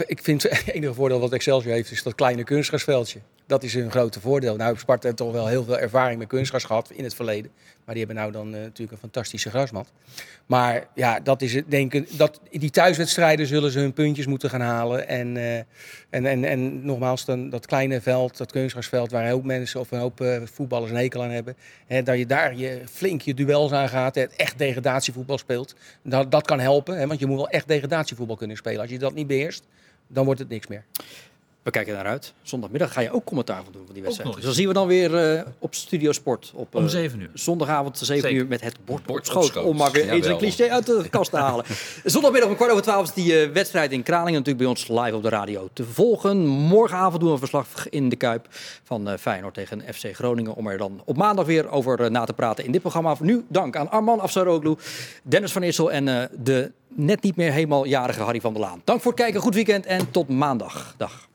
Ik 0.06 0.22
vind 0.22 0.42
het 0.42 0.62
enige 0.72 0.94
voordeel 0.94 1.20
wat 1.20 1.32
Excelsior 1.32 1.72
heeft, 1.72 1.90
is 1.90 2.02
dat 2.02 2.14
kleine 2.14 2.44
kunstgrasveldje. 2.44 3.20
Dat 3.46 3.62
is 3.62 3.74
hun 3.74 3.90
grote 3.90 4.20
voordeel. 4.20 4.56
Nou, 4.56 4.78
Sparta 4.78 5.06
heeft 5.06 5.16
toch 5.16 5.32
wel 5.32 5.46
heel 5.46 5.64
veel 5.64 5.78
ervaring 5.78 6.18
met 6.18 6.28
kunstgras 6.28 6.64
gehad 6.64 6.90
in 6.90 7.04
het 7.04 7.14
verleden. 7.14 7.50
Maar 7.84 7.94
die 7.94 8.04
hebben 8.04 8.22
nou 8.22 8.32
dan 8.32 8.54
eh, 8.54 8.60
natuurlijk 8.60 8.92
een 8.92 8.98
fantastische 8.98 9.50
grasmat. 9.50 9.92
Maar 10.46 10.86
ja, 10.94 11.20
dat 11.20 11.42
is 11.42 11.54
het, 11.54 11.70
denk 11.70 11.94
ik, 11.94 12.18
dat, 12.18 12.40
die 12.50 12.70
thuiswedstrijden 12.70 13.46
zullen 13.46 13.70
ze 13.70 13.78
hun 13.78 13.92
puntjes 13.92 14.26
moeten 14.26 14.50
gaan 14.50 14.60
halen. 14.60 15.08
En, 15.08 15.36
eh, 15.36 15.56
en, 16.10 16.26
en, 16.26 16.44
en 16.44 16.84
nogmaals, 16.84 17.24
dan, 17.24 17.50
dat 17.50 17.66
kleine 17.66 18.00
veld, 18.00 18.36
dat 18.36 18.52
kunstgrasveld, 18.52 19.10
waar 19.10 19.24
een 19.24 19.30
hoop 19.30 19.44
mensen 19.44 19.80
of 19.80 19.90
een 19.90 19.98
hoop 19.98 20.20
eh, 20.20 20.40
voetballers 20.44 20.90
een 20.90 20.96
hekel 20.96 21.22
aan 21.22 21.30
hebben. 21.30 21.56
Hè, 21.86 22.02
dat 22.02 22.18
je 22.18 22.26
daar 22.26 22.56
je, 22.56 22.80
flink 22.90 23.20
je 23.20 23.34
duels 23.34 23.72
aan 23.72 23.88
gaat, 23.88 24.14
hè, 24.14 24.22
echt 24.22 24.58
degradatievoetbal 24.58 25.38
speelt. 25.38 25.74
Dat, 26.02 26.30
dat 26.30 26.46
kan 26.46 26.60
helpen, 26.60 26.98
hè, 26.98 27.06
want 27.06 27.20
je 27.20 27.26
moet 27.26 27.36
wel 27.36 27.48
echt 27.48 27.68
degradatievoetbal 27.68 28.36
kunnen 28.36 28.56
spelen. 28.56 28.80
Als 28.80 28.90
je 28.90 28.98
dat 28.98 29.14
niet 29.14 29.26
beheerst, 29.26 29.64
dan 30.06 30.24
wordt 30.24 30.40
het 30.40 30.48
niks 30.48 30.66
meer. 30.66 30.84
We 31.66 31.72
kijken 31.72 31.94
naar 31.94 32.06
uit. 32.06 32.34
Zondagmiddag 32.42 32.92
ga 32.92 33.00
je 33.00 33.10
ook 33.10 33.24
commentaar 33.24 33.62
van 33.64 33.72
doen 33.72 33.82
van 33.84 33.94
die 33.94 34.02
wedstrijd. 34.02 34.34
Dus 34.34 34.44
dan 34.44 34.52
zien 34.52 34.68
we 34.68 34.72
dan 34.72 34.86
weer 34.86 35.16
eh, 35.16 35.42
op 35.58 35.74
Studio 35.74 36.12
Sport. 36.12 36.52
Op, 36.54 36.74
Om 36.74 36.84
eh, 36.84 36.88
7 36.88 37.20
uur. 37.20 37.30
Zondagavond 37.34 37.98
7 37.98 38.22
Zeker. 38.22 38.38
uur 38.38 38.46
met 38.46 38.60
het 38.60 38.76
bord, 38.84 39.02
Bord 39.04 39.18
op 39.18 39.26
schoot. 39.26 39.44
schoot. 39.44 39.64
Om 39.64 39.76
maar 39.76 39.90
weer 39.90 40.10
eens 40.10 40.26
een 40.26 40.36
cliché 40.38 40.68
uit 40.70 40.86
de 40.86 41.06
kast 41.10 41.30
te 41.30 41.36
halen. 41.36 41.64
Zondagmiddag 42.04 42.48
om 42.48 42.56
kwart 42.56 42.70
over 42.70 42.82
twaalf 42.82 43.04
is 43.08 43.12
die 43.12 43.40
eh, 43.40 43.50
wedstrijd 43.50 43.92
in 43.92 44.02
Kralingen 44.02 44.32
natuurlijk 44.32 44.58
bij 44.58 44.66
ons 44.66 44.88
live 44.88 45.16
op 45.16 45.22
de 45.22 45.28
radio 45.28 45.68
te 45.72 45.84
volgen. 45.84 46.46
Morgenavond 46.46 47.20
doen 47.20 47.26
we 47.28 47.32
een 47.32 47.38
verslag 47.38 47.88
in 47.88 48.08
de 48.08 48.16
Kuip 48.16 48.48
van 48.82 49.08
eh, 49.08 49.18
Feyenoord 49.18 49.54
tegen 49.54 49.82
FC 49.94 50.14
Groningen. 50.14 50.54
Om 50.54 50.66
er 50.66 50.78
dan 50.78 51.02
op 51.04 51.16
maandag 51.16 51.46
weer 51.46 51.70
over 51.70 52.00
eh, 52.00 52.10
na 52.10 52.24
te 52.24 52.32
praten 52.32 52.64
in 52.64 52.72
dit 52.72 52.80
programma. 52.80 53.16
Voor 53.16 53.26
nu 53.26 53.44
dank 53.48 53.76
aan 53.76 53.90
Arman 53.90 54.20
Afsaroglu, 54.20 54.74
Dennis 55.22 55.52
van 55.52 55.62
Issel 55.62 55.92
en 55.92 56.08
eh, 56.08 56.28
de 56.38 56.72
net 56.88 57.22
niet 57.22 57.36
meer 57.36 57.52
helemaal 57.52 57.86
jarige 57.86 58.22
Harry 58.22 58.40
van 58.40 58.52
der 58.52 58.62
Laan. 58.62 58.80
Dank 58.84 59.00
voor 59.00 59.12
het 59.12 59.20
kijken, 59.20 59.40
goed 59.40 59.54
weekend 59.54 59.86
en 59.86 60.10
tot 60.10 60.28
maandag. 60.28 60.94
Dag. 60.96 61.25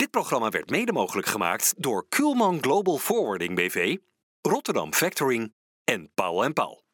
Dit 0.00 0.10
programma 0.10 0.48
werd 0.48 0.70
mede 0.70 0.92
mogelijk 0.92 1.26
gemaakt 1.26 1.74
door 1.76 2.06
Kuhlman 2.08 2.58
Global 2.60 2.98
Forwarding 2.98 3.54
BV, 3.54 3.96
Rotterdam 4.40 4.94
Factoring 4.94 5.54
en 5.84 6.10
Paul 6.14 6.44
Paul. 6.52 6.84